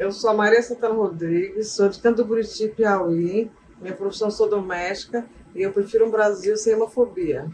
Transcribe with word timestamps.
Eu 0.00 0.10
sou 0.10 0.30
a 0.30 0.34
Maria 0.34 0.62
Santana 0.62 0.94
Rodrigues, 0.94 1.72
sou 1.72 1.86
de 1.86 2.00
Canto 2.00 2.24
Buriti, 2.24 2.68
Piauí. 2.68 3.50
Minha 3.78 3.94
profissão 3.94 4.30
sou 4.30 4.48
doméstica 4.48 5.26
e 5.54 5.60
eu 5.60 5.70
prefiro 5.74 6.06
um 6.06 6.10
Brasil 6.10 6.56
sem 6.56 6.74
homofobia. 6.74 7.50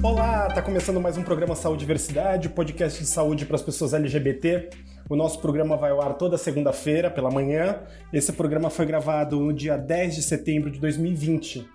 Olá, 0.00 0.48
tá 0.54 0.62
começando 0.62 1.00
mais 1.00 1.16
um 1.16 1.24
programa 1.24 1.56
Saúde 1.56 1.82
e 1.82 1.86
Diversidade, 1.86 2.48
podcast 2.50 3.00
de 3.00 3.08
saúde 3.08 3.46
para 3.46 3.56
as 3.56 3.62
pessoas 3.62 3.92
LGBT. 3.92 4.70
O 5.10 5.16
nosso 5.16 5.40
programa 5.40 5.76
vai 5.76 5.90
ao 5.90 6.00
ar 6.00 6.16
toda 6.16 6.38
segunda-feira 6.38 7.10
pela 7.10 7.32
manhã. 7.32 7.80
Esse 8.12 8.32
programa 8.32 8.70
foi 8.70 8.86
gravado 8.86 9.40
no 9.40 9.52
dia 9.52 9.76
10 9.76 10.14
de 10.14 10.22
setembro 10.22 10.70
de 10.70 10.78
2020. 10.78 11.68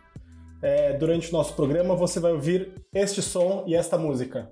É, 0.61 0.93
durante 0.93 1.27
o 1.27 1.33
nosso 1.33 1.53
programa 1.53 1.93
você 1.95 2.17
vai 2.17 2.31
ouvir 2.31 2.71
este 2.93 3.21
som 3.21 3.65
e 3.67 3.75
esta 3.75 3.97
música. 3.97 4.49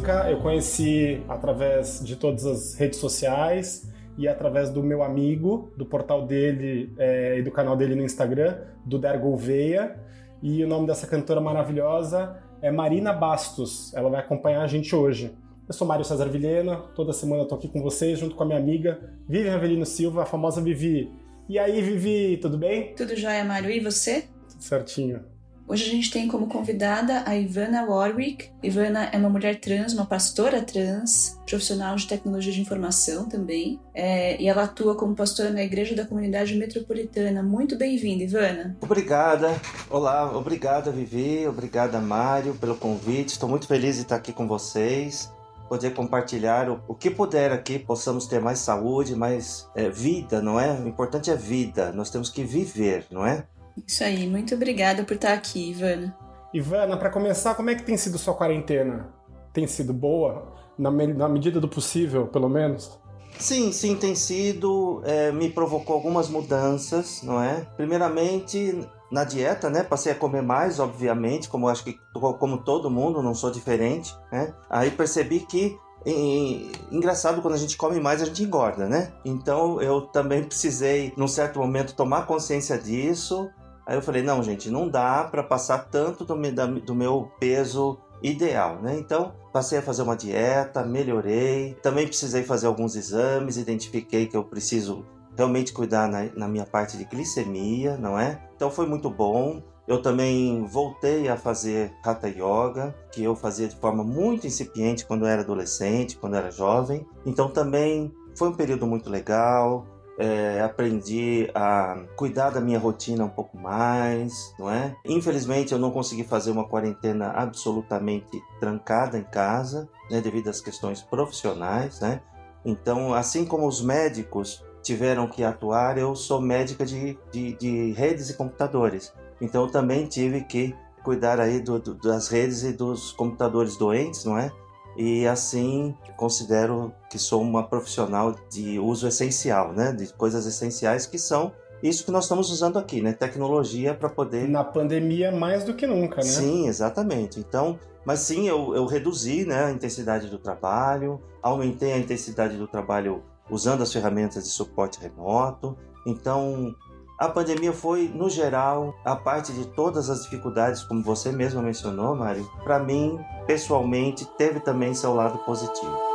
Música 0.00 0.30
eu 0.30 0.38
conheci 0.38 1.22
através 1.28 2.02
de 2.02 2.16
todas 2.16 2.46
as 2.46 2.74
redes 2.74 2.98
sociais 2.98 3.90
e 4.16 4.26
através 4.26 4.70
do 4.70 4.82
meu 4.82 5.02
amigo, 5.02 5.70
do 5.76 5.84
portal 5.84 6.26
dele 6.26 6.90
é, 6.98 7.38
e 7.38 7.42
do 7.42 7.50
canal 7.50 7.76
dele 7.76 7.94
no 7.94 8.02
Instagram, 8.02 8.56
do 8.84 8.98
Der 8.98 9.20
Gouveia. 9.20 9.96
E 10.42 10.64
o 10.64 10.68
nome 10.68 10.86
dessa 10.86 11.06
cantora 11.06 11.40
maravilhosa 11.40 12.42
é 12.62 12.70
Marina 12.70 13.12
Bastos. 13.12 13.92
Ela 13.94 14.08
vai 14.08 14.20
acompanhar 14.20 14.62
a 14.62 14.66
gente 14.66 14.96
hoje. 14.96 15.36
Eu 15.68 15.74
sou 15.74 15.86
Mário 15.86 16.04
César 16.04 16.28
Vilhena, 16.28 16.76
toda 16.94 17.12
semana 17.12 17.42
eu 17.42 17.46
tô 17.46 17.54
aqui 17.56 17.68
com 17.68 17.82
vocês, 17.82 18.18
junto 18.18 18.34
com 18.34 18.42
a 18.42 18.46
minha 18.46 18.58
amiga 18.58 18.98
Vivian 19.28 19.54
Avelino 19.54 19.84
Silva, 19.84 20.22
a 20.22 20.26
famosa 20.26 20.62
Vivi. 20.62 21.12
E 21.46 21.58
aí, 21.58 21.82
Vivi, 21.82 22.38
tudo 22.38 22.56
bem? 22.56 22.94
Tudo 22.94 23.14
jóia, 23.14 23.44
Mário? 23.44 23.70
E 23.70 23.80
você? 23.80 24.24
Tudo 24.48 24.62
certinho. 24.62 25.20
Hoje 25.66 25.84
a 25.84 25.88
gente 25.88 26.10
tem 26.10 26.26
como 26.26 26.48
convidada 26.48 27.22
a 27.24 27.36
Ivana 27.36 27.84
Warwick. 27.84 28.50
Ivana 28.62 29.04
é 29.12 29.16
uma 29.16 29.28
mulher 29.28 29.60
trans, 29.60 29.92
uma 29.92 30.04
pastora 30.04 30.60
trans, 30.62 31.38
profissional 31.46 31.94
de 31.94 32.08
tecnologia 32.08 32.52
de 32.52 32.60
informação 32.60 33.28
também. 33.28 33.78
É, 33.94 34.40
e 34.42 34.48
ela 34.48 34.64
atua 34.64 34.96
como 34.96 35.14
pastora 35.14 35.50
na 35.50 35.62
Igreja 35.62 35.94
da 35.94 36.04
Comunidade 36.04 36.56
Metropolitana. 36.56 37.42
Muito 37.42 37.76
bem-vinda, 37.76 38.24
Ivana. 38.24 38.76
Obrigada. 38.80 39.54
Olá, 39.88 40.36
obrigada 40.36 40.90
Vivi, 40.90 41.46
obrigada 41.46 42.00
Mário 42.00 42.54
pelo 42.54 42.74
convite. 42.74 43.28
Estou 43.28 43.48
muito 43.48 43.66
feliz 43.66 43.96
de 43.96 44.02
estar 44.02 44.16
aqui 44.16 44.32
com 44.32 44.48
vocês. 44.48 45.32
Poder 45.68 45.94
compartilhar 45.94 46.68
o, 46.68 46.80
o 46.88 46.94
que 46.96 47.08
puder 47.08 47.52
aqui, 47.52 47.78
possamos 47.78 48.26
ter 48.26 48.40
mais 48.40 48.58
saúde, 48.58 49.14
mais 49.14 49.68
é, 49.76 49.88
vida, 49.88 50.42
não 50.42 50.58
é? 50.58 50.72
O 50.72 50.88
importante 50.88 51.30
é 51.30 51.36
vida. 51.36 51.92
Nós 51.92 52.10
temos 52.10 52.28
que 52.28 52.42
viver, 52.42 53.06
não 53.08 53.24
é? 53.24 53.46
Isso 53.86 54.04
aí, 54.04 54.26
muito 54.26 54.54
obrigada 54.54 55.04
por 55.04 55.14
estar 55.14 55.32
aqui, 55.32 55.70
Ivana. 55.70 56.16
Ivana, 56.52 56.96
para 56.96 57.10
começar, 57.10 57.54
como 57.54 57.70
é 57.70 57.74
que 57.74 57.82
tem 57.82 57.96
sido 57.96 58.18
sua 58.18 58.34
quarentena? 58.34 59.08
Tem 59.52 59.66
sido 59.66 59.92
boa? 59.92 60.52
Na, 60.78 60.90
me- 60.90 61.06
na 61.12 61.28
medida 61.28 61.60
do 61.60 61.68
possível, 61.68 62.26
pelo 62.26 62.48
menos? 62.48 62.98
Sim, 63.38 63.72
sim, 63.72 63.96
tem 63.96 64.14
sido. 64.14 65.00
é, 65.04 65.30
me 65.32 65.48
provocou 65.50 65.94
algumas 65.94 66.28
mudanças, 66.28 67.22
não 67.22 67.40
é? 67.42 67.66
Primeiramente 67.76 68.86
na 69.10 69.24
dieta, 69.24 69.68
né? 69.70 69.82
Passei 69.82 70.12
a 70.12 70.14
comer 70.14 70.42
mais, 70.42 70.78
obviamente, 70.78 71.48
como 71.48 71.68
acho 71.68 71.84
que 71.84 71.98
como 72.38 72.58
todo 72.58 72.90
mundo, 72.90 73.22
não 73.22 73.34
sou 73.34 73.50
diferente, 73.50 74.14
né? 74.32 74.52
Aí 74.68 74.90
percebi 74.90 75.40
que 75.40 75.76
e- 76.06 76.72
engraçado 76.90 77.42
quando 77.42 77.54
a 77.54 77.58
gente 77.58 77.76
come 77.76 78.00
mais 78.00 78.22
a 78.22 78.24
gente 78.24 78.42
engorda, 78.42 78.88
né? 78.88 79.12
Então 79.24 79.80
eu 79.80 80.02
também 80.02 80.42
precisei, 80.44 81.12
num 81.16 81.28
certo 81.28 81.58
momento, 81.58 81.94
tomar 81.94 82.26
consciência 82.26 82.76
disso. 82.78 83.50
Aí 83.90 83.96
eu 83.96 84.02
falei, 84.02 84.22
não, 84.22 84.40
gente, 84.40 84.70
não 84.70 84.88
dá 84.88 85.24
para 85.24 85.42
passar 85.42 85.78
tanto 85.90 86.24
do, 86.24 86.52
da- 86.52 86.66
do 86.66 86.94
meu 86.94 87.28
peso 87.40 87.98
ideal, 88.22 88.76
né? 88.80 88.96
Então 88.96 89.32
passei 89.52 89.80
a 89.80 89.82
fazer 89.82 90.02
uma 90.02 90.16
dieta, 90.16 90.84
melhorei. 90.84 91.74
Também 91.82 92.06
precisei 92.06 92.44
fazer 92.44 92.68
alguns 92.68 92.94
exames, 92.94 93.56
identifiquei 93.56 94.26
que 94.26 94.36
eu 94.36 94.44
preciso 94.44 95.04
realmente 95.36 95.72
cuidar 95.72 96.06
na, 96.08 96.22
na 96.36 96.46
minha 96.46 96.64
parte 96.64 96.96
de 96.96 97.04
glicemia, 97.04 97.96
não 97.96 98.16
é? 98.16 98.40
Então 98.54 98.70
foi 98.70 98.86
muito 98.86 99.10
bom. 99.10 99.60
Eu 99.88 100.00
também 100.00 100.64
voltei 100.66 101.28
a 101.28 101.36
fazer 101.36 101.92
Hatha 102.04 102.28
Yoga, 102.28 102.94
que 103.10 103.24
eu 103.24 103.34
fazia 103.34 103.66
de 103.66 103.74
forma 103.74 104.04
muito 104.04 104.46
incipiente 104.46 105.04
quando 105.04 105.22
eu 105.22 105.28
era 105.28 105.42
adolescente, 105.42 106.16
quando 106.16 106.34
eu 106.34 106.38
era 106.38 106.50
jovem. 106.52 107.04
Então 107.26 107.48
também 107.48 108.14
foi 108.36 108.50
um 108.50 108.54
período 108.54 108.86
muito 108.86 109.10
legal. 109.10 109.84
É, 110.22 110.60
aprendi 110.60 111.50
a 111.54 111.98
cuidar 112.14 112.50
da 112.50 112.60
minha 112.60 112.78
rotina 112.78 113.24
um 113.24 113.28
pouco 113.30 113.56
mais, 113.56 114.54
não 114.58 114.70
é? 114.70 114.94
Infelizmente 115.06 115.72
eu 115.72 115.78
não 115.78 115.90
consegui 115.90 116.24
fazer 116.24 116.50
uma 116.50 116.68
quarentena 116.68 117.28
absolutamente 117.30 118.38
trancada 118.60 119.16
em 119.16 119.24
casa, 119.24 119.88
né, 120.10 120.20
devido 120.20 120.48
às 120.48 120.60
questões 120.60 121.00
profissionais, 121.00 122.00
né? 122.00 122.20
Então, 122.66 123.14
assim 123.14 123.46
como 123.46 123.66
os 123.66 123.80
médicos 123.80 124.62
tiveram 124.82 125.26
que 125.26 125.42
atuar, 125.42 125.96
eu 125.96 126.14
sou 126.14 126.38
médica 126.40 126.84
de, 126.84 127.18
de, 127.32 127.54
de 127.54 127.92
redes 127.92 128.28
e 128.28 128.34
computadores. 128.34 129.14
Então, 129.40 129.66
também 129.68 130.04
tive 130.06 130.42
que 130.42 130.74
cuidar 131.02 131.40
aí 131.40 131.60
do, 131.60 131.78
do- 131.78 131.94
das 131.94 132.28
redes 132.28 132.62
e 132.62 132.72
dos 132.74 133.12
computadores 133.12 133.76
doentes, 133.78 134.26
não 134.26 134.36
é? 134.36 134.52
E 135.02 135.26
assim, 135.26 135.96
considero 136.14 136.92
que 137.08 137.18
sou 137.18 137.40
uma 137.40 137.66
profissional 137.66 138.36
de 138.50 138.78
uso 138.78 139.08
essencial, 139.08 139.72
né? 139.72 139.92
De 139.92 140.12
coisas 140.12 140.44
essenciais 140.44 141.06
que 141.06 141.18
são 141.18 141.52
isso 141.82 142.04
que 142.04 142.10
nós 142.10 142.24
estamos 142.24 142.50
usando 142.50 142.78
aqui, 142.78 143.00
né? 143.00 143.14
Tecnologia 143.14 143.94
para 143.94 144.10
poder 144.10 144.46
Na 144.46 144.62
pandemia, 144.62 145.32
mais 145.32 145.64
do 145.64 145.72
que 145.72 145.86
nunca, 145.86 146.16
né? 146.16 146.22
Sim, 146.24 146.68
exatamente. 146.68 147.40
Então, 147.40 147.78
mas 148.04 148.18
sim, 148.18 148.46
eu, 148.46 148.76
eu 148.76 148.84
reduzi 148.84 149.46
né, 149.46 149.64
a 149.64 149.70
intensidade 149.70 150.28
do 150.28 150.38
trabalho, 150.38 151.18
aumentei 151.42 151.94
a 151.94 151.98
intensidade 151.98 152.58
do 152.58 152.68
trabalho 152.68 153.22
usando 153.50 153.82
as 153.82 153.90
ferramentas 153.90 154.44
de 154.44 154.50
suporte 154.50 155.00
remoto. 155.00 155.78
Então, 156.06 156.76
a 157.20 157.28
pandemia 157.28 157.70
foi, 157.70 158.10
no 158.14 158.30
geral, 158.30 158.94
a 159.04 159.14
parte 159.14 159.52
de 159.52 159.66
todas 159.66 160.08
as 160.08 160.22
dificuldades, 160.22 160.82
como 160.82 161.02
você 161.02 161.30
mesma 161.30 161.60
mencionou, 161.60 162.16
Mari, 162.16 162.42
para 162.64 162.78
mim, 162.78 163.20
pessoalmente, 163.46 164.24
teve 164.38 164.58
também 164.58 164.94
seu 164.94 165.14
lado 165.14 165.36
positivo. 165.40 166.09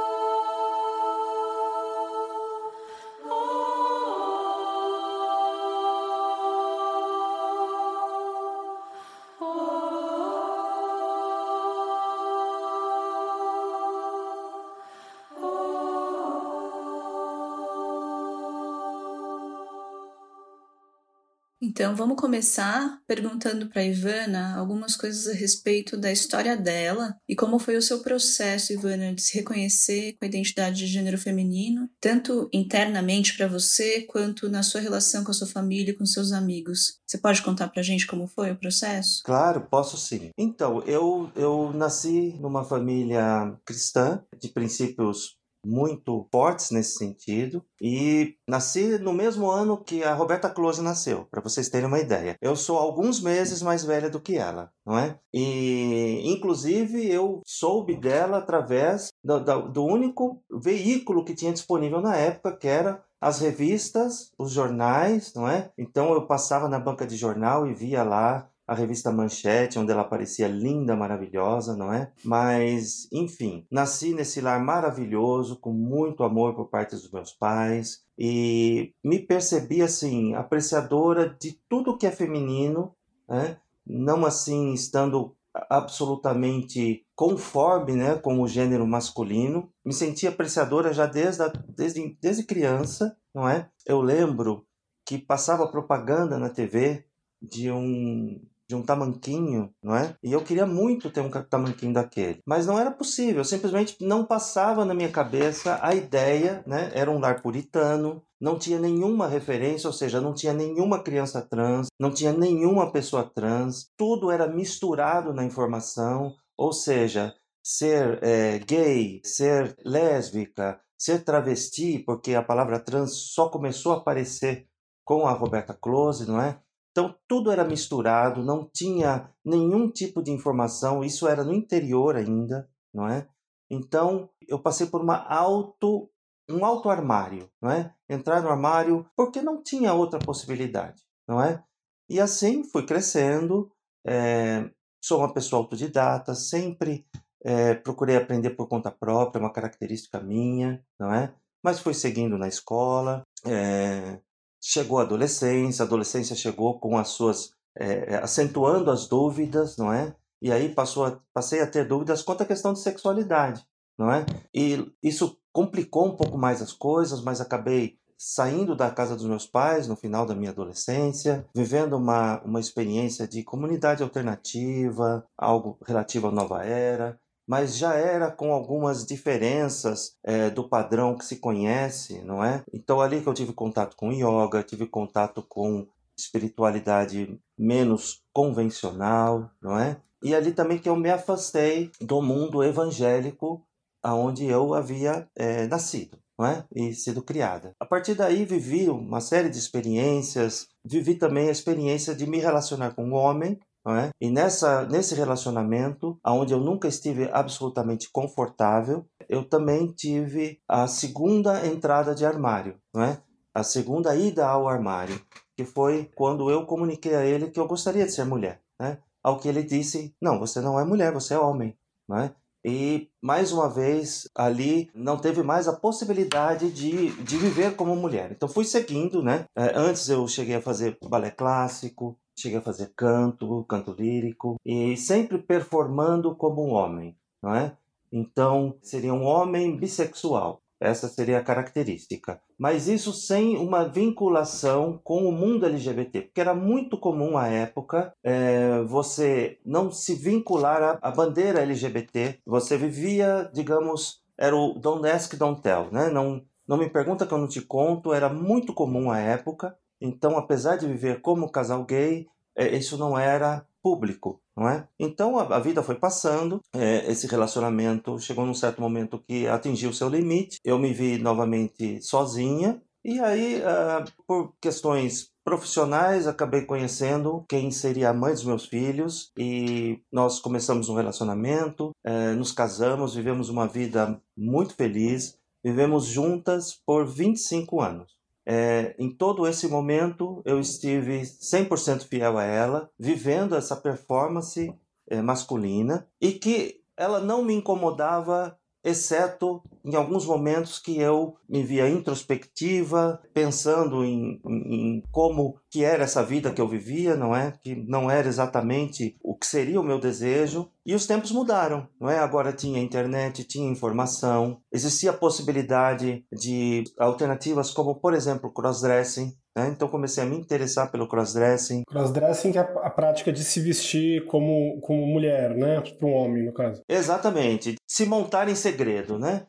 Então, 21.68 21.96
vamos 21.96 22.22
começar 22.22 23.02
perguntando 23.08 23.68
para 23.68 23.84
Ivana 23.84 24.56
algumas 24.56 24.96
coisas 24.96 25.28
a 25.28 25.34
respeito 25.34 25.98
da 25.98 26.12
história 26.12 26.56
dela 26.56 27.18
e 27.28 27.36
como 27.36 27.58
foi 27.58 27.76
o 27.76 27.82
seu 27.82 28.04
processo, 28.04 28.72
Ivana, 28.72 29.16
de 29.16 29.22
se 29.24 29.40
reconhecer 29.40 30.14
com 30.14 30.26
a 30.26 30.28
identidade 30.28 30.78
de 30.78 30.86
gênero 30.86 31.18
feminino, 31.18 31.90
tanto 32.00 32.48
internamente 32.54 33.36
para 33.36 33.48
você 33.48 34.02
quanto 34.02 34.48
na 34.48 34.62
sua 34.62 34.80
relação 34.80 35.24
com 35.24 35.32
a 35.32 35.34
sua 35.34 35.48
família 35.48 35.90
e 35.90 35.96
com 35.96 36.06
seus 36.06 36.32
amigos. 36.32 37.00
Você 37.04 37.18
pode 37.18 37.42
contar 37.42 37.70
pra 37.70 37.82
gente 37.82 38.06
como 38.06 38.28
foi 38.28 38.52
o 38.52 38.60
processo? 38.60 39.24
Claro, 39.26 39.62
posso 39.68 39.98
sim. 39.98 40.30
Então, 40.38 40.84
eu, 40.84 41.32
eu 41.36 41.74
nasci 41.74 42.36
numa 42.40 42.64
família 42.64 43.58
cristã, 43.66 44.24
de 44.40 44.50
princípios 44.50 45.36
muito 45.66 46.28
fortes 46.32 46.72
nesse 46.72 46.98
sentido. 46.98 47.64
E 47.82 48.36
nasci 48.48 48.98
no 49.00 49.12
mesmo 49.12 49.50
ano 49.50 49.84
que 49.84 50.04
a 50.04 50.14
Roberta 50.14 50.50
Close 50.50 50.82
nasceu, 50.82 51.26
para 51.30 51.42
vocês 51.42 51.70
terem 51.70 51.88
uma 51.88 52.00
ideia. 52.00 52.38
Eu 52.42 52.56
sou 52.56 52.78
alguns 52.78 53.22
meses 53.22 53.62
mais 53.62 53.84
velha 53.84 54.10
do 54.10 54.22
que 54.22 54.38
ela, 54.38 54.72
não 54.86 54.98
é? 54.98 55.20
E, 55.34 56.22
inclusive, 56.26 57.10
eu 57.10 57.42
soube 57.46 57.96
dela 57.96 58.38
através 58.38 59.10
do, 59.24 59.40
do, 59.40 59.84
único 59.84 60.42
veículo 60.62 61.26
que 61.26 61.36
tinha 61.36 61.52
disponível 61.52 62.00
na 62.00 62.16
época, 62.16 62.56
que 62.56 62.68
era 62.68 63.04
as 63.20 63.40
revistas, 63.40 64.32
os 64.38 64.52
jornais, 64.52 65.34
não 65.34 65.48
é? 65.48 65.72
Então 65.78 66.14
eu 66.14 66.28
passava 66.28 66.70
na 66.70 66.80
banca 66.80 67.08
de 67.08 67.16
jornal 67.16 67.66
e 67.68 67.74
via 67.74 68.04
lá 68.04 68.48
a 68.68 68.74
revista 68.74 69.12
Manchete, 69.12 69.78
onde 69.78 69.92
ela 69.92 70.02
aparecia 70.02 70.48
linda, 70.48 70.96
maravilhosa, 70.96 71.76
não 71.76 71.94
é? 71.94 72.12
Mas, 72.24 73.08
enfim, 73.12 73.66
nasci 73.70 74.14
nesse 74.14 74.42
lar 74.42 74.60
maravilhoso, 74.64 75.60
com 75.60 75.72
muito 75.72 76.24
amor 76.24 76.56
por 76.56 76.70
parte 76.70 76.96
dos 76.96 77.12
meus 77.12 77.32
pais 77.32 78.04
e 78.18 78.94
me 79.04 79.20
percebi 79.20 79.82
assim, 79.82 80.34
apreciadora 80.34 81.36
de 81.40 81.60
tudo 81.70 81.98
que 81.98 82.08
é 82.08 82.12
feminino, 82.12 82.96
né? 83.28 83.58
Não 83.86 84.26
assim 84.26 84.74
estando 84.74 85.36
absolutamente 85.70 87.06
conforme 87.16 87.94
né, 87.94 88.16
com 88.16 88.42
o 88.42 88.48
gênero 88.48 88.86
masculino. 88.86 89.72
Me 89.84 89.94
senti 89.94 90.28
apreciadora 90.28 90.92
já 90.92 91.06
desde, 91.06 91.44
a, 91.44 91.48
desde, 91.70 92.18
desde 92.22 92.44
criança, 92.44 93.16
não 93.34 93.48
é? 93.48 93.70
Eu 93.86 94.02
lembro 94.02 94.66
que 95.06 95.18
passava 95.18 95.70
propaganda 95.70 96.38
na 96.38 96.50
TV 96.50 97.06
de 97.42 97.72
um 97.72 98.42
de 98.68 98.76
um 98.76 98.82
tamanquinho, 98.82 99.72
não 99.84 99.96
é? 99.96 100.16
E 100.24 100.34
eu 100.34 100.44
queria 100.44 100.66
muito 100.66 101.10
ter 101.10 101.22
um 101.22 101.30
tamanquinho 101.30 101.94
daquele, 101.94 102.40
mas 102.46 102.66
não 102.66 102.80
era 102.80 102.92
possível, 102.92 103.44
simplesmente 103.44 103.98
não 104.02 104.26
passava 104.26 104.84
na 104.84 104.94
minha 104.94 105.12
cabeça 105.12 105.80
a 105.82 105.94
ideia, 105.94 106.64
né? 106.66 106.92
Era 106.94 107.12
um 107.12 107.20
lar 107.20 107.42
puritano, 107.42 108.24
não 108.40 108.58
tinha 108.58 108.80
nenhuma 108.80 109.28
referência, 109.28 109.88
ou 109.88 109.94
seja, 109.94 110.20
não 110.20 110.34
tinha 110.34 110.54
nenhuma 110.54 111.02
criança 111.02 111.42
trans, 111.42 111.88
não 112.00 112.12
tinha 112.12 112.34
nenhuma 112.34 112.92
pessoa 112.92 113.24
trans, 113.24 113.88
tudo 113.98 114.32
era 114.32 114.48
misturado 114.48 115.34
na 115.34 115.44
informação, 115.44 116.34
ou 116.58 116.74
seja, 116.74 117.34
ser 117.64 118.20
é, 118.24 118.60
gay, 118.60 119.22
ser 119.24 119.76
lésbica, 119.84 120.80
ser 120.98 121.24
travesti, 121.24 122.00
porque 122.00 122.34
a 122.36 122.44
palavra 122.44 122.80
trans 122.80 123.14
só 123.34 123.50
começou 123.50 123.94
a 123.94 123.98
aparecer 123.98 124.68
com 125.04 125.28
a 125.28 125.32
Roberta 125.32 125.74
Close, 125.74 126.28
não 126.28 126.42
é? 126.42 126.60
Então 126.96 127.14
tudo 127.28 127.52
era 127.52 127.66
misturado, 127.66 128.42
não 128.42 128.64
tinha 128.74 129.30
nenhum 129.44 129.92
tipo 129.92 130.24
de 130.24 130.32
informação, 130.32 131.04
isso 131.04 131.28
era 131.28 131.44
no 131.44 131.54
interior 131.54 132.16
ainda, 132.16 132.70
não 132.94 133.06
é? 133.06 133.28
Então 133.70 134.30
eu 134.48 134.58
passei 134.58 134.88
por 134.88 135.02
uma 135.02 135.18
auto 135.28 136.10
um 136.50 136.64
alto 136.64 136.90
armário, 136.90 137.52
não 137.62 137.70
é? 137.70 137.94
Entrar 138.08 138.42
no 138.42 138.48
armário 138.48 139.06
porque 139.14 139.42
não 139.42 139.62
tinha 139.62 139.94
outra 139.94 140.20
possibilidade, 140.20 141.04
não 141.28 141.44
é? 141.44 141.62
E 142.08 142.18
assim 142.22 142.64
fui 142.64 142.86
crescendo. 142.86 143.70
É, 144.08 144.70
sou 145.04 145.20
uma 145.20 145.34
pessoa 145.34 145.64
autodidata, 145.64 146.34
sempre 146.34 147.06
é, 147.44 147.74
procurei 147.74 148.16
aprender 148.16 148.52
por 148.52 148.70
conta 148.70 148.90
própria, 148.90 149.42
uma 149.42 149.52
característica 149.52 150.22
minha, 150.22 150.82
não 150.98 151.14
é? 151.14 151.34
Mas 151.62 151.80
fui 151.80 151.94
seguindo 151.94 152.38
na 152.38 152.48
escola, 152.48 153.24
é, 153.46 154.20
chegou 154.68 154.98
a 154.98 155.04
adolescência, 155.04 155.84
a 155.84 155.86
adolescência 155.86 156.36
chegou 156.36 156.80
com 156.80 156.98
as 156.98 157.10
suas 157.10 157.52
é, 157.78 158.16
acentuando 158.16 158.90
as 158.90 159.08
dúvidas, 159.08 159.78
não 159.78 159.94
é? 159.94 160.16
E 160.42 160.52
aí 160.52 160.70
passou 160.70 161.06
a, 161.06 161.20
passei 161.32 161.62
a 161.62 161.68
ter 161.68 161.88
dúvidas 161.88 162.24
quanto 162.24 162.42
à 162.42 162.46
questão 162.46 162.74
de 162.74 162.80
sexualidade, 162.80 163.64
não 163.98 164.12
é? 164.12 164.26
E 164.54 164.92
isso 165.04 165.38
complicou 165.54 166.08
um 166.08 166.16
pouco 166.16 166.38
mais 166.38 166.64
as 166.64 166.74
coisas, 166.74 167.22
mas 167.22 167.40
acabei 167.40 168.00
saindo 168.18 168.76
da 168.76 168.90
casa 168.90 169.16
dos 169.16 169.26
meus 169.26 169.46
pais 169.46 169.88
no 169.88 169.96
final 169.96 170.26
da 170.26 170.34
minha 170.34 170.50
adolescência, 170.50 171.46
vivendo 171.54 171.96
uma, 171.98 172.42
uma 172.42 172.60
experiência 172.60 173.28
de 173.28 173.44
comunidade 173.44 174.02
alternativa, 174.02 175.24
algo 175.38 175.78
relativo 175.86 176.28
à 176.28 176.32
nova 176.32 176.64
era, 176.64 177.20
mas 177.48 177.78
já 177.78 177.94
era 177.94 178.32
com 178.32 178.52
algumas 178.52 179.06
diferenças 179.06 180.16
é, 180.24 180.50
do 180.50 180.68
padrão 180.68 181.16
que 181.16 181.26
se 181.26 181.38
conhece, 181.38 182.22
não 182.22 182.44
é? 182.44 182.64
Então 182.74 183.02
ali 183.02 183.22
que 183.22 183.28
eu 183.28 183.34
tive 183.34 183.54
contato 183.54 183.96
com 183.96 184.12
yoga, 184.12 184.64
tive 184.64 184.88
contato 184.88 185.44
com 185.48 185.88
espiritualidade 186.18 187.40
menos 187.58 188.24
convencional, 188.34 189.50
não 189.62 189.78
é? 189.78 189.98
E 190.24 190.34
ali 190.34 190.52
também 190.52 190.80
que 190.80 190.90
eu 190.90 190.96
me 190.96 191.12
afastei 191.12 191.92
do 192.02 192.22
mundo 192.22 192.64
evangélico 192.64 193.62
aonde 194.02 194.46
eu 194.46 194.74
havia 194.74 195.28
é, 195.36 195.68
nascido. 195.68 196.18
Não 196.38 196.46
é? 196.46 196.66
e 196.76 196.94
sido 196.94 197.24
criada. 197.24 197.72
A 197.80 197.86
partir 197.86 198.14
daí 198.14 198.44
vivi 198.44 198.90
uma 198.90 199.22
série 199.22 199.48
de 199.48 199.58
experiências, 199.58 200.68
vivi 200.84 201.16
também 201.16 201.48
a 201.48 201.52
experiência 201.54 202.14
de 202.14 202.28
me 202.28 202.40
relacionar 202.40 202.94
com 202.94 203.06
um 203.06 203.14
homem 203.14 203.58
não 203.86 203.96
é? 203.96 204.10
E 204.20 204.30
nessa, 204.30 204.86
nesse 204.86 205.14
relacionamento, 205.14 206.18
onde 206.26 206.54
eu 206.54 206.60
nunca 206.60 206.88
estive 206.88 207.30
absolutamente 207.32 208.10
confortável, 208.12 209.06
eu 209.30 209.48
também 209.48 209.92
tive 209.92 210.60
a 210.68 210.88
segunda 210.88 211.66
entrada 211.68 212.16
de 212.16 212.26
armário, 212.26 212.78
não 212.94 213.04
é? 213.04 213.22
A 213.54 213.64
segunda 213.64 214.16
ida 214.16 214.48
ao 214.48 214.68
armário, 214.68 215.22
que 215.56 215.64
foi 215.64 216.10
quando 216.16 216.50
eu 216.50 216.66
comuniquei 216.66 217.16
a 217.16 217.24
ele 217.24 217.50
que 217.50 217.60
eu 217.60 217.68
gostaria 217.68 218.06
de 218.06 218.12
ser 218.12 218.26
mulher, 218.26 218.62
né? 218.80 218.98
Ao 219.24 219.40
que 219.40 219.48
ele 219.48 219.64
disse: 219.64 220.14
"Não, 220.22 220.40
você 220.40 220.60
não 220.60 220.80
é 220.80 220.84
mulher, 220.84 221.14
você 221.14 221.34
é 221.34 221.40
homem", 221.40 221.78
não 222.08 222.18
é? 222.18 222.36
E 222.68 223.10
mais 223.22 223.52
uma 223.52 223.70
vez 223.70 224.28
ali 224.34 224.90
não 224.96 225.18
teve 225.18 225.44
mais 225.44 225.68
a 225.68 225.74
possibilidade 225.74 226.72
de, 226.72 227.12
de 227.22 227.38
viver 227.38 227.76
como 227.76 227.96
mulher. 227.96 228.32
Então 228.32 228.50
fui 228.50 228.66
seguindo, 228.66 229.22
né? 229.22 229.46
É, 229.56 229.78
antes 229.78 230.10
eu 230.10 230.28
cheguei 230.28 230.56
a 230.56 230.62
fazer 230.62 230.98
balé 231.08 231.30
clássico, 231.30 232.18
cheguei 232.38 232.58
a 232.58 232.62
fazer 232.62 232.92
canto, 232.96 233.64
canto 233.66 233.92
lírico 233.92 234.58
e 234.66 234.96
sempre 234.98 235.38
performando 235.38 236.36
como 236.36 236.66
um 236.66 236.72
homem, 236.72 237.16
não 237.42 237.56
é? 237.56 237.76
Então 238.12 238.76
seria 238.82 239.14
um 239.14 239.24
homem 239.24 239.76
bissexual. 239.76 240.62
Essa 240.80 241.08
seria 241.08 241.40
a 241.40 241.44
característica. 241.44 242.40
Mas 242.58 242.88
isso 242.88 243.14
sem 243.14 243.58
uma 243.58 243.88
vinculação 243.88 245.00
com 245.04 245.26
o 245.26 245.32
mundo 245.32 245.66
LGBT, 245.66 246.24
porque 246.24 246.42
era 246.42 246.54
muito 246.54 246.98
comum 246.98 247.38
à 247.38 247.48
época 247.48 248.14
é, 248.24 248.82
você 248.84 249.58
não 249.66 249.90
se 249.90 250.16
vincular 250.16 250.84
à, 250.84 251.00
à 251.02 251.12
bandeira 251.12 251.62
LGBT. 251.62 252.40
Você 252.46 252.78
vivia, 252.78 253.50
digamos, 253.54 254.22
era 254.38 254.56
o 254.56 254.74
don't 254.74 255.08
ask, 255.08 255.34
don't 255.36 255.62
tell, 255.62 255.90
né? 255.92 256.10
Não, 256.10 256.42
não 256.68 256.78
me 256.78 256.90
pergunta 256.90 257.26
que 257.26 257.34
eu 257.34 257.38
não 257.38 257.48
te 257.48 257.62
conto. 257.62 258.14
Era 258.14 258.30
muito 258.30 258.74
comum 258.74 259.10
à 259.10 259.20
época. 259.20 259.78
Então, 260.02 260.38
apesar 260.38 260.78
de 260.78 260.88
viver 260.88 261.22
como 261.22 261.52
casal 261.52 261.84
gay, 261.86 262.28
é, 262.58 262.76
isso 262.76 262.98
não 262.98 263.18
era 263.18 263.66
público, 263.82 264.42
não 264.58 264.68
é? 264.68 264.88
Então 265.00 265.38
a, 265.38 265.60
vida 265.60 265.84
foi 265.84 265.96
passando, 265.96 266.60
é, 266.74 267.12
esse 267.12 267.28
relacionamento 267.28 268.18
chegou 268.20 268.46
num 268.46 268.54
certo 268.54 268.82
momento 268.82 269.24
que 269.28 269.48
atingiu 269.48 269.94
seu 269.94 270.10
limite. 270.10 270.58
Eu 270.64 270.80
me 270.80 270.92
vi 270.92 271.20
novamente 271.20 272.02
sozinha 272.02 272.82
e 273.08 273.20
aí, 273.20 273.62
uh, 273.62 274.12
por 274.26 274.56
questões 274.60 275.30
profissionais, 275.44 276.26
acabei 276.26 276.66
conhecendo 276.66 277.46
quem 277.48 277.70
seria 277.70 278.10
a 278.10 278.14
mãe 278.14 278.34
dos 278.34 278.44
meus 278.44 278.66
filhos 278.66 279.32
e 279.38 280.02
nós 280.12 280.40
começamos 280.40 280.90
um 280.90 280.96
relacionamento, 280.96 281.92
uh, 282.04 282.36
nos 282.36 282.52
casamos, 282.52 283.14
vivemos 283.14 283.48
uma 283.48 283.68
vida 283.68 284.20
muito 284.36 284.74
feliz, 284.74 285.38
vivemos 285.64 286.06
juntas 286.06 286.82
por 286.84 287.06
25 287.06 287.80
anos. 287.80 288.15
É, 288.46 288.96
em 289.00 289.10
todo 289.10 289.48
esse 289.48 289.68
momento, 289.68 290.42
eu 290.46 290.60
estive 290.60 291.22
100% 291.22 292.08
fiel 292.08 292.38
a 292.38 292.44
ela, 292.44 292.90
vivendo 292.98 293.56
essa 293.56 293.76
performance 293.76 294.74
é, 295.08 295.22
masculina 295.22 296.08
e 296.22 296.34
que 296.34 296.82
ela 296.96 297.20
não 297.20 297.44
me 297.44 297.54
incomodava 297.54 298.58
exceto 298.86 299.64
em 299.84 299.96
alguns 299.96 300.26
momentos 300.26 300.78
que 300.78 301.00
eu 301.00 301.36
me 301.50 301.64
via 301.64 301.90
introspectiva, 301.90 303.20
pensando 303.34 304.06
em, 304.06 304.40
em, 304.46 305.04
como 305.12 305.60
que 305.70 305.84
era 305.84 306.04
essa 306.04 306.24
vida 306.24 306.52
que 306.52 306.62
eu 306.62 306.68
vivia, 306.68 307.16
não 307.16 307.36
é? 307.36 307.52
Que 307.64 307.76
não 307.76 308.10
era 308.10 308.28
exatamente 308.28 309.18
o 309.24 309.36
que 309.36 309.48
seria 309.48 309.82
o 309.82 309.84
meu 309.84 310.00
desejo. 310.00 310.70
E 310.86 310.94
os 310.94 311.08
tempos 311.08 311.32
mudaram, 311.32 311.88
não 312.00 312.10
é? 312.10 312.20
Agora 312.20 312.54
tinha 312.54 312.82
internet, 312.82 313.44
tinha 313.44 313.70
informação, 313.70 314.62
existia 314.72 315.10
a 315.10 315.18
possibilidade 315.18 316.24
de 316.32 316.84
alternativas 317.00 317.72
como, 317.72 317.96
por 317.96 318.14
exemplo, 318.14 318.54
crossdressing, 318.54 319.34
né? 319.56 319.70
Então 319.70 319.88
comecei 319.88 320.24
a 320.24 320.26
me 320.26 320.38
interessar 320.38 320.92
pelo 320.92 321.08
crossdressing. 321.08 321.84
Crossdressing 321.88 322.58
é 322.58 322.60
a 322.60 322.90
prática 322.90 323.32
de 323.32 323.44
se 323.44 323.60
vestir 323.60 324.26
como, 324.26 324.80
como 324.82 325.06
mulher, 325.06 325.56
né? 325.56 325.82
Para 325.82 326.08
um 326.08 326.14
homem, 326.14 326.46
no 326.46 326.54
caso. 326.54 326.82
Exatamente. 326.90 327.76
Se 327.88 328.06
montar 328.06 328.50
em 328.50 328.56
segredo, 328.56 329.18
né? 329.18 329.46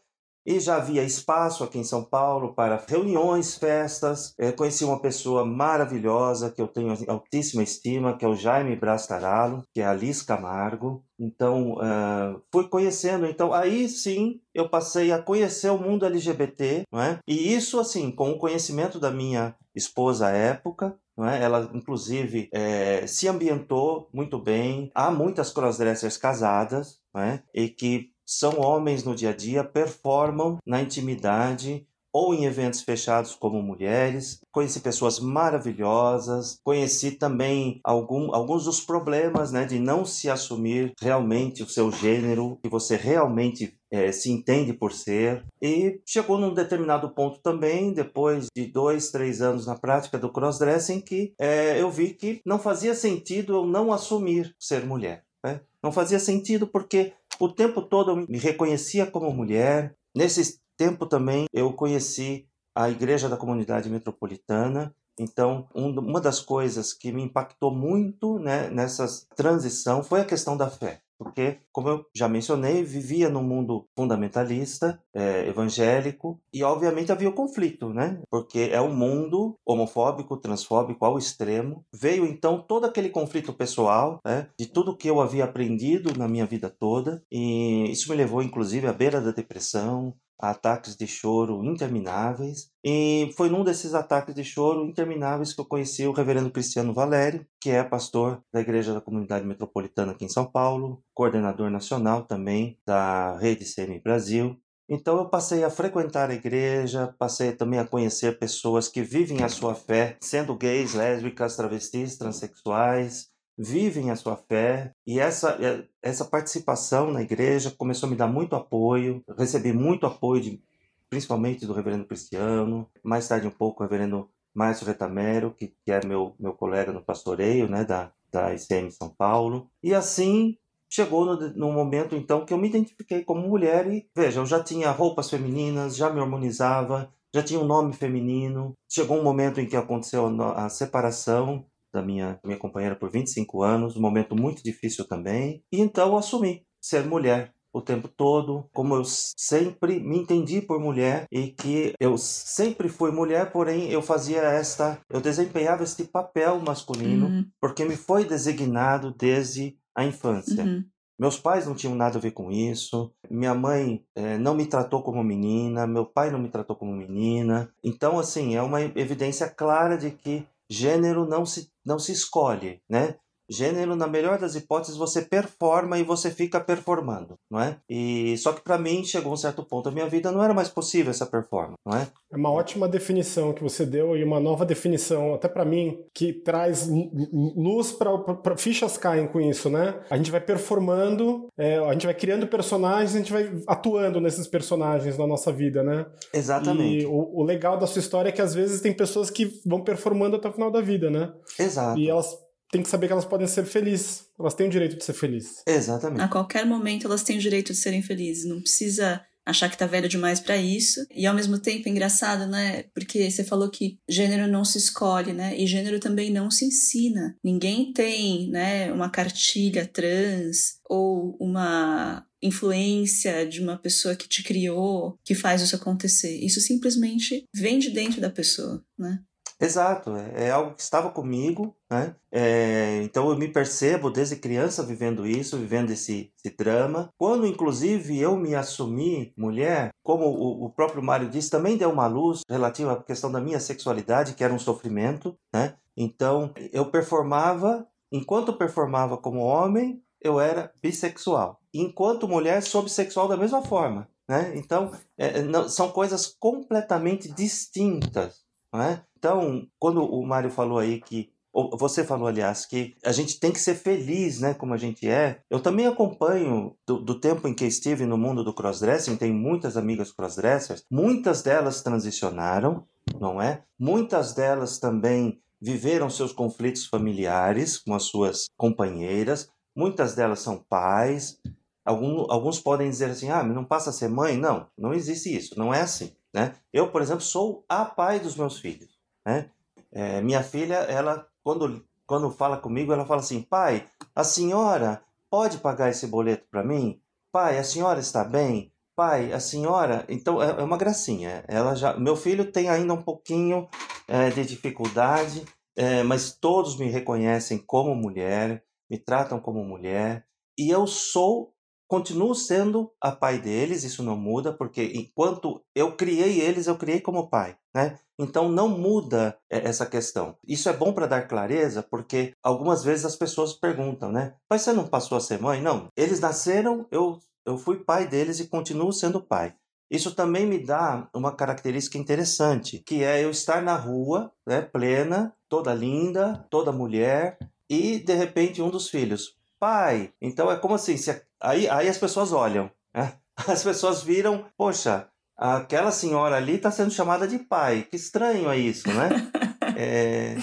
E 0.48 0.60
já 0.60 0.76
havia 0.76 1.02
espaço 1.02 1.64
aqui 1.64 1.76
em 1.76 1.82
São 1.82 2.04
Paulo 2.04 2.54
para 2.54 2.80
reuniões, 2.86 3.56
festas. 3.56 4.32
Conheci 4.56 4.84
uma 4.84 5.00
pessoa 5.00 5.44
maravilhosa 5.44 6.52
que 6.52 6.62
eu 6.62 6.68
tenho 6.68 6.94
altíssima 7.08 7.64
estima, 7.64 8.16
que 8.16 8.24
é 8.24 8.28
o 8.28 8.36
Jaime 8.36 8.76
Brastaralo, 8.76 9.64
que 9.74 9.80
é 9.80 9.84
a 9.84 9.92
Liz 9.92 10.22
Camargo. 10.22 11.02
Então, 11.18 11.74
ah, 11.80 12.36
fui 12.52 12.68
conhecendo. 12.68 13.26
Então, 13.26 13.52
aí 13.52 13.88
sim, 13.88 14.40
eu 14.54 14.68
passei 14.68 15.10
a 15.10 15.20
conhecer 15.20 15.70
o 15.70 15.78
mundo 15.78 16.06
LGBT, 16.06 16.82
não 16.92 17.02
é? 17.02 17.18
E 17.26 17.52
isso, 17.52 17.80
assim, 17.80 18.12
com 18.12 18.30
o 18.30 18.38
conhecimento 18.38 19.00
da 19.00 19.10
minha 19.10 19.56
esposa 19.76 20.28
à 20.28 20.30
época, 20.30 20.98
é? 21.18 21.42
Ela, 21.42 21.70
inclusive, 21.72 22.48
eh, 22.52 23.06
se 23.06 23.28
ambientou 23.28 24.08
muito 24.12 24.38
bem. 24.38 24.90
Há 24.94 25.10
muitas 25.10 25.50
crossdressers 25.52 26.16
casadas, 26.16 27.00
é? 27.16 27.42
E 27.54 27.68
que 27.68 28.10
são 28.24 28.60
homens 28.60 29.04
no 29.04 29.14
dia 29.14 29.30
a 29.30 29.36
dia, 29.36 29.62
performam 29.62 30.58
na 30.66 30.82
intimidade 30.82 31.86
ou 32.16 32.32
em 32.32 32.46
eventos 32.46 32.80
fechados 32.80 33.34
como 33.34 33.60
mulheres. 33.60 34.40
Conheci 34.50 34.80
pessoas 34.80 35.20
maravilhosas, 35.20 36.58
conheci 36.64 37.10
também 37.10 37.78
algum, 37.84 38.34
alguns 38.34 38.64
dos 38.64 38.80
problemas 38.80 39.52
né, 39.52 39.66
de 39.66 39.78
não 39.78 40.02
se 40.06 40.30
assumir 40.30 40.94
realmente 40.98 41.62
o 41.62 41.68
seu 41.68 41.92
gênero, 41.92 42.58
que 42.62 42.70
você 42.70 42.96
realmente 42.96 43.78
eh, 43.92 44.10
se 44.12 44.30
entende 44.30 44.72
por 44.72 44.94
ser. 44.94 45.44
E 45.60 46.00
chegou 46.06 46.38
num 46.38 46.54
determinado 46.54 47.10
ponto 47.10 47.38
também, 47.42 47.92
depois 47.92 48.46
de 48.56 48.64
dois, 48.64 49.10
três 49.10 49.42
anos 49.42 49.66
na 49.66 49.78
prática 49.78 50.16
do 50.16 50.32
crossdressing, 50.32 51.02
que 51.02 51.34
eh, 51.38 51.78
eu 51.78 51.90
vi 51.90 52.14
que 52.14 52.40
não 52.46 52.58
fazia 52.58 52.94
sentido 52.94 53.52
eu 53.52 53.66
não 53.66 53.92
assumir 53.92 54.54
ser 54.58 54.86
mulher. 54.86 55.22
né? 55.44 55.60
Não 55.82 55.92
fazia 55.92 56.18
sentido 56.18 56.66
porque 56.66 57.12
o 57.38 57.50
tempo 57.50 57.82
todo 57.82 58.12
eu 58.12 58.16
me 58.16 58.38
reconhecia 58.38 59.04
como 59.04 59.30
mulher. 59.30 59.94
Nesse 60.16 60.58
tempo 60.76 61.06
também 61.06 61.46
eu 61.52 61.72
conheci 61.72 62.46
a 62.74 62.90
Igreja 62.90 63.28
da 63.28 63.36
Comunidade 63.36 63.88
Metropolitana. 63.88 64.94
Então, 65.18 65.66
um- 65.74 65.98
uma 65.98 66.20
das 66.20 66.40
coisas 66.40 66.92
que 66.92 67.10
me 67.10 67.22
impactou 67.22 67.74
muito 67.74 68.38
né, 68.38 68.68
nessa 68.68 69.06
transição 69.34 70.02
foi 70.02 70.20
a 70.20 70.24
questão 70.26 70.56
da 70.56 70.68
fé. 70.68 71.00
Porque, 71.18 71.60
como 71.72 71.88
eu 71.88 72.04
já 72.14 72.28
mencionei, 72.28 72.82
vivia 72.82 73.30
num 73.30 73.42
mundo 73.42 73.86
fundamentalista, 73.96 75.00
eh, 75.14 75.48
evangélico, 75.48 76.38
e 76.52 76.62
obviamente 76.62 77.10
havia 77.10 77.30
o 77.30 77.32
conflito, 77.32 77.88
né? 77.88 78.20
Porque 78.30 78.68
é 78.70 78.80
um 78.82 78.94
mundo 78.94 79.54
homofóbico, 79.66 80.36
transfóbico 80.36 81.04
ao 81.06 81.16
extremo. 81.16 81.84
Veio 81.90 82.26
então 82.26 82.60
todo 82.60 82.84
aquele 82.84 83.08
conflito 83.08 83.54
pessoal, 83.54 84.20
né? 84.26 84.48
De 84.60 84.66
tudo 84.66 84.94
que 84.94 85.08
eu 85.08 85.18
havia 85.18 85.44
aprendido 85.44 86.12
na 86.18 86.28
minha 86.28 86.44
vida 86.44 86.68
toda, 86.68 87.22
e 87.32 87.90
isso 87.90 88.10
me 88.10 88.16
levou 88.16 88.42
inclusive 88.42 88.86
à 88.86 88.92
beira 88.92 89.18
da 89.18 89.30
depressão, 89.30 90.14
ataques 90.38 90.96
de 90.96 91.06
choro 91.06 91.64
intermináveis. 91.64 92.70
E 92.84 93.32
foi 93.36 93.48
num 93.48 93.64
desses 93.64 93.94
ataques 93.94 94.34
de 94.34 94.44
choro 94.44 94.84
intermináveis 94.84 95.52
que 95.52 95.60
eu 95.60 95.64
conheci 95.64 96.06
o 96.06 96.12
reverendo 96.12 96.50
Cristiano 96.50 96.94
Valério, 96.94 97.46
que 97.60 97.70
é 97.70 97.82
pastor 97.82 98.42
da 98.52 98.60
Igreja 98.60 98.94
da 98.94 99.00
Comunidade 99.00 99.46
Metropolitana 99.46 100.12
aqui 100.12 100.24
em 100.24 100.28
São 100.28 100.44
Paulo, 100.44 101.02
coordenador 101.14 101.70
nacional 101.70 102.22
também 102.22 102.78
da 102.86 103.36
Rede 103.38 103.64
CM 103.64 104.00
Brasil. 104.00 104.56
Então 104.88 105.18
eu 105.18 105.28
passei 105.28 105.64
a 105.64 105.70
frequentar 105.70 106.30
a 106.30 106.34
igreja, 106.34 107.12
passei 107.18 107.50
também 107.52 107.80
a 107.80 107.86
conhecer 107.86 108.38
pessoas 108.38 108.86
que 108.88 109.02
vivem 109.02 109.42
a 109.42 109.48
sua 109.48 109.74
fé, 109.74 110.16
sendo 110.20 110.56
gays, 110.56 110.94
lésbicas, 110.94 111.56
travestis, 111.56 112.16
transexuais, 112.16 113.28
vivem 113.58 114.10
a 114.10 114.16
sua 114.16 114.36
fé 114.36 114.92
e 115.06 115.18
essa 115.18 115.58
essa 116.02 116.24
participação 116.24 117.10
na 117.10 117.22
igreja 117.22 117.70
começou 117.70 118.06
a 118.06 118.10
me 118.10 118.16
dar 118.16 118.26
muito 118.28 118.54
apoio. 118.54 119.22
Recebi 119.36 119.72
muito 119.72 120.06
apoio 120.06 120.42
de 120.42 120.62
principalmente 121.08 121.66
do 121.66 121.72
reverendo 121.72 122.04
Cristiano, 122.04 122.88
mais 123.02 123.26
tarde 123.28 123.46
um 123.46 123.50
pouco 123.50 123.82
o 123.82 123.86
reverendo 123.86 124.28
Márcio 124.54 124.86
Retamero, 124.86 125.52
que, 125.52 125.68
que 125.84 125.92
é 125.92 126.04
meu 126.04 126.34
meu 126.38 126.52
colega 126.52 126.92
no 126.92 127.02
pastoreio, 127.02 127.68
né, 127.68 127.84
da 127.84 128.12
da 128.30 128.52
ICM 128.54 128.90
São 128.90 129.08
Paulo. 129.08 129.70
E 129.82 129.94
assim 129.94 130.56
chegou 130.90 131.24
no, 131.24 131.36
no 131.54 131.72
momento 131.72 132.14
então 132.14 132.44
que 132.44 132.52
eu 132.52 132.58
me 132.58 132.68
identifiquei 132.68 133.24
como 133.24 133.48
mulher 133.48 133.86
e 133.90 134.08
veja, 134.14 134.40
eu 134.40 134.46
já 134.46 134.62
tinha 134.62 134.90
roupas 134.90 135.30
femininas, 135.30 135.96
já 135.96 136.10
me 136.10 136.20
harmonizava, 136.20 137.12
já 137.34 137.42
tinha 137.42 137.60
um 137.60 137.66
nome 137.66 137.92
feminino. 137.92 138.74
Chegou 138.88 139.18
um 139.18 139.22
momento 139.22 139.60
em 139.60 139.66
que 139.66 139.76
aconteceu 139.76 140.26
a 140.54 140.68
separação 140.68 141.66
da 141.96 142.02
minha, 142.02 142.38
minha 142.44 142.58
companheira 142.58 142.94
por 142.94 143.10
25 143.10 143.62
anos, 143.62 143.96
um 143.96 144.00
momento 144.00 144.36
muito 144.36 144.62
difícil 144.62 145.08
também. 145.08 145.62
E 145.72 145.80
então 145.80 146.08
eu 146.08 146.16
assumi 146.16 146.62
ser 146.80 147.04
mulher 147.04 147.52
o 147.72 147.82
tempo 147.82 148.08
todo, 148.08 148.68
como 148.72 148.94
eu 148.94 149.02
sempre 149.04 150.00
me 150.00 150.18
entendi 150.18 150.62
por 150.62 150.80
mulher 150.80 151.26
e 151.30 151.48
que 151.48 151.92
eu 152.00 152.16
sempre 152.16 152.88
fui 152.88 153.10
mulher, 153.10 153.52
porém 153.52 153.90
eu 153.90 154.00
fazia 154.00 154.40
esta, 154.40 154.98
eu 155.10 155.20
desempenhava 155.20 155.82
este 155.82 156.04
papel 156.04 156.58
masculino 156.60 157.26
Uhum, 157.26 157.46
porque 157.60 157.84
me 157.84 157.96
foi 157.96 158.24
designado 158.24 159.14
desde 159.14 159.76
a 159.94 160.04
infância. 160.04 160.64
uhum. 160.64 160.84
Meus 161.18 161.38
pais 161.38 161.66
não 161.66 161.74
tinham 161.74 161.94
nada 161.94 162.18
a 162.18 162.20
ver 162.20 162.32
com 162.32 162.50
isso. 162.50 163.10
Minha 163.30 163.54
mãe 163.54 164.04
eh, 164.14 164.36
não 164.36 164.54
me 164.54 164.66
tratou 164.66 165.02
como 165.02 165.24
menina. 165.24 165.86
Meu 165.86 166.04
pai 166.04 166.30
não 166.30 166.38
me 166.38 166.50
tratou 166.50 166.76
como 166.76 166.92
menina. 166.92 167.70
Então, 167.82 168.18
assim, 168.18 168.54
é 168.54 168.60
uma 168.60 168.82
evidência 168.82 169.48
clara 169.48 169.96
de 169.96 170.10
que 170.10 170.46
gênero 170.68 171.26
não 171.26 171.44
se, 171.46 171.70
não 171.84 171.98
se 171.98 172.12
escolhe, 172.12 172.82
né? 172.88 173.16
Gênero, 173.48 173.94
na 173.94 174.06
melhor 174.06 174.38
das 174.38 174.54
hipóteses, 174.54 174.96
você 174.96 175.22
performa 175.22 175.98
e 175.98 176.02
você 176.02 176.30
fica 176.30 176.58
performando, 176.60 177.34
não 177.50 177.60
é? 177.60 177.76
E 177.88 178.36
só 178.38 178.52
que 178.52 178.60
para 178.60 178.76
mim 178.78 179.04
chegou 179.04 179.32
um 179.32 179.36
certo 179.36 179.62
ponto 179.62 179.84
da 179.86 179.90
minha 179.90 180.08
vida 180.08 180.32
não 180.32 180.42
era 180.42 180.52
mais 180.54 180.68
possível 180.68 181.10
essa 181.10 181.26
performance, 181.26 181.76
não 181.86 181.96
é? 181.96 182.08
É 182.32 182.36
uma 182.36 182.50
ótima 182.50 182.88
definição 182.88 183.52
que 183.52 183.62
você 183.62 183.86
deu 183.86 184.16
e 184.16 184.24
uma 184.24 184.40
nova 184.40 184.64
definição, 184.66 185.34
até 185.34 185.46
pra 185.48 185.64
mim, 185.64 185.98
que 186.12 186.32
traz 186.32 186.88
lu- 186.88 187.10
lu- 187.32 187.52
luz 187.56 187.92
para 187.92 188.56
fichas 188.56 188.96
caem 188.98 189.26
com 189.28 189.40
isso, 189.40 189.70
né? 189.70 189.94
A 190.10 190.16
gente 190.16 190.30
vai 190.30 190.40
performando, 190.40 191.48
é, 191.56 191.78
a 191.78 191.92
gente 191.92 192.06
vai 192.06 192.14
criando 192.14 192.46
personagens, 192.46 193.14
a 193.14 193.18
gente 193.18 193.32
vai 193.32 193.50
atuando 193.66 194.20
nesses 194.20 194.46
personagens 194.46 195.16
na 195.16 195.26
nossa 195.26 195.52
vida, 195.52 195.82
né? 195.82 196.06
Exatamente. 196.32 197.04
E 197.04 197.06
o, 197.06 197.40
o 197.40 197.42
legal 197.44 197.78
da 197.78 197.86
sua 197.86 198.00
história 198.00 198.28
é 198.28 198.32
que 198.32 198.42
às 198.42 198.54
vezes 198.54 198.80
tem 198.80 198.92
pessoas 198.92 199.30
que 199.30 199.60
vão 199.64 199.82
performando 199.82 200.36
até 200.36 200.48
o 200.48 200.52
final 200.52 200.70
da 200.70 200.80
vida, 200.80 201.10
né? 201.10 201.32
Exato. 201.58 201.98
E 201.98 202.08
elas 202.10 202.36
têm 202.76 202.82
que 202.82 202.90
saber 202.90 203.06
que 203.06 203.12
elas 203.12 203.24
podem 203.24 203.46
ser 203.46 203.64
felizes. 203.64 204.26
Elas 204.38 204.54
têm 204.54 204.66
o 204.66 204.70
direito 204.70 204.96
de 204.96 205.04
ser 205.04 205.14
felizes. 205.14 205.62
Exatamente. 205.66 206.20
A 206.20 206.28
qualquer 206.28 206.66
momento 206.66 207.06
elas 207.06 207.22
têm 207.22 207.38
o 207.38 207.40
direito 207.40 207.72
de 207.72 207.78
serem 207.78 208.02
felizes. 208.02 208.44
Não 208.44 208.60
precisa 208.60 209.22
achar 209.44 209.70
que 209.70 209.78
tá 209.78 209.86
velho 209.86 210.08
demais 210.08 210.40
pra 210.40 210.56
isso. 210.56 211.06
E 211.10 211.24
ao 211.24 211.34
mesmo 211.34 211.58
tempo 211.58 211.88
é 211.88 211.90
engraçado, 211.90 212.46
né? 212.46 212.84
Porque 212.94 213.30
você 213.30 213.44
falou 213.44 213.70
que 213.70 213.98
gênero 214.08 214.46
não 214.46 214.64
se 214.64 214.76
escolhe, 214.76 215.32
né? 215.32 215.56
E 215.56 215.66
gênero 215.66 216.00
também 216.00 216.30
não 216.30 216.50
se 216.50 216.64
ensina. 216.66 217.36
Ninguém 217.42 217.92
tem, 217.92 218.50
né, 218.50 218.92
uma 218.92 219.08
cartilha 219.08 219.86
trans 219.86 220.78
ou 220.84 221.36
uma 221.40 222.26
influência 222.42 223.46
de 223.46 223.60
uma 223.60 223.78
pessoa 223.78 224.14
que 224.14 224.28
te 224.28 224.42
criou 224.42 225.18
que 225.24 225.34
faz 225.34 225.62
isso 225.62 225.76
acontecer. 225.76 226.36
Isso 226.44 226.60
simplesmente 226.60 227.44
vem 227.54 227.78
de 227.78 227.90
dentro 227.90 228.20
da 228.20 228.30
pessoa, 228.30 228.84
né? 228.98 229.20
Exato, 229.58 230.14
é, 230.16 230.48
é 230.48 230.50
algo 230.50 230.74
que 230.74 230.82
estava 230.82 231.10
comigo, 231.10 231.74
né? 231.90 232.14
É, 232.30 233.00
então 233.02 233.30
eu 233.30 233.38
me 233.38 233.48
percebo 233.48 234.10
desde 234.10 234.36
criança 234.36 234.82
vivendo 234.82 235.26
isso, 235.26 235.56
vivendo 235.56 235.90
esse, 235.90 236.30
esse 236.44 236.54
drama. 236.54 237.08
Quando, 237.16 237.46
inclusive, 237.46 238.18
eu 238.20 238.36
me 238.36 238.54
assumi 238.54 239.32
mulher, 239.36 239.90
como 240.02 240.26
o, 240.26 240.66
o 240.66 240.70
próprio 240.70 241.02
Mário 241.02 241.30
disse, 241.30 241.48
também 241.50 241.78
deu 241.78 241.90
uma 241.90 242.06
luz 242.06 242.42
relativa 242.48 242.92
à 242.92 243.02
questão 243.02 243.32
da 243.32 243.40
minha 243.40 243.58
sexualidade, 243.58 244.34
que 244.34 244.44
era 244.44 244.52
um 244.52 244.58
sofrimento, 244.58 245.34
né? 245.54 245.74
Então 245.96 246.52
eu 246.72 246.90
performava, 246.90 247.86
enquanto 248.12 248.48
eu 248.48 248.58
performava 248.58 249.16
como 249.16 249.38
homem, 249.40 250.02
eu 250.20 250.38
era 250.38 250.70
bissexual. 250.82 251.58
Enquanto 251.72 252.28
mulher, 252.28 252.62
sou 252.62 252.82
bissexual 252.82 253.26
da 253.26 253.36
mesma 253.38 253.62
forma, 253.62 254.06
né? 254.28 254.52
Então 254.54 254.90
é, 255.16 255.40
não- 255.40 255.66
são 255.66 255.90
coisas 255.90 256.26
completamente 256.26 257.32
distintas, 257.32 258.44
é? 258.80 259.02
Então, 259.18 259.66
quando 259.78 260.04
o 260.04 260.24
Mário 260.26 260.50
falou 260.50 260.78
aí 260.78 261.00
que 261.00 261.30
você 261.78 262.04
falou, 262.04 262.28
aliás, 262.28 262.66
que 262.66 262.94
a 263.02 263.12
gente 263.12 263.40
tem 263.40 263.50
que 263.50 263.58
ser 263.58 263.74
feliz, 263.74 264.40
né, 264.40 264.52
como 264.52 264.74
a 264.74 264.76
gente 264.76 265.08
é. 265.08 265.40
Eu 265.48 265.60
também 265.60 265.86
acompanho 265.86 266.76
do, 266.86 266.98
do 266.98 267.18
tempo 267.18 267.48
em 267.48 267.54
que 267.54 267.64
estive 267.64 268.04
no 268.04 268.18
mundo 268.18 268.44
do 268.44 268.52
crossdressing, 268.52 269.16
tenho 269.16 269.34
muitas 269.34 269.76
amigas 269.76 270.12
crossdressers, 270.12 270.84
muitas 270.90 271.42
delas 271.42 271.82
transicionaram, 271.82 272.84
não 273.18 273.40
é? 273.40 273.62
Muitas 273.78 274.34
delas 274.34 274.78
também 274.78 275.40
viveram 275.60 276.10
seus 276.10 276.32
conflitos 276.32 276.84
familiares 276.84 277.78
com 277.78 277.94
as 277.94 278.04
suas 278.04 278.46
companheiras, 278.56 279.48
muitas 279.74 280.14
delas 280.14 280.40
são 280.40 280.58
pais. 280.58 281.40
Algum, 281.84 282.30
alguns 282.30 282.60
podem 282.60 282.90
dizer 282.90 283.10
assim: 283.10 283.30
ah, 283.30 283.42
não 283.42 283.64
passa 283.64 283.90
a 283.90 283.92
ser 283.92 284.08
mãe? 284.08 284.36
Não, 284.36 284.66
não 284.76 284.92
existe 284.92 285.34
isso, 285.34 285.58
não 285.58 285.72
é 285.72 285.80
assim. 285.80 286.12
Né? 286.36 286.54
Eu, 286.70 286.92
por 286.92 287.00
exemplo, 287.00 287.22
sou 287.22 287.64
a 287.66 287.86
pai 287.86 288.20
dos 288.20 288.36
meus 288.36 288.58
filhos. 288.58 288.90
Né? 289.24 289.48
É, 289.90 290.20
minha 290.20 290.42
filha, 290.42 290.74
ela, 290.74 291.26
quando, 291.42 291.82
quando 292.06 292.30
fala 292.30 292.58
comigo, 292.58 292.92
ela 292.92 293.06
fala 293.06 293.20
assim: 293.20 293.40
pai, 293.40 293.88
a 294.14 294.22
senhora 294.22 295.02
pode 295.30 295.56
pagar 295.56 295.88
esse 295.88 296.06
boleto 296.06 296.46
para 296.50 296.62
mim? 296.62 297.00
Pai, 297.32 297.58
a 297.58 297.64
senhora 297.64 298.00
está 298.00 298.22
bem? 298.22 298.70
pai, 298.96 299.30
a 299.30 299.38
senhora, 299.38 300.06
então 300.08 300.42
é 300.42 300.48
é 300.58 300.64
uma 300.64 300.78
gracinha. 300.78 301.44
Ela 301.46 301.74
já, 301.74 301.94
meu 301.98 302.16
filho 302.16 302.50
tem 302.50 302.70
ainda 302.70 302.94
um 302.94 303.02
pouquinho 303.02 303.68
é, 304.08 304.30
de 304.30 304.42
dificuldade, 304.46 305.44
é, 305.76 306.02
mas 306.02 306.32
todos 306.32 306.78
me 306.78 306.88
reconhecem 306.88 307.58
como 307.58 307.94
mulher, 307.94 308.64
me 308.88 308.98
tratam 308.98 309.38
como 309.38 309.62
mulher, 309.62 310.24
e 310.58 310.70
eu 310.70 310.86
sou, 310.86 311.52
continuo 311.88 312.34
sendo 312.34 312.92
a 313.00 313.12
pai 313.12 313.38
deles, 313.40 313.84
isso 313.84 314.02
não 314.02 314.16
muda, 314.16 314.52
porque 314.52 314.92
enquanto 314.94 315.62
eu 315.74 315.96
criei 315.96 316.40
eles, 316.40 316.66
eu 316.66 316.76
criei 316.76 317.00
como 317.00 317.28
pai, 317.28 317.56
né? 317.74 317.98
Então 318.18 318.48
não 318.48 318.68
muda 318.68 319.38
é, 319.50 319.68
essa 319.68 319.86
questão. 319.86 320.36
Isso 320.46 320.68
é 320.68 320.72
bom 320.72 320.92
para 320.92 321.06
dar 321.06 321.28
clareza, 321.28 321.82
porque 321.82 322.32
algumas 322.42 322.82
vezes 322.82 323.04
as 323.04 323.16
pessoas 323.16 323.52
perguntam, 323.52 324.10
né? 324.10 324.34
Mas 324.50 324.62
você 324.62 324.72
não 324.72 324.86
passou 324.86 325.18
a 325.18 325.20
ser 325.20 325.40
mãe? 325.40 325.60
Não. 325.60 325.88
Eles 325.96 326.20
nasceram, 326.20 326.86
eu, 326.90 327.18
eu 327.44 327.58
fui 327.58 327.84
pai 327.84 328.08
deles 328.08 328.40
e 328.40 328.48
continuo 328.48 328.92
sendo 328.92 329.20
pai. 329.20 329.54
Isso 329.90 330.14
também 330.14 330.46
me 330.46 330.58
dá 330.58 331.08
uma 331.14 331.34
característica 331.34 331.96
interessante, 331.96 332.82
que 332.84 333.04
é 333.04 333.22
eu 333.22 333.30
estar 333.30 333.62
na 333.62 333.76
rua, 333.76 334.32
né, 334.46 334.60
plena, 334.60 335.32
toda 335.48 335.72
linda, 335.72 336.44
toda 336.50 336.72
mulher, 336.72 337.38
e 337.70 337.98
de 337.98 338.14
repente 338.14 338.60
um 338.60 338.70
dos 338.70 338.88
filhos, 338.88 339.36
pai. 339.66 340.12
Então 340.22 340.50
é 340.50 340.56
como 340.56 340.74
assim, 340.76 340.96
se 340.96 341.20
aí, 341.42 341.68
aí 341.68 341.88
as 341.88 341.98
pessoas 341.98 342.32
olham, 342.32 342.70
né? 342.94 343.14
As 343.48 343.62
pessoas 343.62 344.02
viram, 344.02 344.46
poxa, 344.56 345.08
aquela 345.36 345.90
senhora 345.90 346.36
ali 346.36 346.54
está 346.54 346.70
sendo 346.70 346.90
chamada 346.90 347.28
de 347.28 347.38
pai. 347.38 347.86
Que 347.90 347.96
estranho 347.96 348.48
é 348.48 348.56
isso, 348.56 348.88
né? 348.88 349.08
É, 349.78 350.36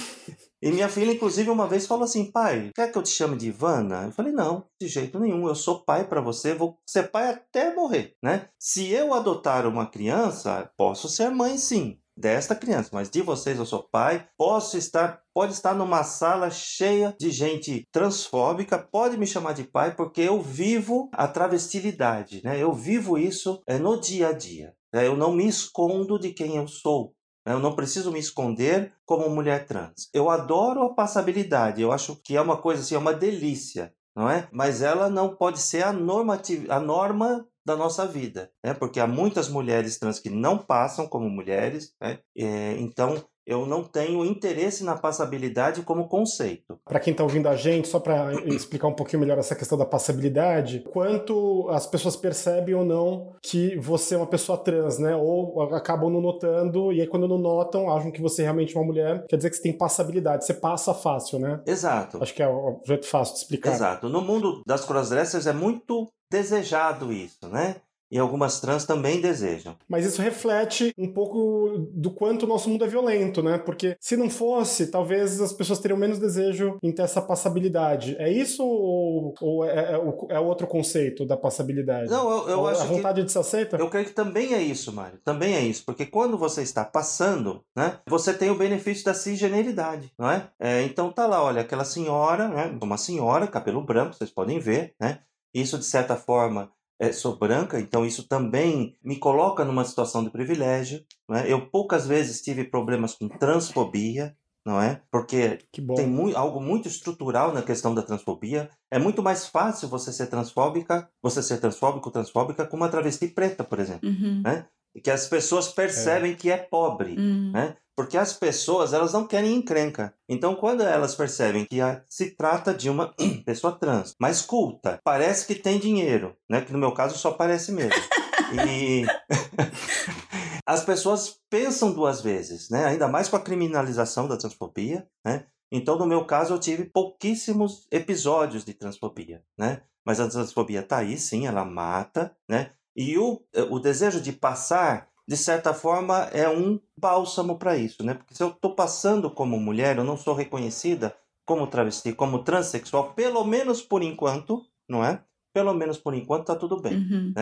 E 0.62 0.72
minha 0.72 0.88
filha, 0.88 1.12
inclusive, 1.12 1.50
uma 1.50 1.68
vez 1.68 1.88
falou 1.88 2.04
assim: 2.04 2.32
pai, 2.32 2.70
quer 2.76 2.92
que 2.92 2.98
eu 2.98 3.02
te 3.02 3.10
chame 3.10 3.36
de 3.36 3.48
Ivana? 3.48 4.04
Eu 4.04 4.12
falei: 4.12 4.32
não, 4.32 4.68
de 4.80 4.88
jeito 4.88 5.20
nenhum. 5.20 5.48
Eu 5.48 5.56
sou 5.56 5.84
pai 5.84 6.08
para 6.08 6.22
você, 6.22 6.54
vou 6.54 6.78
ser 6.88 7.10
pai 7.10 7.30
até 7.32 7.74
morrer, 7.74 8.14
né? 8.22 8.48
Se 8.60 8.92
eu 8.92 9.12
adotar 9.14 9.66
uma 9.66 9.88
criança, 9.90 10.70
posso 10.78 11.10
ser 11.10 11.32
mãe 11.32 11.58
sim. 11.58 11.98
Desta 12.16 12.54
criança, 12.56 12.92
mas 12.94 13.10
de 13.10 13.24
vocês 13.24 13.58
eu 13.58 13.66
sou 13.66 13.88
pai. 13.92 14.28
Posso 14.38 14.78
estar, 14.78 15.23
pode 15.34 15.54
estar 15.54 15.74
numa 15.74 16.04
sala 16.04 16.50
cheia 16.52 17.16
de 17.20 17.32
gente 17.32 17.88
transfóbica, 17.92 18.78
pode 18.78 19.18
me 19.18 19.26
chamar 19.26 19.54
de 19.54 19.64
pai, 19.64 19.96
porque 19.96 20.22
eu 20.22 20.42
vivo 20.42 21.10
a 21.14 21.28
travestilidade, 21.28 22.42
né? 22.44 22.58
Eu 22.62 22.72
vivo 22.74 23.18
isso 23.18 23.62
é, 23.68 23.78
no 23.78 24.00
dia 24.00 24.30
a 24.30 24.34
dia. 24.34 24.74
né? 24.94 25.08
Eu 25.08 25.18
não 25.18 25.32
me 25.32 25.48
escondo 25.48 26.20
de 26.20 26.32
quem 26.32 26.56
eu 26.58 26.68
sou. 26.68 27.14
né? 27.46 27.54
Eu 27.54 27.60
não 27.60 27.76
preciso 27.76 28.12
me 28.12 28.20
esconder 28.20 28.94
como 29.06 29.30
mulher 29.30 29.66
trans. 29.66 30.10
Eu 30.14 30.30
adoro 30.30 30.84
a 30.84 30.94
passabilidade. 30.94 31.82
Eu 31.82 31.92
acho 31.92 32.16
que 32.24 32.36
é 32.36 32.42
uma 32.42 32.58
coisa 32.58 32.82
assim, 32.82 32.96
é 32.96 32.98
uma 33.00 33.14
delícia, 33.14 33.94
não 34.16 34.30
é? 34.30 34.48
Mas 34.52 34.82
ela 34.82 35.10
não 35.10 35.36
pode 35.36 35.60
ser 35.60 35.84
a 35.84 35.92
normativa, 35.92 36.74
a 36.74 36.80
norma 36.80 37.46
da 37.66 37.76
nossa 37.78 38.06
vida, 38.06 38.52
né? 38.64 38.74
Porque 38.74 39.00
há 39.00 39.08
muitas 39.08 39.48
mulheres 39.50 39.98
trans 39.98 40.20
que 40.20 40.30
não 40.30 40.58
passam 40.58 41.08
como 41.08 41.30
mulheres, 41.30 41.94
né? 42.02 42.20
É, 42.38 42.74
então 42.78 43.24
eu 43.46 43.66
não 43.66 43.84
tenho 43.84 44.26
interesse 44.26 44.84
na 44.84 44.96
passabilidade 44.96 45.82
como 45.82 46.08
conceito. 46.08 46.80
Para 46.86 47.00
quem 47.00 47.12
está 47.12 47.24
ouvindo 47.24 47.48
a 47.48 47.56
gente, 47.56 47.88
só 47.88 48.00
para 48.00 48.34
explicar 48.48 48.88
um 48.88 48.94
pouquinho 48.94 49.20
melhor 49.20 49.38
essa 49.38 49.56
questão 49.56 49.78
da 49.78 49.86
passabilidade, 49.86 50.84
quanto 50.92 51.68
as 51.70 51.86
pessoas 51.86 52.16
percebem 52.16 52.76
ou 52.76 52.86
não 52.86 53.34
que 53.42 53.78
você 53.78 54.16
é 54.16 54.18
uma 54.18 54.28
pessoa 54.28 54.58
trans, 54.58 54.98
né? 54.98 55.16
Ou 55.16 55.62
acabam 55.74 56.10
não 56.10 56.22
notando, 56.22 56.92
e 56.92 57.02
aí 57.02 57.08
quando 57.08 57.28
não 57.28 57.38
notam, 57.38 57.92
acham 57.92 58.12
que 58.12 58.22
você 58.22 58.42
é 58.42 58.46
realmente 58.46 58.76
uma 58.76 58.86
mulher, 58.86 59.26
quer 59.28 59.38
dizer 59.38 59.50
que 59.50 59.58
você 59.58 59.64
tem 59.64 59.78
passabilidade, 59.78 60.46
você 60.46 60.54
passa 60.54 60.94
fácil, 60.94 61.40
né? 61.40 61.62
Exato. 61.66 62.22
Acho 62.22 62.34
que 62.34 62.44
é 62.44 62.48
o 62.48 62.82
jeito 62.86 63.06
fácil 63.06 63.36
de 63.36 63.42
explicar. 63.42 63.74
Exato. 63.74 64.10
No 64.10 64.22
mundo 64.22 64.62
das 64.66 64.86
crossdressers 64.86 65.48
é 65.48 65.54
muito 65.54 66.08
desejado 66.32 67.12
isso, 67.12 67.48
né? 67.50 67.76
E 68.14 68.20
algumas 68.20 68.62
trans 68.62 68.86
também 68.86 69.20
desejam. 69.20 69.76
Mas 69.90 70.06
isso 70.06 70.22
reflete 70.22 70.94
um 70.96 71.12
pouco 71.12 71.90
do 71.92 72.12
quanto 72.12 72.44
o 72.44 72.48
nosso 72.48 72.70
mundo 72.70 72.86
é 72.86 72.88
violento, 72.88 73.42
né? 73.42 73.58
Porque 73.58 73.98
se 74.00 74.16
não 74.16 74.30
fosse, 74.30 74.92
talvez 74.92 75.42
as 75.42 75.52
pessoas 75.52 75.80
teriam 75.80 75.98
menos 75.98 76.20
desejo 76.20 76.78
em 76.84 76.92
ter 76.92 77.02
essa 77.02 77.20
passabilidade. 77.20 78.16
É 78.20 78.32
isso 78.32 78.64
ou, 78.64 79.34
ou 79.42 79.66
é, 79.66 79.96
é, 79.96 80.36
é 80.36 80.40
outro 80.40 80.68
conceito 80.68 81.26
da 81.26 81.36
passabilidade? 81.36 82.12
Não, 82.12 82.30
eu, 82.30 82.50
eu 82.50 82.68
a 82.68 82.72
acho 82.72 82.84
que 82.84 82.94
vontade 82.94 83.24
de 83.24 83.32
se 83.32 83.40
aceita? 83.40 83.78
Eu 83.78 83.90
creio 83.90 84.06
que 84.06 84.14
também 84.14 84.54
é 84.54 84.62
isso, 84.62 84.94
Mário. 84.94 85.18
Também 85.26 85.56
é 85.56 85.62
isso. 85.62 85.84
Porque 85.84 86.06
quando 86.06 86.38
você 86.38 86.62
está 86.62 86.86
passando, 86.86 87.66
né, 87.76 87.98
você 88.08 88.32
tem 88.32 88.52
o 88.52 88.58
benefício 88.58 89.04
da 89.06 89.16
cisgeneridade, 89.16 90.14
não 90.20 90.30
é? 90.30 90.50
É, 90.60 90.84
então 90.84 91.12
tá 91.12 91.26
lá, 91.26 91.44
olha, 91.44 91.62
aquela 91.62 91.84
senhora, 91.84 92.48
né, 92.48 92.78
uma 92.80 92.98
senhora, 92.98 93.48
cabelo 93.48 93.84
branco, 93.84 94.14
vocês 94.14 94.30
podem 94.30 94.60
ver, 94.60 94.94
né? 95.02 95.22
Isso, 95.52 95.78
de 95.78 95.86
certa 95.86 96.16
forma, 96.16 96.72
sou 97.12 97.38
branca, 97.38 97.80
então 97.80 98.06
isso 98.06 98.28
também 98.28 98.96
me 99.04 99.18
coloca 99.18 99.66
numa 99.66 99.84
situação 99.84 100.24
de 100.24 100.30
privilégio. 100.30 101.04
Não 101.28 101.36
é? 101.38 101.52
Eu 101.52 101.70
poucas 101.70 102.06
vezes 102.08 102.42
tive 102.42 102.64
problemas 102.64 103.16
com 103.16 103.28
transfobia, 103.28 104.36
não 104.66 104.82
é? 104.82 105.02
Porque 105.12 105.60
Que 105.72 105.82
bom. 105.82 105.96
tem 105.96 106.08
mui- 106.08 106.36
algo 106.36 106.62
muito 106.62 106.88
estrutural 106.88 107.54
na 107.54 107.62
questão 107.62 107.94
da 107.94 108.02
transfobia. 108.02 108.70
É 108.92 108.98
muito 109.00 109.22
mais 109.22 109.48
fácil 109.48 109.90
você 109.90 110.14
ser 110.14 110.28
transfóbica, 110.28 111.10
você 111.22 111.42
ser 111.44 111.60
transfóbico, 111.60 112.12
transfóbica 112.12 112.66
com 112.66 112.78
uma 112.78 112.88
travesti 112.90 113.28
preta, 113.28 113.64
por 113.64 113.80
exemplo. 113.80 114.08
Uhum. 114.08 114.42
E 114.46 114.66
que 115.02 115.10
as 115.12 115.28
pessoas 115.28 115.68
percebem 115.70 116.36
que 116.36 116.52
é 116.52 116.58
pobre, 116.58 117.16
Hum. 117.20 117.52
né? 117.54 117.76
Porque 117.96 118.18
as 118.18 118.34
pessoas, 118.34 118.92
elas 118.92 119.14
não 119.14 119.28
querem 119.28 119.54
encrenca. 119.54 120.16
Então, 120.28 120.56
quando 120.56 120.82
elas 120.82 121.14
percebem 121.14 121.64
que 121.66 121.80
a- 121.80 122.02
se 122.10 122.32
trata 122.36 122.74
de 122.74 122.90
uma 122.90 123.14
pessoa 123.46 123.78
trans, 123.78 124.16
mais 124.20 124.42
culta, 124.42 125.00
parece 125.04 125.46
que 125.46 125.54
tem 125.56 125.78
dinheiro, 125.80 126.36
né? 126.50 126.62
Que 126.62 126.74
no 126.74 126.80
meu 126.80 126.92
caso 126.94 127.18
só 127.18 127.32
parece 127.32 127.72
mesmo. 127.72 127.94
E 128.54 129.06
as 130.66 130.84
pessoas 130.84 131.38
pensam 131.50 131.92
duas 131.94 132.22
vezes, 132.22 132.70
né? 132.70 132.86
Ainda 132.86 133.08
mais 133.08 133.28
com 133.30 133.36
a 133.36 133.40
criminalização 133.42 134.28
da 134.28 134.38
transfobia, 134.38 135.08
né? 135.26 135.46
Então, 135.72 135.98
no 135.98 136.06
meu 136.06 136.26
caso, 136.26 136.54
eu 136.54 136.60
tive 136.60 136.86
pouquíssimos 136.86 137.88
episódios 137.92 138.64
de 138.64 138.74
transfobia, 138.74 139.44
né? 139.58 139.82
Mas 140.06 140.20
a 140.20 140.28
transfobia 140.30 140.84
tá 140.84 140.98
aí, 140.98 141.18
sim, 141.18 141.48
ela 141.48 141.66
mata, 141.66 142.36
né? 142.48 142.72
E 142.96 143.18
o, 143.18 143.42
o 143.70 143.80
desejo 143.80 144.22
de 144.22 144.32
passar, 144.32 145.10
de 145.28 145.36
certa 145.38 145.74
forma, 145.74 146.20
é 146.32 146.48
um 146.48 146.80
bálsamo 146.98 147.58
para 147.58 147.76
isso, 147.78 148.04
né? 148.04 148.14
Porque 148.14 148.36
se 148.36 148.44
eu 148.44 148.50
estou 148.50 148.76
passando 148.76 149.32
como 149.32 149.60
mulher, 149.60 149.98
eu 149.98 150.04
não 150.04 150.18
sou 150.18 150.34
reconhecida 150.34 151.16
como 151.46 151.68
travesti, 151.68 152.14
como 152.14 152.44
transexual, 152.44 153.14
pelo 153.14 153.44
menos 153.44 153.82
por 153.82 154.02
enquanto, 154.02 154.66
não 154.88 155.04
é? 155.04 155.24
Pelo 155.54 155.74
menos 155.74 155.98
por 155.98 156.14
enquanto 156.14 156.48
tá 156.48 156.56
tudo 156.56 156.80
bem 156.82 156.98
Uhum. 156.98 157.34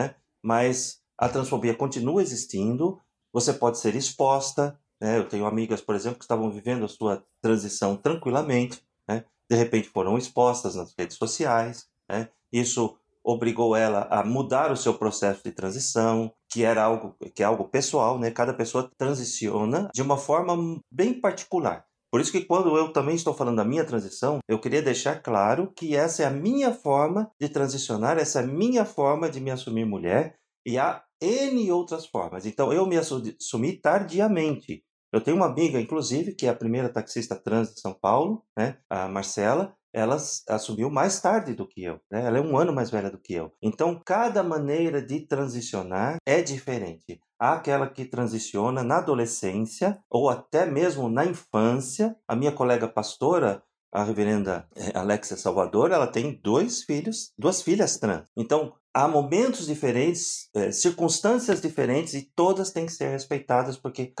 mas 0.42 1.00
a 1.18 1.28
transfobia 1.28 1.74
continua 1.74 2.20
existindo, 2.20 3.00
você 3.32 3.52
pode 3.52 3.78
ser 3.78 3.94
exposta. 3.94 4.78
Né? 5.00 5.18
Eu 5.18 5.28
tenho 5.28 5.46
amigas, 5.46 5.80
por 5.80 5.94
exemplo, 5.94 6.18
que 6.18 6.24
estavam 6.24 6.50
vivendo 6.50 6.84
a 6.84 6.88
sua 6.88 7.24
transição 7.40 7.96
tranquilamente, 7.96 8.82
né? 9.08 9.24
de 9.48 9.56
repente 9.56 9.88
foram 9.88 10.18
expostas 10.18 10.74
nas 10.74 10.94
redes 10.98 11.16
sociais. 11.16 11.86
Né? 12.08 12.28
Isso 12.52 12.98
obrigou 13.24 13.74
ela 13.76 14.06
a 14.10 14.24
mudar 14.24 14.70
o 14.72 14.76
seu 14.76 14.94
processo 14.94 15.42
de 15.44 15.52
transição, 15.52 16.32
que 16.50 16.64
era 16.64 16.82
algo 16.82 17.14
que 17.34 17.42
é 17.42 17.46
algo 17.46 17.68
pessoal, 17.68 18.18
né? 18.18 18.30
Cada 18.30 18.52
pessoa 18.54 18.90
transiciona 18.98 19.88
de 19.94 20.02
uma 20.02 20.16
forma 20.16 20.54
bem 20.92 21.20
particular. 21.20 21.84
Por 22.10 22.20
isso 22.20 22.30
que 22.32 22.44
quando 22.44 22.76
eu 22.76 22.92
também 22.92 23.14
estou 23.14 23.32
falando 23.32 23.56
da 23.56 23.64
minha 23.64 23.86
transição, 23.86 24.38
eu 24.46 24.58
queria 24.60 24.82
deixar 24.82 25.22
claro 25.22 25.72
que 25.74 25.96
essa 25.96 26.22
é 26.22 26.26
a 26.26 26.30
minha 26.30 26.72
forma 26.74 27.30
de 27.40 27.48
transicionar, 27.48 28.18
essa 28.18 28.40
é 28.40 28.42
a 28.44 28.46
minha 28.46 28.84
forma 28.84 29.30
de 29.30 29.40
me 29.40 29.50
assumir 29.50 29.86
mulher 29.86 30.34
e 30.66 30.78
há 30.78 31.02
N 31.22 31.72
outras 31.72 32.04
formas. 32.04 32.44
Então 32.44 32.70
eu 32.72 32.86
me 32.86 32.98
assu- 32.98 33.22
assumi 33.40 33.80
tardiamente. 33.80 34.82
Eu 35.14 35.20
tenho 35.20 35.36
uma 35.36 35.46
amiga, 35.46 35.80
inclusive, 35.80 36.34
que 36.34 36.46
é 36.46 36.50
a 36.50 36.54
primeira 36.54 36.88
taxista 36.88 37.34
trans 37.36 37.74
de 37.74 37.80
São 37.80 37.94
Paulo, 37.94 38.42
né? 38.58 38.78
a 38.90 39.08
Marcela, 39.08 39.74
ela 39.92 40.16
assumiu 40.48 40.90
mais 40.90 41.20
tarde 41.20 41.54
do 41.54 41.66
que 41.66 41.82
eu, 41.84 42.00
né? 42.10 42.24
Ela 42.24 42.38
é 42.38 42.40
um 42.40 42.56
ano 42.56 42.72
mais 42.72 42.90
velha 42.90 43.10
do 43.10 43.18
que 43.18 43.34
eu. 43.34 43.52
Então, 43.60 44.00
cada 44.04 44.42
maneira 44.42 45.02
de 45.02 45.20
transicionar 45.20 46.16
é 46.26 46.40
diferente. 46.40 47.20
Há 47.38 47.54
aquela 47.54 47.88
que 47.88 48.04
transiciona 48.04 48.82
na 48.82 48.98
adolescência 48.98 49.98
ou 50.08 50.30
até 50.30 50.64
mesmo 50.64 51.08
na 51.08 51.24
infância. 51.24 52.16
A 52.26 52.36
minha 52.36 52.52
colega 52.52 52.86
pastora, 52.86 53.62
a 53.92 54.04
reverenda 54.04 54.66
eh, 54.74 54.92
Alexia 54.94 55.36
Salvador, 55.36 55.90
ela 55.90 56.06
tem 56.06 56.40
dois 56.42 56.82
filhos, 56.82 57.32
duas 57.36 57.60
filhas 57.60 57.98
trans. 57.98 58.24
Então, 58.36 58.72
há 58.94 59.08
momentos 59.08 59.66
diferentes, 59.66 60.48
eh, 60.54 60.70
circunstâncias 60.70 61.60
diferentes 61.60 62.14
e 62.14 62.22
todas 62.34 62.70
têm 62.70 62.86
que 62.86 62.92
ser 62.92 63.08
respeitadas 63.08 63.76
porque 63.76 64.12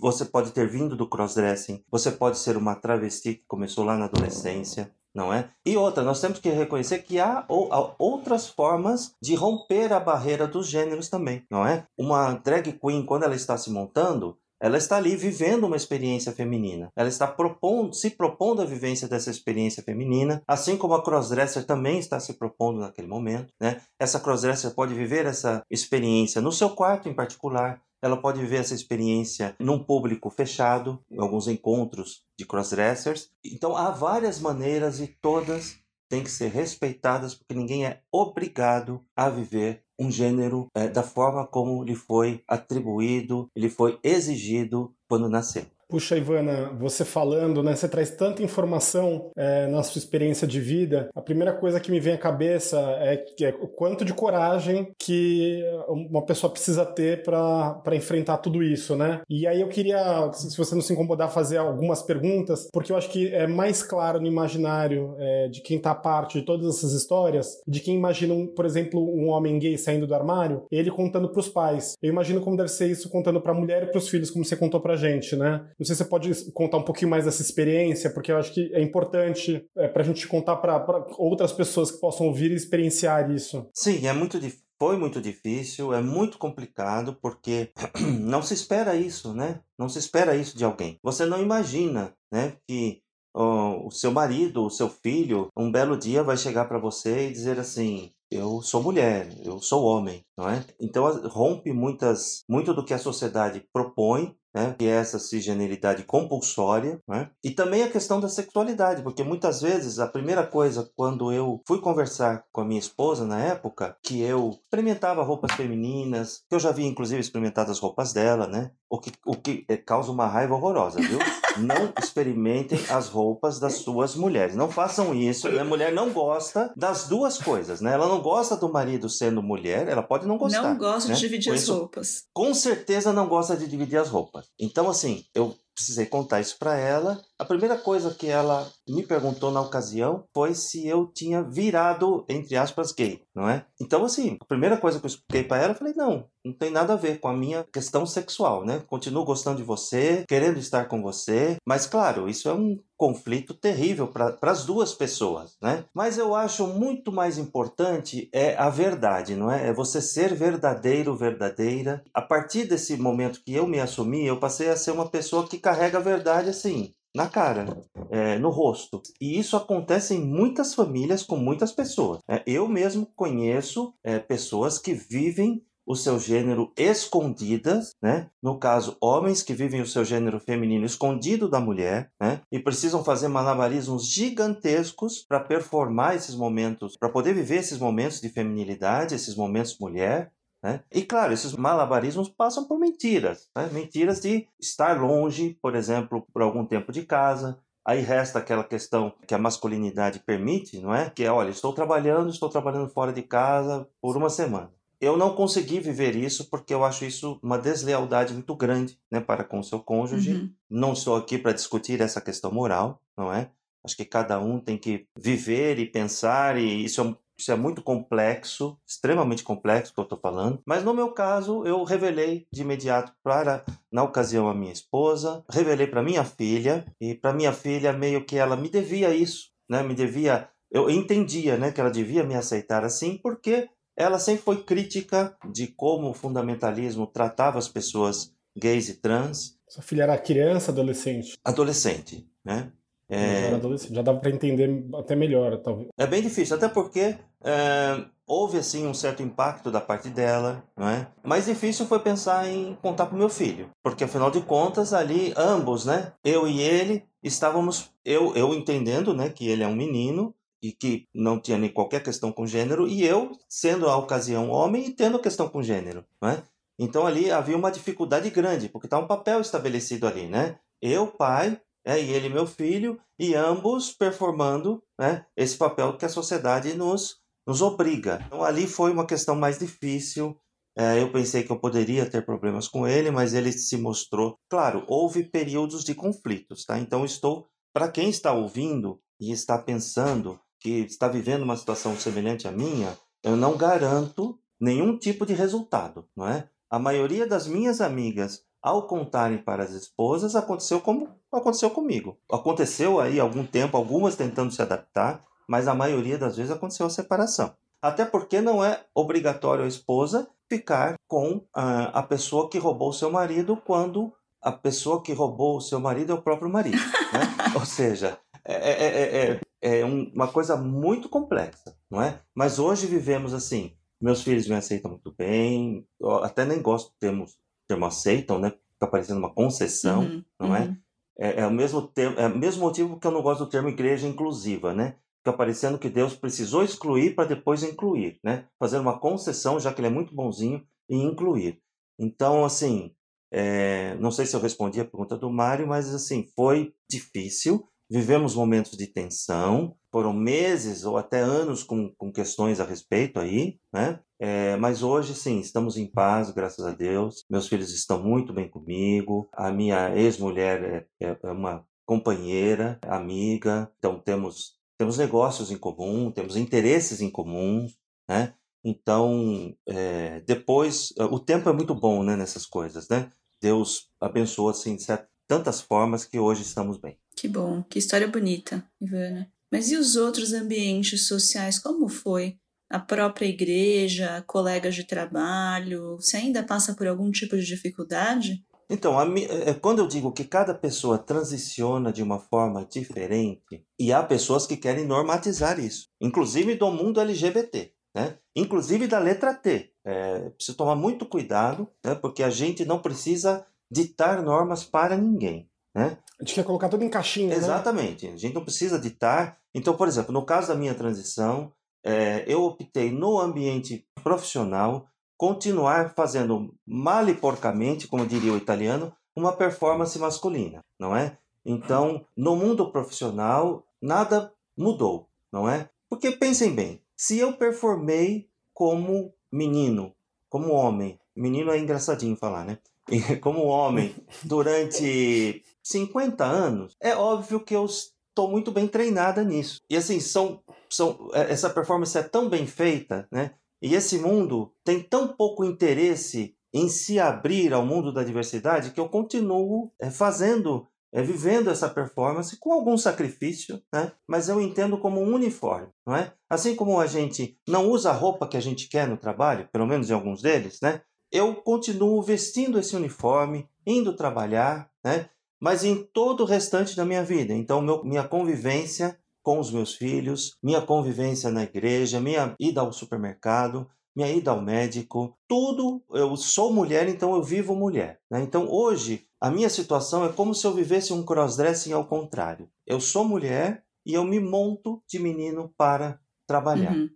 você 0.00 0.24
pode 0.24 0.52
ter 0.52 0.68
vindo 0.68 0.96
do 0.96 1.08
crossdressing, 1.08 1.82
você 1.90 2.10
pode 2.10 2.38
ser 2.38 2.56
uma 2.56 2.74
travesti 2.74 3.34
que 3.34 3.44
começou 3.46 3.84
lá 3.84 3.96
na 3.96 4.06
adolescência, 4.06 4.94
não 5.18 5.32
é? 5.34 5.50
E 5.66 5.76
outra, 5.76 6.04
nós 6.04 6.20
temos 6.20 6.38
que 6.38 6.48
reconhecer 6.48 7.00
que 7.00 7.18
há, 7.18 7.44
ou- 7.48 7.72
há 7.72 7.92
outras 7.98 8.48
formas 8.48 9.12
de 9.20 9.34
romper 9.34 9.92
a 9.92 9.98
barreira 9.98 10.46
dos 10.46 10.68
gêneros 10.68 11.08
também, 11.08 11.44
não 11.50 11.66
é? 11.66 11.84
Uma 11.98 12.34
drag 12.34 12.72
queen, 12.72 13.04
quando 13.04 13.24
ela 13.24 13.34
está 13.34 13.58
se 13.58 13.68
montando, 13.68 14.38
ela 14.60 14.76
está 14.76 14.96
ali 14.96 15.14
vivendo 15.16 15.64
uma 15.64 15.76
experiência 15.76 16.32
feminina. 16.32 16.90
Ela 16.96 17.08
está 17.08 17.26
propondo, 17.26 17.94
se 17.94 18.10
propondo 18.10 18.60
a 18.60 18.64
vivência 18.64 19.06
dessa 19.08 19.30
experiência 19.30 19.82
feminina, 19.82 20.42
assim 20.48 20.76
como 20.76 20.94
a 20.94 21.02
crossdresser 21.02 21.64
também 21.64 21.98
está 21.98 22.18
se 22.18 22.34
propondo 22.34 22.80
naquele 22.80 23.06
momento. 23.06 23.52
Né? 23.60 23.80
Essa 24.00 24.18
crossdresser 24.18 24.72
pode 24.74 24.94
viver 24.94 25.26
essa 25.26 25.62
experiência 25.70 26.40
no 26.40 26.50
seu 26.52 26.70
quarto 26.70 27.08
em 27.08 27.14
particular. 27.14 27.80
Ela 28.02 28.16
pode 28.16 28.40
viver 28.40 28.56
essa 28.56 28.74
experiência 28.74 29.56
num 29.58 29.82
público 29.82 30.30
fechado, 30.30 31.02
em 31.10 31.20
alguns 31.20 31.48
encontros 31.48 32.22
de 32.38 32.46
crossdressers. 32.46 33.30
Então 33.44 33.76
há 33.76 33.90
várias 33.90 34.40
maneiras 34.40 35.00
e 35.00 35.08
todas 35.08 35.78
têm 36.08 36.22
que 36.22 36.30
ser 36.30 36.48
respeitadas 36.50 37.34
porque 37.34 37.54
ninguém 37.54 37.84
é 37.84 38.00
obrigado 38.12 39.04
a 39.16 39.28
viver 39.28 39.82
um 39.98 40.10
gênero 40.10 40.68
é, 40.74 40.88
da 40.88 41.02
forma 41.02 41.46
como 41.46 41.82
lhe 41.82 41.94
foi 41.94 42.42
atribuído, 42.46 43.50
lhe 43.56 43.68
foi 43.68 43.98
exigido 44.02 44.94
quando 45.08 45.28
nasceu. 45.28 45.66
Puxa, 45.90 46.18
Ivana, 46.18 46.70
você 46.78 47.02
falando, 47.02 47.62
né? 47.62 47.74
Você 47.74 47.88
traz 47.88 48.10
tanta 48.10 48.42
informação 48.42 49.30
é, 49.34 49.66
na 49.68 49.82
sua 49.82 49.98
experiência 49.98 50.46
de 50.46 50.60
vida. 50.60 51.08
A 51.14 51.22
primeira 51.22 51.50
coisa 51.50 51.80
que 51.80 51.90
me 51.90 51.98
vem 51.98 52.12
à 52.12 52.18
cabeça 52.18 52.78
é, 53.00 53.24
é 53.40 53.54
o 53.58 53.66
quanto 53.66 54.04
de 54.04 54.12
coragem 54.12 54.92
que 54.98 55.62
uma 55.88 56.26
pessoa 56.26 56.52
precisa 56.52 56.84
ter 56.84 57.22
para 57.22 57.96
enfrentar 57.96 58.36
tudo 58.36 58.62
isso, 58.62 58.94
né? 58.96 59.22
E 59.30 59.46
aí 59.46 59.62
eu 59.62 59.68
queria, 59.68 60.30
se 60.34 60.54
você 60.58 60.74
não 60.74 60.82
se 60.82 60.92
incomodar, 60.92 61.32
fazer 61.32 61.56
algumas 61.56 62.02
perguntas, 62.02 62.68
porque 62.70 62.92
eu 62.92 62.96
acho 62.96 63.08
que 63.08 63.32
é 63.32 63.46
mais 63.46 63.82
claro 63.82 64.20
no 64.20 64.26
imaginário 64.26 65.16
é, 65.18 65.48
de 65.48 65.62
quem 65.62 65.80
tá 65.80 65.94
parte 65.94 66.40
de 66.40 66.44
todas 66.44 66.76
essas 66.76 66.92
histórias, 66.92 67.62
de 67.66 67.80
quem 67.80 67.96
imagina, 67.96 68.34
um, 68.34 68.46
por 68.46 68.66
exemplo, 68.66 69.00
um 69.00 69.30
homem 69.30 69.58
gay 69.58 69.78
saindo 69.78 70.06
do 70.06 70.14
armário, 70.14 70.66
ele 70.70 70.90
contando 70.90 71.30
para 71.30 71.40
os 71.40 71.48
pais. 71.48 71.94
Eu 72.02 72.10
imagino 72.10 72.42
como 72.42 72.58
deve 72.58 72.68
ser 72.68 72.90
isso 72.90 73.08
contando 73.08 73.40
para 73.40 73.52
a 73.52 73.58
mulher 73.58 73.84
e 73.84 73.86
para 73.86 73.98
os 73.98 74.08
filhos, 74.10 74.30
como 74.30 74.44
você 74.44 74.54
contou 74.54 74.82
pra 74.82 74.94
gente, 74.94 75.34
né? 75.34 75.64
Não 75.78 75.86
sei 75.86 75.94
se 75.94 76.02
você 76.02 76.08
pode 76.08 76.52
contar 76.52 76.78
um 76.78 76.84
pouquinho 76.84 77.10
mais 77.10 77.24
dessa 77.24 77.42
experiência, 77.42 78.10
porque 78.10 78.32
eu 78.32 78.36
acho 78.36 78.52
que 78.52 78.70
é 78.74 78.82
importante 78.82 79.64
é, 79.76 79.86
para 79.86 80.02
a 80.02 80.04
gente 80.04 80.26
contar 80.26 80.56
para 80.56 81.06
outras 81.16 81.52
pessoas 81.52 81.90
que 81.90 82.00
possam 82.00 82.26
ouvir 82.26 82.50
e 82.50 82.54
experienciar 82.54 83.30
isso. 83.30 83.68
Sim, 83.74 84.06
é 84.06 84.12
muito 84.12 84.40
difícil. 84.40 84.66
Foi 84.80 84.96
muito 84.96 85.20
difícil, 85.20 85.92
é 85.92 86.00
muito 86.00 86.38
complicado 86.38 87.18
porque 87.20 87.72
não 88.20 88.40
se 88.40 88.54
espera 88.54 88.94
isso, 88.94 89.34
né? 89.34 89.60
Não 89.76 89.88
se 89.88 89.98
espera 89.98 90.36
isso 90.36 90.56
de 90.56 90.64
alguém. 90.64 91.00
Você 91.02 91.26
não 91.26 91.42
imagina, 91.42 92.12
né, 92.32 92.56
que 92.64 93.00
ó, 93.34 93.84
o 93.84 93.90
seu 93.90 94.12
marido, 94.12 94.64
o 94.64 94.70
seu 94.70 94.88
filho, 94.88 95.48
um 95.56 95.72
belo 95.72 95.96
dia 95.96 96.22
vai 96.22 96.36
chegar 96.36 96.66
para 96.66 96.78
você 96.78 97.26
e 97.28 97.32
dizer 97.32 97.58
assim: 97.58 98.12
eu 98.30 98.60
sou 98.60 98.82
mulher, 98.82 99.28
eu 99.44 99.58
sou 99.58 99.84
homem, 99.84 100.22
não 100.36 100.48
é? 100.48 100.64
Então 100.80 101.04
rompe 101.28 101.72
muitas, 101.72 102.44
muito 102.48 102.74
do 102.74 102.84
que 102.84 102.92
a 102.92 102.98
sociedade 102.98 103.66
propõe, 103.72 104.34
né? 104.58 104.74
Que 104.76 104.86
é 104.86 104.90
essa 104.90 105.18
cisgeneridade 105.18 106.02
compulsória, 106.02 107.00
né? 107.06 107.30
E 107.44 107.50
também 107.50 107.82
a 107.84 107.90
questão 107.90 108.20
da 108.20 108.28
sexualidade, 108.28 109.02
porque 109.02 109.22
muitas 109.22 109.62
vezes 109.62 110.00
a 110.00 110.06
primeira 110.08 110.44
coisa 110.44 110.90
quando 110.96 111.32
eu 111.32 111.62
fui 111.66 111.80
conversar 111.80 112.44
com 112.52 112.60
a 112.60 112.64
minha 112.64 112.80
esposa 112.80 113.24
na 113.24 113.38
época, 113.38 113.96
que 114.02 114.20
eu 114.20 114.50
experimentava 114.50 115.22
roupas 115.22 115.52
femininas, 115.52 116.42
que 116.48 116.54
eu 116.54 116.60
já 116.60 116.70
havia 116.70 116.86
inclusive 116.86 117.20
experimentado 117.20 117.70
as 117.70 117.78
roupas 117.78 118.12
dela, 118.12 118.46
né? 118.46 118.72
O 118.90 118.98
que, 118.98 119.12
o 119.26 119.36
que 119.36 119.64
eh, 119.68 119.76
causa 119.76 120.10
uma 120.10 120.26
raiva 120.26 120.54
horrorosa, 120.54 120.98
viu? 121.00 121.18
Não 121.58 121.92
experimentem 122.02 122.78
as 122.88 123.08
roupas 123.08 123.58
das 123.58 123.74
suas 123.74 124.14
mulheres. 124.14 124.56
Não 124.56 124.70
façam 124.70 125.14
isso. 125.14 125.46
A 125.46 125.64
mulher 125.64 125.92
não 125.92 126.10
gosta 126.10 126.72
das 126.74 127.06
duas 127.06 127.36
coisas, 127.36 127.80
né? 127.80 127.92
Ela 127.92 128.08
não 128.08 128.20
gosta 128.20 128.56
do 128.56 128.72
marido 128.72 129.08
sendo 129.08 129.42
mulher, 129.42 129.88
ela 129.88 130.02
pode 130.02 130.26
não 130.26 130.38
gostar. 130.38 130.62
Não 130.62 130.78
gosto 130.78 131.08
né? 131.08 131.14
de 131.14 131.20
dividir 131.20 131.52
as 131.52 131.68
roupas. 131.68 132.24
com 132.32 132.54
certeza 132.54 133.12
não 133.12 133.28
gosta 133.28 133.56
de 133.56 133.66
dividir 133.66 133.98
as 133.98 134.08
roupas. 134.08 134.46
Então, 134.58 134.88
assim, 134.88 135.24
eu 135.34 135.54
precisei 135.78 136.06
contar 136.06 136.40
isso 136.40 136.58
para 136.58 136.76
ela. 136.76 137.22
A 137.38 137.44
primeira 137.44 137.78
coisa 137.78 138.12
que 138.12 138.26
ela 138.26 138.68
me 138.88 139.06
perguntou 139.06 139.52
na 139.52 139.60
ocasião 139.60 140.24
foi 140.34 140.52
se 140.54 140.86
eu 140.88 141.06
tinha 141.06 141.40
virado, 141.40 142.26
entre 142.28 142.56
aspas, 142.56 142.92
gay, 142.92 143.22
não 143.34 143.48
é? 143.48 143.64
Então, 143.80 144.04
assim, 144.04 144.36
a 144.40 144.44
primeira 144.44 144.76
coisa 144.76 144.98
que 144.98 145.06
eu 145.06 145.08
expliquei 145.08 145.44
para 145.44 145.62
ela, 145.62 145.72
eu 145.72 145.78
falei: 145.78 145.94
não, 145.96 146.26
não 146.44 146.52
tem 146.52 146.70
nada 146.70 146.94
a 146.94 146.96
ver 146.96 147.20
com 147.20 147.28
a 147.28 147.32
minha 147.32 147.64
questão 147.72 148.04
sexual, 148.04 148.64
né? 148.64 148.82
Continuo 148.88 149.24
gostando 149.24 149.58
de 149.58 149.62
você, 149.62 150.24
querendo 150.28 150.58
estar 150.58 150.86
com 150.86 151.00
você, 151.00 151.56
mas, 151.64 151.86
claro, 151.86 152.28
isso 152.28 152.48
é 152.48 152.54
um 152.54 152.76
conflito 152.98 153.54
terrível 153.54 154.08
para 154.08 154.36
as 154.42 154.66
duas 154.66 154.92
pessoas, 154.92 155.56
né? 155.62 155.84
Mas 155.94 156.18
eu 156.18 156.34
acho 156.34 156.66
muito 156.66 157.12
mais 157.12 157.38
importante 157.38 158.28
é 158.32 158.56
a 158.56 158.68
verdade, 158.68 159.36
não 159.36 159.50
é? 159.50 159.68
É 159.68 159.72
você 159.72 160.02
ser 160.02 160.34
verdadeiro, 160.34 161.16
verdadeira. 161.16 162.02
A 162.12 162.20
partir 162.20 162.64
desse 162.64 162.96
momento 162.96 163.40
que 163.44 163.54
eu 163.54 163.66
me 163.66 163.78
assumi, 163.78 164.26
eu 164.26 164.40
passei 164.40 164.68
a 164.68 164.76
ser 164.76 164.90
uma 164.90 165.08
pessoa 165.08 165.46
que 165.46 165.58
carrega 165.58 165.98
a 165.98 166.02
verdade 166.02 166.50
assim, 166.50 166.92
na 167.14 167.28
cara, 167.28 167.66
é, 168.10 168.38
no 168.38 168.50
rosto. 168.50 169.00
E 169.20 169.38
isso 169.38 169.56
acontece 169.56 170.14
em 170.14 170.24
muitas 170.24 170.74
famílias 170.74 171.22
com 171.22 171.36
muitas 171.36 171.72
pessoas. 171.72 172.20
né? 172.28 172.42
Eu 172.46 172.68
mesmo 172.68 173.06
conheço 173.16 173.94
é, 174.04 174.18
pessoas 174.18 174.78
que 174.78 174.92
vivem 174.92 175.62
o 175.88 175.96
seu 175.96 176.18
gênero 176.18 176.70
escondidas, 176.76 177.96
né? 178.02 178.28
No 178.42 178.58
caso, 178.58 178.98
homens 179.00 179.42
que 179.42 179.54
vivem 179.54 179.80
o 179.80 179.86
seu 179.86 180.04
gênero 180.04 180.38
feminino 180.38 180.84
escondido 180.84 181.48
da 181.48 181.58
mulher, 181.58 182.12
né? 182.20 182.42
E 182.52 182.58
precisam 182.58 183.02
fazer 183.02 183.28
malabarismos 183.28 184.06
gigantescos 184.06 185.24
para 185.26 185.40
performar 185.40 186.14
esses 186.14 186.34
momentos, 186.34 186.94
para 186.98 187.08
poder 187.08 187.32
viver 187.32 187.56
esses 187.56 187.78
momentos 187.78 188.20
de 188.20 188.28
feminilidade, 188.28 189.14
esses 189.14 189.34
momentos 189.34 189.78
mulher, 189.80 190.30
né? 190.62 190.84
E 190.92 191.02
claro, 191.02 191.32
esses 191.32 191.54
malabarismos 191.54 192.28
passam 192.28 192.68
por 192.68 192.78
mentiras, 192.78 193.48
né? 193.56 193.70
mentiras 193.72 194.20
de 194.20 194.46
estar 194.60 195.00
longe, 195.00 195.56
por 195.62 195.74
exemplo, 195.74 196.26
por 196.34 196.42
algum 196.42 196.66
tempo 196.66 196.92
de 196.92 197.02
casa. 197.04 197.58
Aí 197.86 198.02
resta 198.02 198.38
aquela 198.38 198.64
questão 198.64 199.14
que 199.26 199.34
a 199.34 199.38
masculinidade 199.38 200.18
permite, 200.18 200.78
não 200.80 200.94
é? 200.94 201.08
Que 201.08 201.24
é, 201.24 201.32
olha, 201.32 201.48
estou 201.48 201.72
trabalhando, 201.72 202.28
estou 202.28 202.50
trabalhando 202.50 202.90
fora 202.90 203.10
de 203.10 203.22
casa 203.22 203.88
por 204.02 204.14
uma 204.14 204.28
semana. 204.28 204.77
Eu 205.00 205.16
não 205.16 205.34
consegui 205.34 205.78
viver 205.78 206.16
isso 206.16 206.50
porque 206.50 206.74
eu 206.74 206.84
acho 206.84 207.04
isso 207.04 207.38
uma 207.42 207.58
deslealdade 207.58 208.32
muito 208.34 208.54
grande, 208.56 208.98
né, 209.10 209.20
para 209.20 209.44
com 209.44 209.60
o 209.60 209.64
seu 209.64 209.80
cônjuge. 209.80 210.32
Uhum. 210.32 210.52
Não 210.68 210.92
estou 210.92 211.14
aqui 211.14 211.38
para 211.38 211.52
discutir 211.52 212.00
essa 212.00 212.20
questão 212.20 212.50
moral, 212.50 213.00
não 213.16 213.32
é? 213.32 213.50
Acho 213.84 213.96
que 213.96 214.04
cada 214.04 214.40
um 214.40 214.58
tem 214.58 214.76
que 214.76 215.06
viver 215.16 215.78
e 215.78 215.86
pensar, 215.86 216.58
e 216.58 216.84
isso 216.84 217.00
é, 217.00 217.16
isso 217.38 217.52
é 217.52 217.54
muito 217.54 217.80
complexo, 217.80 218.76
extremamente 218.86 219.44
complexo 219.44 219.94
que 219.94 220.00
eu 220.00 220.04
estou 220.04 220.18
falando. 220.18 220.60
Mas 220.66 220.82
no 220.82 220.92
meu 220.92 221.12
caso, 221.12 221.64
eu 221.64 221.84
revelei 221.84 222.46
de 222.52 222.62
imediato 222.62 223.12
para, 223.22 223.64
na 223.90 224.02
ocasião, 224.02 224.48
a 224.48 224.54
minha 224.54 224.72
esposa, 224.72 225.44
revelei 225.48 225.86
para 225.86 226.02
minha 226.02 226.24
filha, 226.24 226.84
e 227.00 227.14
para 227.14 227.32
minha 227.32 227.52
filha, 227.52 227.92
meio 227.92 228.24
que 228.24 228.36
ela 228.36 228.56
me 228.56 228.68
devia 228.68 229.14
isso, 229.14 229.50
né? 229.70 229.82
Me 229.82 229.94
devia. 229.94 230.50
Eu 230.70 230.90
entendia, 230.90 231.56
né, 231.56 231.72
que 231.72 231.80
ela 231.80 231.90
devia 231.90 232.24
me 232.24 232.34
aceitar 232.34 232.84
assim, 232.84 233.16
porque 233.16 233.70
ela 233.98 234.18
sempre 234.20 234.42
foi 234.42 234.62
crítica 234.62 235.36
de 235.50 235.66
como 235.66 236.08
o 236.10 236.14
fundamentalismo 236.14 237.06
tratava 237.06 237.58
as 237.58 237.68
pessoas 237.68 238.32
gays 238.56 238.88
e 238.88 238.94
trans, 238.94 239.58
Sua 239.68 239.82
filha 239.82 240.04
era 240.04 240.16
criança, 240.16 240.70
adolescente? 240.70 241.36
adolescente, 241.44 242.26
né? 242.44 242.72
Já 243.10 243.16
É. 243.16 243.60
Já 243.90 244.02
dava 244.02 244.18
para 244.20 244.30
entender 244.30 244.84
até 244.94 245.16
melhor, 245.16 245.56
talvez. 245.58 245.88
É 245.98 246.06
bem 246.06 246.22
difícil, 246.22 246.56
até 246.56 246.68
porque 246.68 247.16
é, 247.42 248.04
houve 248.26 248.58
assim 248.58 248.86
um 248.86 248.92
certo 248.92 249.22
impacto 249.22 249.70
da 249.70 249.80
parte 249.80 250.10
dela, 250.10 250.62
não 250.76 250.88
é? 250.88 251.08
Mais 251.24 251.46
difícil 251.46 251.86
foi 251.86 251.98
pensar 252.00 252.46
em 252.46 252.76
contar 252.82 253.06
para 253.06 253.16
meu 253.16 253.30
filho, 253.30 253.70
porque 253.82 254.04
afinal 254.04 254.30
de 254.30 254.42
contas 254.42 254.92
ali 254.92 255.32
ambos, 255.36 255.86
né? 255.86 256.12
Eu 256.22 256.46
e 256.46 256.60
ele 256.60 257.02
estávamos, 257.22 257.90
eu 258.04 258.36
eu 258.36 258.54
entendendo, 258.54 259.14
né, 259.14 259.30
que 259.30 259.48
ele 259.48 259.62
é 259.62 259.66
um 259.66 259.74
menino 259.74 260.34
e 260.62 260.72
que 260.72 261.06
não 261.14 261.40
tinha 261.40 261.58
nem 261.58 261.72
qualquer 261.72 262.02
questão 262.02 262.32
com 262.32 262.46
gênero 262.46 262.88
e 262.88 263.04
eu 263.04 263.32
sendo 263.48 263.88
a 263.88 263.96
ocasião 263.96 264.50
homem 264.50 264.86
e 264.86 264.94
tendo 264.94 265.18
questão 265.18 265.48
com 265.48 265.62
gênero, 265.62 266.04
não 266.20 266.30
é? 266.30 266.42
Então 266.78 267.06
ali 267.06 267.30
havia 267.30 267.56
uma 267.56 267.70
dificuldade 267.70 268.30
grande, 268.30 268.68
porque 268.68 268.86
está 268.86 268.98
um 268.98 269.06
papel 269.06 269.40
estabelecido 269.40 270.06
ali, 270.06 270.26
né? 270.26 270.58
Eu, 270.80 271.08
pai, 271.08 271.60
é, 271.84 272.00
e 272.00 272.12
ele, 272.12 272.28
meu 272.28 272.46
filho, 272.46 273.00
e 273.18 273.34
ambos 273.34 273.92
performando 273.92 274.82
né, 274.98 275.24
esse 275.36 275.56
papel 275.56 275.96
que 275.96 276.04
a 276.04 276.08
sociedade 276.08 276.74
nos, 276.74 277.16
nos 277.46 277.62
obriga. 277.62 278.22
Então 278.26 278.44
ali 278.44 278.66
foi 278.66 278.92
uma 278.92 279.06
questão 279.06 279.34
mais 279.34 279.58
difícil. 279.58 280.38
É, 280.76 281.00
eu 281.00 281.10
pensei 281.10 281.42
que 281.42 281.50
eu 281.50 281.58
poderia 281.58 282.08
ter 282.08 282.24
problemas 282.24 282.68
com 282.68 282.86
ele, 282.86 283.10
mas 283.10 283.34
ele 283.34 283.50
se 283.52 283.76
mostrou. 283.76 284.38
Claro, 284.48 284.84
houve 284.86 285.24
períodos 285.24 285.82
de 285.82 285.94
conflitos, 285.94 286.64
tá? 286.64 286.78
Então 286.78 287.04
estou, 287.04 287.48
para 287.72 287.90
quem 287.90 288.08
está 288.08 288.32
ouvindo 288.32 289.00
e 289.20 289.32
está 289.32 289.58
pensando 289.58 290.38
que 290.60 290.80
está 290.80 291.08
vivendo 291.08 291.42
uma 291.42 291.56
situação 291.56 291.96
semelhante 291.96 292.48
à 292.48 292.52
minha, 292.52 292.96
eu 293.22 293.36
não 293.36 293.56
garanto 293.56 294.38
nenhum 294.60 294.98
tipo 294.98 295.24
de 295.24 295.34
resultado, 295.34 296.06
não 296.16 296.26
é? 296.28 296.48
A 296.70 296.78
maioria 296.78 297.26
das 297.26 297.46
minhas 297.46 297.80
amigas, 297.80 298.42
ao 298.62 298.86
contarem 298.86 299.38
para 299.38 299.62
as 299.62 299.70
esposas, 299.70 300.36
aconteceu 300.36 300.80
como 300.80 301.08
aconteceu 301.32 301.70
comigo. 301.70 302.18
Aconteceu 302.30 303.00
aí 303.00 303.18
algum 303.18 303.44
tempo, 303.44 303.76
algumas 303.76 304.16
tentando 304.16 304.52
se 304.52 304.60
adaptar, 304.60 305.24
mas 305.48 305.68
a 305.68 305.74
maioria 305.74 306.18
das 306.18 306.36
vezes 306.36 306.52
aconteceu 306.52 306.86
a 306.86 306.90
separação. 306.90 307.54
Até 307.80 308.04
porque 308.04 308.40
não 308.40 308.64
é 308.64 308.84
obrigatório 308.94 309.64
a 309.64 309.68
esposa 309.68 310.28
ficar 310.48 310.94
com 311.06 311.46
ah, 311.54 311.90
a 311.94 312.02
pessoa 312.02 312.48
que 312.50 312.58
roubou 312.58 312.92
seu 312.92 313.10
marido 313.10 313.56
quando 313.56 314.12
a 314.42 314.52
pessoa 314.52 315.02
que 315.02 315.12
roubou 315.12 315.56
o 315.56 315.60
seu 315.60 315.80
marido 315.80 316.12
é 316.12 316.14
o 316.14 316.22
próprio 316.22 316.50
marido. 316.50 316.76
Né? 316.76 317.54
Ou 317.54 317.64
seja, 317.64 318.18
é, 318.44 318.54
é, 318.54 319.32
é, 319.32 319.40
é 319.60 319.84
um, 319.84 320.10
uma 320.14 320.28
coisa 320.28 320.56
muito 320.56 321.08
complexa, 321.08 321.76
não 321.90 322.02
é? 322.02 322.20
Mas 322.34 322.58
hoje 322.58 322.86
vivemos 322.86 323.32
assim. 323.34 323.72
Meus 324.00 324.22
filhos 324.22 324.46
me 324.46 324.54
aceitam 324.54 324.90
muito 324.92 325.12
bem. 325.16 325.86
Até 326.22 326.44
nem 326.44 326.62
gosto 326.62 326.90
do 326.90 326.96
termo, 326.98 327.26
termo 327.68 327.86
aceitam, 327.86 328.38
né? 328.38 328.52
Fica 328.74 328.86
parecendo 328.86 329.18
uma 329.18 329.34
concessão, 329.34 330.02
Uhum, 330.02 330.24
não 330.38 330.54
é? 330.54 330.60
uhum. 330.66 330.76
É, 331.18 331.40
é 331.40 331.46
o 331.46 331.50
mesmo 331.50 331.82
termo, 331.82 332.18
é 332.18 332.28
o 332.28 332.38
mesmo 332.38 332.62
motivo 332.62 332.98
que 333.00 333.06
eu 333.06 333.10
não 333.10 333.22
gosto 333.22 333.44
do 333.44 333.50
termo 333.50 333.68
igreja 333.68 334.06
inclusiva, 334.06 334.72
né? 334.72 334.96
Fica 335.18 335.36
parecendo 335.36 335.78
que 335.78 335.88
Deus 335.90 336.14
precisou 336.14 336.62
excluir 336.62 337.16
para 337.16 337.28
depois 337.28 337.64
incluir, 337.64 338.20
né? 338.22 338.46
Fazer 338.58 338.78
uma 338.78 339.00
concessão, 339.00 339.58
já 339.58 339.72
que 339.74 339.80
ele 339.80 339.88
é 339.88 339.90
muito 339.90 340.14
bonzinho, 340.14 340.64
e 340.88 340.96
incluir. 340.96 341.60
Então, 341.98 342.44
assim, 342.44 342.94
é, 343.32 343.96
não 343.96 344.10
sei 344.12 344.26
se 344.26 344.36
eu 344.36 344.40
respondi 344.40 344.80
a 344.80 344.84
pergunta 344.84 345.16
do 345.16 345.28
Mário, 345.28 345.66
mas 345.66 345.92
assim, 345.92 346.28
foi 346.36 346.72
difícil. 346.88 347.68
Vivemos 347.90 348.34
momentos 348.34 348.72
de 348.76 348.86
tensão, 348.86 349.74
foram 349.90 350.12
meses 350.12 350.84
ou 350.84 350.98
até 350.98 351.20
anos 351.20 351.62
com, 351.62 351.90
com 351.96 352.12
questões 352.12 352.60
a 352.60 352.64
respeito 352.64 353.18
aí, 353.18 353.58
né? 353.72 354.00
É, 354.20 354.56
mas 354.56 354.82
hoje, 354.82 355.14
sim, 355.14 355.38
estamos 355.40 355.76
em 355.78 355.90
paz, 355.90 356.30
graças 356.30 356.66
a 356.66 356.72
Deus. 356.72 357.24
Meus 357.30 357.48
filhos 357.48 357.72
estão 357.72 358.02
muito 358.02 358.32
bem 358.32 358.48
comigo. 358.50 359.28
A 359.32 359.50
minha 359.50 359.96
ex-mulher 359.96 360.86
é, 361.00 361.06
é- 361.06 361.18
é 361.22 361.30
uma 361.32 361.64
companheira, 361.86 362.78
amiga. 362.82 363.72
Então, 363.78 363.98
temos, 363.98 364.58
temos 364.76 364.98
negócios 364.98 365.50
em 365.50 365.56
comum, 365.56 366.10
temos 366.12 366.36
interesses 366.36 367.00
em 367.00 367.10
comum, 367.10 367.66
né? 368.08 368.34
Então, 368.62 369.54
é, 369.66 370.20
depois, 370.26 370.92
o 371.10 371.18
tempo 371.18 371.48
é 371.48 371.52
muito 371.52 371.74
bom, 371.74 372.02
né, 372.02 372.16
nessas 372.16 372.44
coisas, 372.44 372.88
né? 372.88 373.10
Deus 373.40 373.88
abençoa, 374.00 374.50
assim, 374.50 374.76
de 374.76 374.84
tantas 375.26 375.60
formas 375.60 376.04
que 376.04 376.18
hoje 376.18 376.42
estamos 376.42 376.76
bem. 376.78 376.98
Que 377.20 377.26
bom, 377.26 377.64
que 377.64 377.80
história 377.80 378.06
bonita, 378.06 378.64
Ivana. 378.80 379.28
Mas 379.50 379.72
e 379.72 379.76
os 379.76 379.96
outros 379.96 380.32
ambientes 380.32 381.08
sociais, 381.08 381.58
como 381.58 381.88
foi? 381.88 382.36
A 382.70 382.78
própria 382.78 383.26
igreja, 383.26 384.22
colegas 384.24 384.76
de 384.76 384.84
trabalho, 384.84 385.96
você 385.96 386.18
ainda 386.18 386.44
passa 386.44 386.74
por 386.74 386.86
algum 386.86 387.10
tipo 387.10 387.36
de 387.36 387.44
dificuldade? 387.44 388.44
Então, 388.70 388.94
é, 389.00 389.52
quando 389.54 389.80
eu 389.80 389.88
digo 389.88 390.12
que 390.12 390.22
cada 390.22 390.54
pessoa 390.54 390.96
transiciona 390.96 391.92
de 391.92 392.04
uma 392.04 392.20
forma 392.20 392.64
diferente, 392.64 393.64
e 393.76 393.92
há 393.92 394.00
pessoas 394.00 394.46
que 394.46 394.56
querem 394.56 394.86
normatizar 394.86 395.58
isso, 395.58 395.88
inclusive 396.00 396.54
do 396.54 396.70
mundo 396.70 397.00
LGBT, 397.00 397.72
né? 397.96 398.16
inclusive 398.36 398.86
da 398.86 399.00
letra 399.00 399.34
T. 399.34 399.72
É, 399.84 400.30
preciso 400.30 400.56
tomar 400.56 400.76
muito 400.76 401.04
cuidado, 401.04 401.68
né? 401.84 401.96
porque 401.96 402.22
a 402.22 402.30
gente 402.30 402.64
não 402.64 402.78
precisa 402.78 403.44
ditar 403.68 404.22
normas 404.22 404.62
para 404.62 404.96
ninguém. 404.96 405.47
Né? 405.74 405.98
A 406.18 406.24
gente 406.24 406.34
quer 406.34 406.44
colocar 406.44 406.68
tudo 406.68 406.84
em 406.84 406.88
caixinha, 406.88 407.28
né? 407.28 407.36
Exatamente. 407.36 408.06
A 408.06 408.16
gente 408.16 408.34
não 408.34 408.44
precisa 408.44 408.78
ditar. 408.78 409.38
Então, 409.54 409.76
por 409.76 409.86
exemplo, 409.86 410.12
no 410.12 410.24
caso 410.24 410.48
da 410.48 410.54
minha 410.54 410.74
transição, 410.74 411.52
é, 411.84 412.24
eu 412.26 412.44
optei 412.44 412.90
no 412.90 413.18
ambiente 413.18 413.86
profissional 414.02 414.86
continuar 415.16 415.94
fazendo 415.94 416.54
mal 416.66 417.08
e 417.08 417.14
porcamente, 417.14 417.88
como 417.88 418.06
diria 418.06 418.32
o 418.32 418.36
italiano, 418.36 418.92
uma 419.16 419.32
performance 419.32 419.98
masculina, 419.98 420.64
não 420.78 420.96
é? 420.96 421.18
Então, 421.44 422.04
no 422.16 422.36
mundo 422.36 422.70
profissional, 422.70 423.66
nada 423.82 424.32
mudou, 424.56 425.08
não 425.32 425.48
é? 425.48 425.68
Porque 425.88 426.12
pensem 426.12 426.54
bem, 426.54 426.80
se 426.96 427.18
eu 427.18 427.32
performei 427.32 428.28
como 428.54 429.12
menino, 429.32 429.92
como 430.28 430.52
homem, 430.52 431.00
menino 431.16 431.50
é 431.50 431.58
engraçadinho 431.58 432.16
falar, 432.16 432.44
né? 432.44 432.58
Como 433.20 433.44
homem, 433.44 433.94
durante 434.24 435.44
50 435.68 436.24
anos, 436.24 436.76
é 436.80 436.94
óbvio 436.94 437.44
que 437.44 437.54
eu 437.54 437.66
estou 437.66 438.30
muito 438.30 438.50
bem 438.50 438.66
treinada 438.66 439.22
nisso. 439.22 439.60
E 439.68 439.76
assim, 439.76 440.00
são, 440.00 440.42
são, 440.70 441.10
é, 441.12 441.30
essa 441.30 441.50
performance 441.50 441.96
é 441.96 442.02
tão 442.02 442.28
bem 442.28 442.46
feita, 442.46 443.06
né? 443.12 443.32
E 443.60 443.74
esse 443.74 443.98
mundo 443.98 444.52
tem 444.64 444.82
tão 444.82 445.08
pouco 445.08 445.44
interesse 445.44 446.34
em 446.54 446.68
se 446.68 446.98
abrir 446.98 447.52
ao 447.52 447.66
mundo 447.66 447.92
da 447.92 448.02
diversidade 448.02 448.70
que 448.70 448.80
eu 448.80 448.88
continuo 448.88 449.70
é, 449.78 449.90
fazendo, 449.90 450.66
é, 450.90 451.02
vivendo 451.02 451.50
essa 451.50 451.68
performance 451.68 452.38
com 452.38 452.52
algum 452.52 452.78
sacrifício, 452.78 453.60
né? 453.70 453.92
Mas 454.08 454.30
eu 454.30 454.40
entendo 454.40 454.78
como 454.78 455.02
um 455.02 455.14
uniforme, 455.14 455.68
não 455.86 455.94
é? 455.94 456.14
Assim 456.30 456.56
como 456.56 456.80
a 456.80 456.86
gente 456.86 457.36
não 457.46 457.68
usa 457.68 457.90
a 457.90 457.94
roupa 457.94 458.26
que 458.26 458.38
a 458.38 458.42
gente 458.42 458.68
quer 458.68 458.88
no 458.88 458.96
trabalho, 458.96 459.46
pelo 459.52 459.66
menos 459.66 459.90
em 459.90 459.92
alguns 459.92 460.22
deles, 460.22 460.60
né? 460.62 460.80
Eu 461.12 461.34
continuo 461.36 462.02
vestindo 462.02 462.58
esse 462.58 462.74
uniforme, 462.74 463.46
indo 463.66 463.94
trabalhar, 463.94 464.70
né? 464.82 465.10
Mas 465.40 465.64
em 465.64 465.82
todo 465.82 466.22
o 466.22 466.26
restante 466.26 466.76
da 466.76 466.84
minha 466.84 467.04
vida. 467.04 467.32
Então, 467.32 467.60
meu, 467.60 467.84
minha 467.84 468.04
convivência 468.04 468.98
com 469.22 469.38
os 469.38 469.52
meus 469.52 469.74
filhos, 469.74 470.36
minha 470.42 470.60
convivência 470.60 471.30
na 471.30 471.42
igreja, 471.42 472.00
minha 472.00 472.34
ida 472.40 472.60
ao 472.60 472.72
supermercado, 472.72 473.68
minha 473.94 474.10
ida 474.10 474.30
ao 474.30 474.40
médico, 474.40 475.16
tudo. 475.28 475.82
Eu 475.90 476.16
sou 476.16 476.52
mulher, 476.52 476.88
então 476.88 477.14
eu 477.14 477.22
vivo 477.22 477.54
mulher. 477.54 478.00
Né? 478.10 478.22
Então, 478.22 478.48
hoje, 478.48 479.06
a 479.20 479.30
minha 479.30 479.50
situação 479.50 480.04
é 480.04 480.12
como 480.12 480.34
se 480.34 480.46
eu 480.46 480.54
vivesse 480.54 480.92
um 480.92 481.04
crossdressing 481.04 481.72
ao 481.72 481.84
contrário. 481.84 482.48
Eu 482.66 482.80
sou 482.80 483.04
mulher 483.04 483.64
e 483.84 483.94
eu 483.94 484.04
me 484.04 484.20
monto 484.20 484.82
de 484.88 484.98
menino 484.98 485.52
para 485.56 486.00
trabalhar. 486.26 486.72
Uhum. 486.72 486.88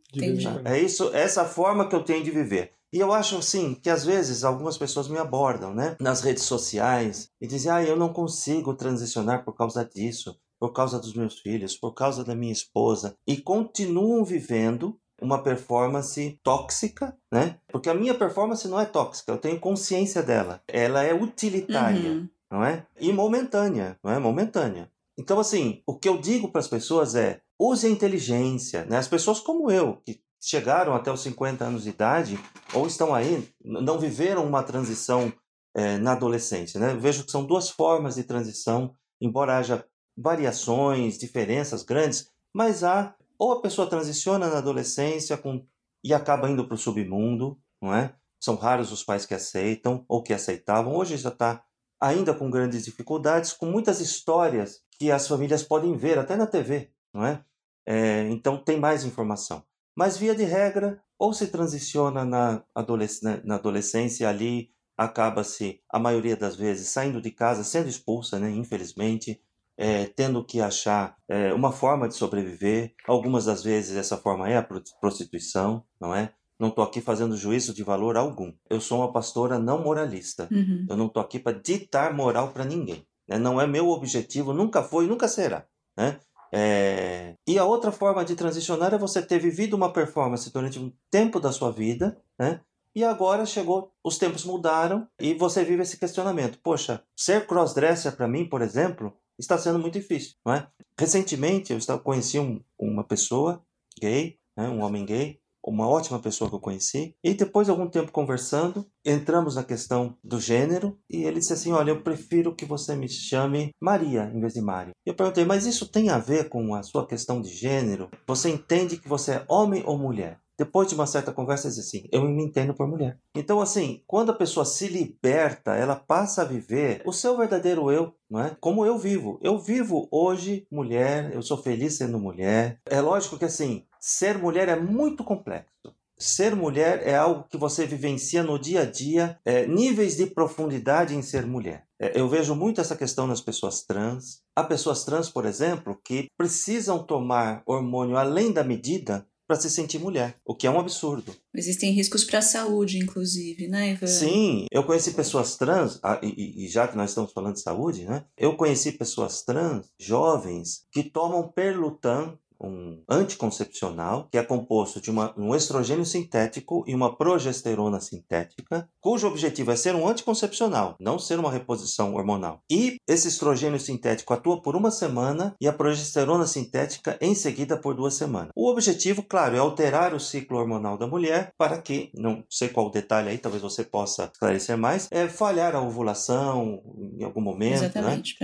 É 0.65 0.79
isso, 0.79 1.11
essa 1.15 1.45
forma 1.45 1.89
que 1.89 1.95
eu 1.95 2.05
tenho 2.05 2.23
de 2.23 2.31
viver. 2.31 2.73
E 2.93 2.99
eu 2.99 3.13
acho 3.13 3.37
assim 3.39 3.75
que 3.75 3.89
às 3.89 4.05
vezes 4.05 4.45
algumas 4.45 4.77
pessoas 4.77 5.09
me 5.09 5.19
abordam, 5.19 5.75
né, 5.75 5.97
nas 6.01 6.21
redes 6.21 6.43
sociais 6.45 7.31
e 7.41 7.47
dizem: 7.47 7.73
"Ah, 7.73 7.83
eu 7.83 7.97
não 7.97 8.13
consigo 8.13 8.75
transicionar 8.75 9.45
por 9.45 9.55
causa 9.55 9.85
disso, 9.85 10.39
por 10.61 10.73
causa 10.73 10.99
dos 10.99 11.15
meus 11.15 11.39
filhos, 11.39 11.77
por 11.77 11.93
causa 11.95 12.23
da 12.23 12.35
minha 12.35 12.53
esposa" 12.53 13.17
e 13.27 13.37
continuam 13.39 14.25
vivendo 14.25 14.99
uma 15.21 15.43
performance 15.43 16.39
tóxica, 16.43 17.17
né? 17.33 17.57
Porque 17.69 17.89
a 17.89 17.95
minha 17.95 18.13
performance 18.13 18.67
não 18.69 18.79
é 18.79 18.85
tóxica, 18.85 19.31
eu 19.33 19.39
tenho 19.39 19.59
consciência 19.61 20.23
dela. 20.23 20.61
Ela 20.67 21.03
é 21.05 21.15
utilitária 21.15 22.11
Uhum. 22.11 22.29
não 22.51 22.65
é? 22.65 22.85
E 23.01 23.13
momentânea, 23.13 23.97
não 24.03 24.13
é? 24.13 24.19
Momentânea. 24.19 24.91
Então, 25.17 25.39
assim, 25.39 25.81
o 25.87 25.97
que 25.97 26.09
eu 26.09 26.19
digo 26.19 26.49
para 26.51 26.61
as 26.61 26.69
pessoas 26.69 27.15
é: 27.15 27.41
use 27.59 27.87
a 27.87 27.91
inteligência, 27.91 28.85
né? 28.85 28.97
As 28.99 29.09
pessoas 29.09 29.39
como 29.41 29.71
eu, 29.71 29.97
que 30.05 30.21
chegaram 30.43 30.93
até 30.95 31.11
os 31.13 31.23
50 31.23 31.65
anos 31.65 31.85
de 31.85 31.91
idade, 31.91 32.39
ou 32.75 32.87
estão 32.87 33.15
aí, 33.15 33.49
não 33.65 33.99
viveram 33.99 34.45
uma 34.45 34.63
transição 34.63 35.33
eh, 35.75 35.99
na 35.99 36.13
adolescência, 36.13 36.81
né? 36.81 36.95
Vejo 36.95 37.25
que 37.25 37.31
são 37.31 37.47
duas 37.47 37.71
formas 37.71 38.17
de 38.17 38.25
transição, 38.25 38.95
embora 39.21 39.57
haja 39.57 39.87
variações, 40.17 41.17
diferenças 41.17 41.85
grandes, 41.85 42.29
mas 42.53 42.83
há, 42.83 43.15
ou 43.39 43.53
a 43.53 43.63
pessoa 43.63 43.89
transiciona 43.89 44.49
na 44.49 44.59
adolescência 44.59 45.37
com, 45.37 45.65
e 46.05 46.13
acaba 46.13 46.51
indo 46.51 46.67
para 46.67 46.75
o 46.75 46.79
submundo, 46.79 47.59
não 47.81 47.95
é? 47.95 48.15
São 48.43 48.57
raros 48.57 48.91
os 48.91 49.05
pais 49.05 49.25
que 49.25 49.35
aceitam 49.35 50.05
ou 50.09 50.23
que 50.23 50.35
aceitavam. 50.35 50.97
Hoje 50.97 51.17
já 51.17 51.29
está 51.29 51.63
ainda 52.01 52.35
com 52.35 52.51
grandes 52.51 52.85
dificuldades, 52.85 53.53
com 53.53 53.67
muitas 53.67 54.01
histórias 54.01 54.81
que 54.99 55.13
as 55.13 55.29
famílias 55.29 55.63
podem 55.63 55.97
ver, 55.97 56.19
até 56.19 56.37
na 56.37 56.49
TV, 56.49 56.91
não 57.15 57.25
é? 57.25 57.45
É, 57.87 58.29
então 58.29 58.59
tem 58.59 58.79
mais 58.79 59.05
informação. 59.05 59.65
Mas, 59.97 60.17
via 60.17 60.35
de 60.35 60.45
regra, 60.45 61.01
ou 61.19 61.33
se 61.33 61.49
transiciona 61.49 62.25
na, 62.25 62.63
adolesc 62.75 63.23
na, 63.45 63.55
adolescência 63.57 64.29
ali, 64.29 64.71
acaba-se, 64.97 65.81
a 65.91 65.99
maioria 65.99 66.37
das 66.37 66.57
vezes, 66.57 66.89
saindo 66.89 67.21
de 67.21 67.31
casa, 67.31 67.65
sendo 67.65 67.89
expulsa, 67.89 68.39
né, 68.39 68.51
infelizmente, 68.51 69.41
é, 69.77 70.07
tendo 70.07 70.45
que 70.45 70.61
achar 70.61 71.17
é, 71.29 71.53
uma 71.53 71.73
forma 71.73 72.07
de 72.09 72.15
sobreviver. 72.15 72.95
Algumas 73.07 73.47
das 73.47 73.63
vezes 73.63 73.97
essa 73.97 74.17
forma 74.17 74.49
é 74.49 74.57
a 74.59 74.63
pro- 74.63 74.83
prostituição, 75.01 75.85
não 76.01 76.15
é? 76.15 76.33
Não 76.59 76.69
estou 76.69 76.85
aqui 76.85 77.01
fazendo 77.01 77.37
juízo 77.37 77.75
de 77.75 77.83
valor 77.83 78.17
algum. 78.17 78.53
Eu 78.71 78.81
sou 78.81 78.99
uma 78.99 79.13
pastora 79.13 79.59
não 79.59 79.83
moralista. 79.83 80.47
Uhum. 80.53 80.87
Eu 80.89 80.97
não 80.97 81.07
estou 81.07 81.21
aqui 81.23 81.39
para 81.39 81.59
ditar 81.59 82.15
moral 82.15 82.53
para 82.53 82.65
ninguém. 82.65 83.05
né? 83.29 83.39
Não 83.39 83.61
é 83.61 83.67
meu 83.67 83.89
objetivo, 83.89 84.53
nunca 84.53 84.83
foi 84.83 85.07
nunca 85.07 85.27
será. 85.27 85.67
Né? 85.97 86.21
É, 86.55 87.35
E 87.49 87.59
a 87.59 87.65
outra 87.65 87.91
forma 87.91 88.25
de 88.25 88.37
transicionar 88.37 88.93
é 88.93 88.99
você 88.99 89.23
ter 89.23 89.39
vivido 89.39 89.75
uma 89.75 89.93
performance 89.93 90.53
durante 90.53 90.79
um 90.79 90.93
tempo 91.11 91.41
da 91.41 91.51
sua 91.51 91.71
vida, 91.73 92.21
né? 92.39 92.61
E 92.95 93.03
agora 93.03 93.47
chegou, 93.47 93.91
os 94.05 94.19
tempos 94.19 94.45
mudaram 94.45 95.09
e 95.19 95.33
você 95.33 95.65
vive 95.65 95.83
esse 95.83 95.97
questionamento. 95.99 96.59
Poxa, 96.63 97.03
ser 97.17 97.47
crossdresser 97.47 98.15
para 98.15 98.29
mim, 98.29 98.47
por 98.47 98.61
exemplo, 98.61 99.17
está 99.39 99.57
sendo 99.57 99.79
muito 99.79 99.95
difícil, 99.95 100.35
não 100.45 100.53
é? 100.53 100.69
Recentemente 100.99 101.73
eu 101.73 101.99
conheci 102.01 102.39
um- 102.39 102.63
uma 102.79 103.03
pessoa 103.03 103.65
gay, 103.99 104.39
né? 104.57 104.69
um 104.69 104.83
homem 104.83 105.07
gay, 105.07 105.41
uma 105.65 105.89
ótima 105.89 106.19
pessoa 106.19 106.49
que 106.49 106.57
eu 106.57 106.61
conheci. 106.61 107.15
E 107.23 107.35
depois 107.35 107.67
de 107.67 107.71
algum 107.71 107.89
tempo 107.89 108.11
conversando, 108.13 108.87
entramos 109.05 109.57
na 109.57 109.65
questão 109.65 110.17
do 110.23 110.41
gênero 110.41 110.99
e 111.09 111.25
ele 111.25 111.41
disse 111.41 111.53
assim: 111.53 111.73
Olha, 111.73 111.91
eu 111.91 112.03
prefiro 112.03 112.55
que 112.55 112.65
você 112.65 112.95
me 112.95 113.09
chame 113.09 113.75
Maria 113.81 114.31
em 114.35 114.41
vez 114.41 114.55
de 114.55 114.61
Mário. 114.61 114.93
Eu 115.05 115.15
perguntei: 115.15 115.45
Mas 115.45 115.67
isso 115.67 115.87
tem 115.87 116.11
a 116.11 116.19
ver 116.19 116.49
com 116.49 116.75
a 116.75 116.83
sua 116.83 117.07
questão 117.07 117.41
de 117.41 117.51
gênero? 117.51 118.11
Você 118.27 118.49
entende 118.49 118.97
que 118.97 119.09
você 119.09 119.33
é 119.33 119.45
homem 119.49 119.83
ou 119.87 119.99
mulher? 119.99 120.43
depois 120.59 120.89
de 120.89 120.95
uma 120.95 121.07
certa 121.07 121.33
conversa, 121.33 121.69
diz 121.69 121.79
assim: 121.79 122.07
eu 122.13 122.23
me 122.23 122.45
entendo 122.45 122.75
por 122.75 122.87
mulher. 122.87 123.19
Então, 123.35 123.61
assim, 123.61 124.03
quando 124.07 124.31
a 124.31 124.35
pessoa 124.35 124.65
se 124.65 124.87
liberta, 124.87 125.75
ela 125.75 125.97
passa 125.97 126.43
a 126.43 126.45
viver 126.45 127.03
o 127.05 127.13
seu 127.13 127.37
verdadeiro 127.37 127.91
eu, 127.91 128.15
não 128.31 128.41
é? 128.41 128.57
Como 128.61 128.87
eu 128.87 128.97
vivo. 128.97 129.41
Eu 129.43 129.59
vivo 129.59 130.09
hoje 130.11 130.67
mulher, 130.71 131.35
eu 131.35 131.43
sou 131.43 131.57
feliz 131.57 131.97
sendo 131.97 132.19
mulher. 132.19 132.81
É 132.87 133.01
lógico 133.01 133.39
que, 133.39 133.45
assim, 133.45 133.85
ser 134.03 134.37
mulher 134.37 134.69
é 134.69 134.75
muito 134.75 135.23
complexo. 135.23 135.95
Ser 136.19 136.55
mulher 136.57 137.07
é 137.07 137.17
algo 137.17 137.47
que 137.49 137.57
você 137.57 137.87
vivencia 137.87 138.43
no 138.43 138.59
dia 138.59 138.83
a 138.83 138.85
dia, 138.85 139.39
é, 139.45 139.67
níveis 139.67 140.17
de 140.17 140.27
profundidade 140.27 141.15
em 141.15 141.23
ser 141.23 141.47
mulher. 141.47 141.87
É, 142.01 142.19
eu 142.19 142.29
vejo 142.29 142.55
muito 142.55 142.81
essa 142.81 142.97
questão 142.97 143.27
nas 143.27 143.41
pessoas 143.41 143.85
trans. 143.85 144.43
Há 144.57 144.65
pessoas 144.65 145.05
trans, 145.05 145.29
por 145.31 145.47
exemplo, 145.47 146.01
que 146.05 146.27
precisam 146.37 147.05
tomar 147.05 147.63
hormônio 147.65 148.17
além 148.17 148.53
da 148.53 148.65
medida 148.65 149.27
para 149.47 149.61
se 149.61 149.69
sentir 149.69 149.99
mulher, 149.99 150.37
o 150.45 150.55
que 150.55 150.67
é 150.67 150.71
um 150.71 150.81
absurdo. 150.81 151.35
Existem 151.55 151.93
riscos 151.93 152.25
para 152.25 152.39
a 152.39 152.43
saúde, 152.43 152.99
inclusive, 152.99 153.69
né, 153.69 153.93
Ivan? 153.93 154.07
Sim, 154.07 154.67
eu 154.71 154.85
conheci 154.85 155.13
pessoas 155.13 155.57
trans, 155.57 156.01
ah, 156.03 156.19
e, 156.23 156.65
e 156.65 156.69
já 156.69 156.89
que 156.89 156.97
nós 156.97 157.11
estamos 157.11 157.33
falando 157.33 157.55
de 157.55 157.61
saúde, 157.61 158.05
né? 158.05 158.25
Eu 158.37 158.57
conheci 158.57 158.93
pessoas 158.93 159.43
trans, 159.43 159.91
jovens, 160.01 160.87
que 160.91 161.03
tomam 161.03 161.53
Perlutan 161.53 162.39
um 162.67 163.03
anticoncepcional 163.09 164.29
que 164.31 164.39
é 164.39 164.43
composto 164.43 165.01
de 165.01 165.11
uma, 165.11 165.35
um 165.39 165.55
estrogênio 165.55 166.05
sintético 166.05 166.85
e 166.87 166.95
uma 166.95 167.17
progesterona 167.17 168.01
sintética, 168.01 168.89
cujo 169.01 169.27
objetivo 169.27 169.71
é 169.71 169.77
ser 169.77 169.95
um 169.95 170.09
anticoncepcional, 170.09 170.97
não 171.01 171.19
ser 171.19 171.39
uma 171.39 171.51
reposição 171.51 172.15
hormonal. 172.15 172.61
E 172.71 172.97
esse 173.09 173.29
estrogênio 173.29 173.81
sintético 173.81 174.33
atua 174.33 174.61
por 174.61 174.77
uma 174.77 174.91
semana 174.91 175.55
e 175.61 175.69
a 175.69 175.73
progesterona 175.73 176.47
sintética 176.47 177.17
em 177.21 177.35
seguida 177.35 177.77
por 177.77 177.95
duas 177.95 178.15
semanas. 178.15 178.51
O 178.55 178.71
objetivo, 178.71 179.23
claro, 179.23 179.57
é 179.57 179.59
alterar 179.59 180.15
o 180.15 180.21
ciclo 180.21 180.59
hormonal 180.59 180.97
da 180.97 181.07
mulher 181.07 181.53
para 181.57 181.81
que, 181.81 182.11
não 182.15 182.45
sei 182.51 182.69
qual 182.69 182.87
o 182.87 182.91
detalhe 182.91 183.29
aí, 183.29 183.39
talvez 183.39 183.63
você 183.63 183.85
possa 183.85 184.31
esclarecer 184.33 184.77
mais, 184.77 185.09
é 185.11 185.29
falhar 185.29 185.75
a 185.75 185.81
ovulação 185.81 186.83
em 187.19 187.25
algum 187.25 187.41
momento. 187.41 187.81
Né? 187.81 187.87
Exatamente, 187.87 188.37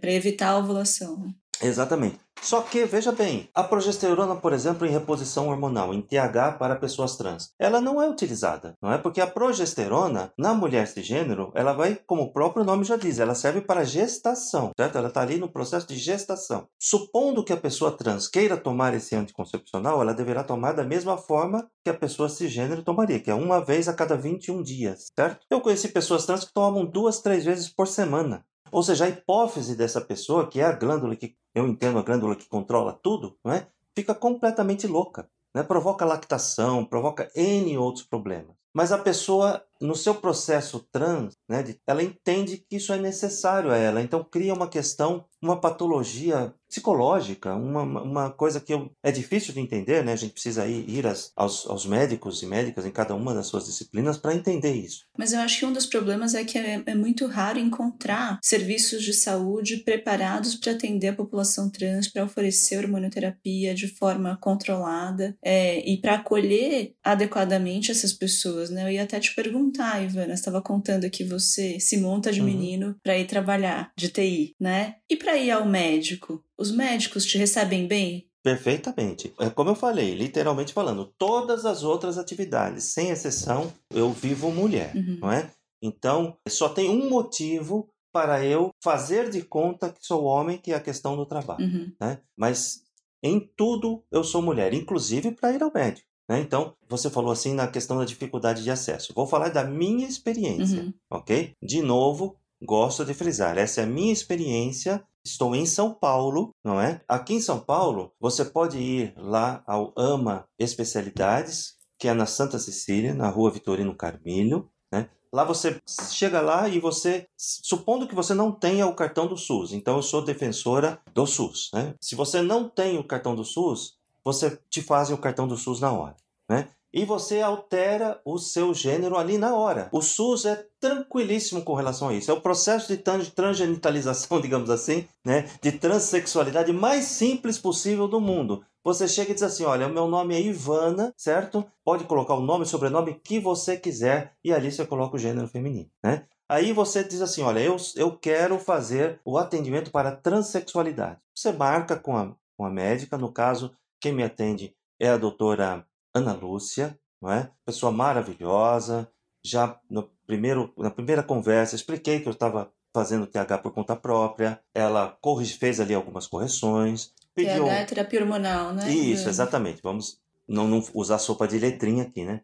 para 0.00 0.12
evitar 0.12 0.50
a 0.50 0.58
ovulação. 0.58 1.34
Exatamente. 1.62 2.18
Só 2.42 2.60
que, 2.60 2.84
veja 2.84 3.10
bem, 3.10 3.48
a 3.54 3.64
progesterona, 3.64 4.36
por 4.36 4.52
exemplo, 4.52 4.86
em 4.86 4.90
reposição 4.90 5.48
hormonal, 5.48 5.94
em 5.94 6.02
TH 6.02 6.52
para 6.58 6.76
pessoas 6.76 7.16
trans, 7.16 7.50
ela 7.58 7.80
não 7.80 8.02
é 8.02 8.08
utilizada, 8.08 8.74
não 8.82 8.92
é? 8.92 8.98
Porque 8.98 9.20
a 9.20 9.26
progesterona, 9.26 10.30
na 10.36 10.52
mulher 10.52 10.86
cisgênero, 10.86 11.50
ela 11.54 11.72
vai, 11.72 11.98
como 12.06 12.22
o 12.22 12.32
próprio 12.32 12.64
nome 12.64 12.84
já 12.84 12.96
diz, 12.96 13.18
ela 13.18 13.34
serve 13.34 13.62
para 13.62 13.84
gestação, 13.84 14.72
certo? 14.78 14.98
Ela 14.98 15.08
está 15.08 15.22
ali 15.22 15.38
no 15.38 15.50
processo 15.50 15.86
de 15.88 15.96
gestação. 15.96 16.68
Supondo 16.78 17.44
que 17.44 17.52
a 17.52 17.56
pessoa 17.56 17.96
trans 17.96 18.28
queira 18.28 18.58
tomar 18.58 18.92
esse 18.92 19.16
anticoncepcional, 19.16 20.02
ela 20.02 20.12
deverá 20.12 20.44
tomar 20.44 20.72
da 20.72 20.84
mesma 20.84 21.16
forma 21.16 21.66
que 21.82 21.88
a 21.88 21.94
pessoa 21.94 22.28
cisgênero 22.28 22.82
tomaria, 22.82 23.20
que 23.20 23.30
é 23.30 23.34
uma 23.34 23.64
vez 23.64 23.88
a 23.88 23.94
cada 23.94 24.16
21 24.16 24.62
dias, 24.62 25.10
certo? 25.18 25.46
Eu 25.48 25.62
conheci 25.62 25.88
pessoas 25.88 26.26
trans 26.26 26.44
que 26.44 26.52
tomavam 26.52 26.84
duas, 26.84 27.20
três 27.20 27.44
vezes 27.44 27.70
por 27.70 27.88
semana. 27.88 28.44
Ou 28.72 28.82
seja, 28.82 29.04
a 29.04 29.08
hipófise 29.08 29.76
dessa 29.76 30.00
pessoa, 30.00 30.48
que 30.48 30.60
é 30.60 30.64
a 30.64 30.72
glândula 30.72 31.14
que 31.16 31.36
eu 31.54 31.68
entendo 31.68 31.98
a 31.98 32.02
glândula 32.02 32.34
que 32.34 32.48
controla 32.48 32.92
tudo, 32.92 33.38
não 33.44 33.52
é? 33.52 33.68
fica 33.94 34.14
completamente 34.14 34.86
louca. 34.86 35.28
Né? 35.54 35.62
Provoca 35.62 36.04
lactação, 36.04 36.84
provoca 36.84 37.30
N 37.34 37.78
outros 37.78 38.04
problemas. 38.04 38.56
Mas 38.72 38.90
a 38.90 38.98
pessoa, 38.98 39.64
no 39.84 39.94
seu 39.94 40.14
processo 40.14 40.86
trans, 40.90 41.34
né, 41.48 41.62
de, 41.62 41.78
ela 41.86 42.02
entende 42.02 42.58
que 42.58 42.76
isso 42.76 42.92
é 42.92 42.98
necessário 42.98 43.70
a 43.70 43.76
ela. 43.76 44.00
Então 44.00 44.24
cria 44.24 44.54
uma 44.54 44.68
questão, 44.68 45.24
uma 45.42 45.60
patologia 45.60 46.54
psicológica, 46.74 47.54
uma, 47.54 47.82
uma 47.82 48.30
coisa 48.30 48.60
que 48.60 48.74
eu, 48.74 48.90
é 49.00 49.12
difícil 49.12 49.54
de 49.54 49.60
entender, 49.60 50.04
né? 50.04 50.12
A 50.12 50.16
gente 50.16 50.32
precisa 50.32 50.66
ir, 50.66 50.88
ir 50.90 51.06
as, 51.06 51.30
aos, 51.36 51.66
aos 51.66 51.86
médicos 51.86 52.42
e 52.42 52.46
médicas 52.46 52.84
em 52.84 52.90
cada 52.90 53.14
uma 53.14 53.32
das 53.32 53.46
suas 53.46 53.66
disciplinas 53.66 54.18
para 54.18 54.34
entender 54.34 54.72
isso. 54.72 55.04
Mas 55.16 55.32
eu 55.32 55.38
acho 55.38 55.60
que 55.60 55.66
um 55.66 55.72
dos 55.72 55.86
problemas 55.86 56.34
é 56.34 56.42
que 56.42 56.58
é, 56.58 56.82
é 56.84 56.94
muito 56.94 57.26
raro 57.26 57.60
encontrar 57.60 58.40
serviços 58.42 59.04
de 59.04 59.12
saúde 59.12 59.78
preparados 59.78 60.56
para 60.56 60.72
atender 60.72 61.08
a 61.08 61.14
população 61.14 61.70
trans, 61.70 62.08
para 62.08 62.24
oferecer 62.24 62.78
hormonioterapia 62.78 63.72
de 63.72 63.86
forma 63.86 64.36
controlada 64.40 65.36
é, 65.44 65.78
e 65.88 66.00
para 66.00 66.14
acolher 66.14 66.94
adequadamente 67.04 67.92
essas 67.92 68.12
pessoas, 68.12 68.70
né? 68.70 68.84
Eu 68.84 68.90
ia 68.90 69.04
até 69.04 69.20
te 69.20 69.32
perguntar, 69.34 69.73
Ivana, 69.82 70.28
você 70.28 70.32
estava 70.34 70.62
contando 70.62 71.08
que 71.10 71.24
você 71.24 71.78
se 71.80 71.98
monta 71.98 72.32
de 72.32 72.40
Uhum. 72.40 72.46
menino 72.46 72.96
para 73.02 73.18
ir 73.18 73.26
trabalhar 73.26 73.92
de 73.96 74.08
TI, 74.08 74.54
né? 74.60 74.96
E 75.10 75.16
para 75.16 75.36
ir 75.36 75.50
ao 75.50 75.66
médico, 75.66 76.42
os 76.58 76.70
médicos 76.70 77.24
te 77.26 77.36
recebem 77.38 77.86
bem? 77.86 78.28
Perfeitamente. 78.42 79.32
É 79.40 79.48
como 79.48 79.70
eu 79.70 79.74
falei, 79.74 80.14
literalmente 80.14 80.72
falando, 80.72 81.12
todas 81.18 81.64
as 81.64 81.82
outras 81.82 82.18
atividades, 82.18 82.84
sem 82.92 83.08
exceção, 83.10 83.72
eu 83.90 84.10
vivo 84.12 84.50
mulher, 84.50 84.94
Uhum. 84.94 85.18
não 85.22 85.32
é? 85.32 85.50
Então, 85.82 86.36
só 86.48 86.68
tem 86.68 86.88
um 86.90 87.08
motivo 87.08 87.88
para 88.12 88.44
eu 88.44 88.70
fazer 88.82 89.28
de 89.30 89.42
conta 89.42 89.90
que 89.90 89.98
sou 90.00 90.24
homem, 90.24 90.58
que 90.58 90.72
é 90.72 90.76
a 90.76 90.80
questão 90.80 91.16
do 91.16 91.26
trabalho, 91.26 91.64
Uhum. 91.66 91.92
né? 92.00 92.20
Mas 92.36 92.82
em 93.22 93.40
tudo 93.56 94.04
eu 94.12 94.22
sou 94.22 94.40
mulher, 94.42 94.72
inclusive 94.74 95.32
para 95.32 95.52
ir 95.52 95.62
ao 95.62 95.72
médico. 95.74 96.06
Né? 96.28 96.40
Então, 96.40 96.74
você 96.88 97.10
falou 97.10 97.30
assim 97.32 97.52
na 97.54 97.66
questão 97.66 97.98
da 97.98 98.04
dificuldade 98.04 98.62
de 98.62 98.70
acesso. 98.70 99.12
Vou 99.14 99.26
falar 99.26 99.50
da 99.50 99.64
minha 99.64 100.06
experiência, 100.06 100.82
Uhum. 100.82 100.94
ok? 101.10 101.52
De 101.62 101.82
novo, 101.82 102.36
gosto 102.62 103.04
de 103.04 103.12
frisar, 103.14 103.58
essa 103.58 103.80
é 103.80 103.84
a 103.84 103.86
minha 103.86 104.12
experiência. 104.12 105.04
Estou 105.26 105.54
em 105.54 105.64
São 105.66 105.92
Paulo, 105.92 106.50
não 106.62 106.80
é? 106.80 107.00
Aqui 107.08 107.34
em 107.34 107.40
São 107.40 107.58
Paulo, 107.58 108.12
você 108.20 108.44
pode 108.44 108.78
ir 108.78 109.14
lá 109.16 109.62
ao 109.66 109.92
AMA 109.96 110.46
Especialidades, 110.58 111.74
que 111.98 112.08
é 112.08 112.14
na 112.14 112.26
Santa 112.26 112.58
Cecília, 112.58 113.14
na 113.14 113.28
rua 113.28 113.50
Vitorino 113.50 113.94
Carmilho, 113.94 114.68
né? 114.92 115.08
Lá 115.32 115.42
você 115.44 115.80
chega 116.10 116.40
lá 116.40 116.68
e 116.68 116.78
você, 116.78 117.26
supondo 117.36 118.06
que 118.06 118.14
você 118.14 118.34
não 118.34 118.52
tenha 118.52 118.86
o 118.86 118.94
cartão 118.94 119.26
do 119.26 119.36
SUS, 119.36 119.72
então 119.72 119.96
eu 119.96 120.02
sou 120.02 120.22
defensora 120.24 121.00
do 121.12 121.26
SUS, 121.26 121.70
né? 121.74 121.94
Se 122.00 122.14
você 122.14 122.40
não 122.42 122.68
tem 122.68 122.98
o 122.98 123.04
cartão 123.04 123.34
do 123.34 123.44
SUS, 123.44 123.94
você 124.24 124.58
te 124.70 124.82
faz 124.82 125.10
o 125.10 125.18
cartão 125.18 125.46
do 125.46 125.56
SUS 125.56 125.80
na 125.80 125.92
hora, 125.92 126.16
né? 126.48 126.68
E 126.92 127.04
você 127.04 127.40
altera 127.40 128.20
o 128.24 128.38
seu 128.38 128.72
gênero 128.72 129.18
ali 129.18 129.36
na 129.36 129.52
hora. 129.56 129.88
O 129.90 130.00
SUS 130.00 130.44
é 130.44 130.64
tranquilíssimo 130.78 131.62
com 131.62 131.74
relação 131.74 132.08
a 132.08 132.14
isso. 132.14 132.30
É 132.30 132.34
o 132.34 132.40
processo 132.40 132.86
de 132.86 132.98
tran- 132.98 133.24
transgenitalização, 133.34 134.38
digamos 134.40 134.70
assim, 134.70 135.04
né? 135.24 135.50
de 135.60 135.72
transexualidade 135.72 136.72
mais 136.72 137.06
simples 137.06 137.58
possível 137.58 138.06
do 138.06 138.20
mundo. 138.20 138.64
Você 138.84 139.08
chega 139.08 139.32
e 139.32 139.34
diz 139.34 139.42
assim: 139.42 139.64
olha, 139.64 139.88
o 139.88 139.92
meu 139.92 140.06
nome 140.06 140.36
é 140.36 140.40
Ivana, 140.40 141.12
certo? 141.16 141.64
Pode 141.84 142.04
colocar 142.04 142.34
o 142.34 142.40
nome 142.40 142.64
e 142.64 142.68
sobrenome 142.68 143.14
que 143.24 143.40
você 143.40 143.76
quiser, 143.76 144.32
e 144.44 144.52
ali 144.52 144.70
você 144.70 144.86
coloca 144.86 145.16
o 145.16 145.18
gênero 145.18 145.48
feminino, 145.48 145.90
né? 146.02 146.26
Aí 146.48 146.72
você 146.72 147.02
diz 147.02 147.22
assim: 147.22 147.42
olha, 147.42 147.60
eu, 147.60 147.76
eu 147.96 148.16
quero 148.16 148.58
fazer 148.58 149.18
o 149.24 149.38
atendimento 149.38 149.90
para 149.90 150.14
transexualidade. 150.14 151.18
Você 151.34 151.50
marca 151.50 151.96
com 151.96 152.16
a, 152.16 152.36
com 152.56 152.66
a 152.66 152.70
médica, 152.70 153.16
no 153.16 153.32
caso, 153.32 153.74
quem 154.04 154.12
me 154.12 154.22
atende 154.22 154.76
é 155.00 155.08
a 155.08 155.16
doutora 155.16 155.86
Ana 156.12 156.34
Lúcia, 156.34 156.98
não 157.22 157.32
é? 157.32 157.50
Pessoa 157.64 157.90
maravilhosa. 157.90 159.10
Já 159.42 159.80
no 159.88 160.10
primeiro, 160.26 160.70
na 160.76 160.90
primeira 160.90 161.22
conversa, 161.22 161.74
expliquei 161.74 162.20
que 162.20 162.28
eu 162.28 162.32
estava 162.32 162.70
fazendo 162.92 163.26
TH 163.26 163.56
por 163.62 163.72
conta 163.72 163.96
própria. 163.96 164.60
Ela 164.74 165.18
fez 165.58 165.80
ali 165.80 165.94
algumas 165.94 166.26
correções. 166.26 167.14
Pediu... 167.34 167.64
TH 167.64 167.72
é 167.72 167.84
terapia 167.86 168.20
hormonal, 168.20 168.74
né? 168.74 168.90
Isso, 168.90 169.22
Ivana? 169.22 169.30
exatamente. 169.30 169.80
Vamos 169.82 170.20
não, 170.46 170.68
não 170.68 170.84
usar 170.92 171.16
sopa 171.18 171.48
de 171.48 171.58
letrinha 171.58 172.02
aqui, 172.02 172.24
né? 172.26 172.42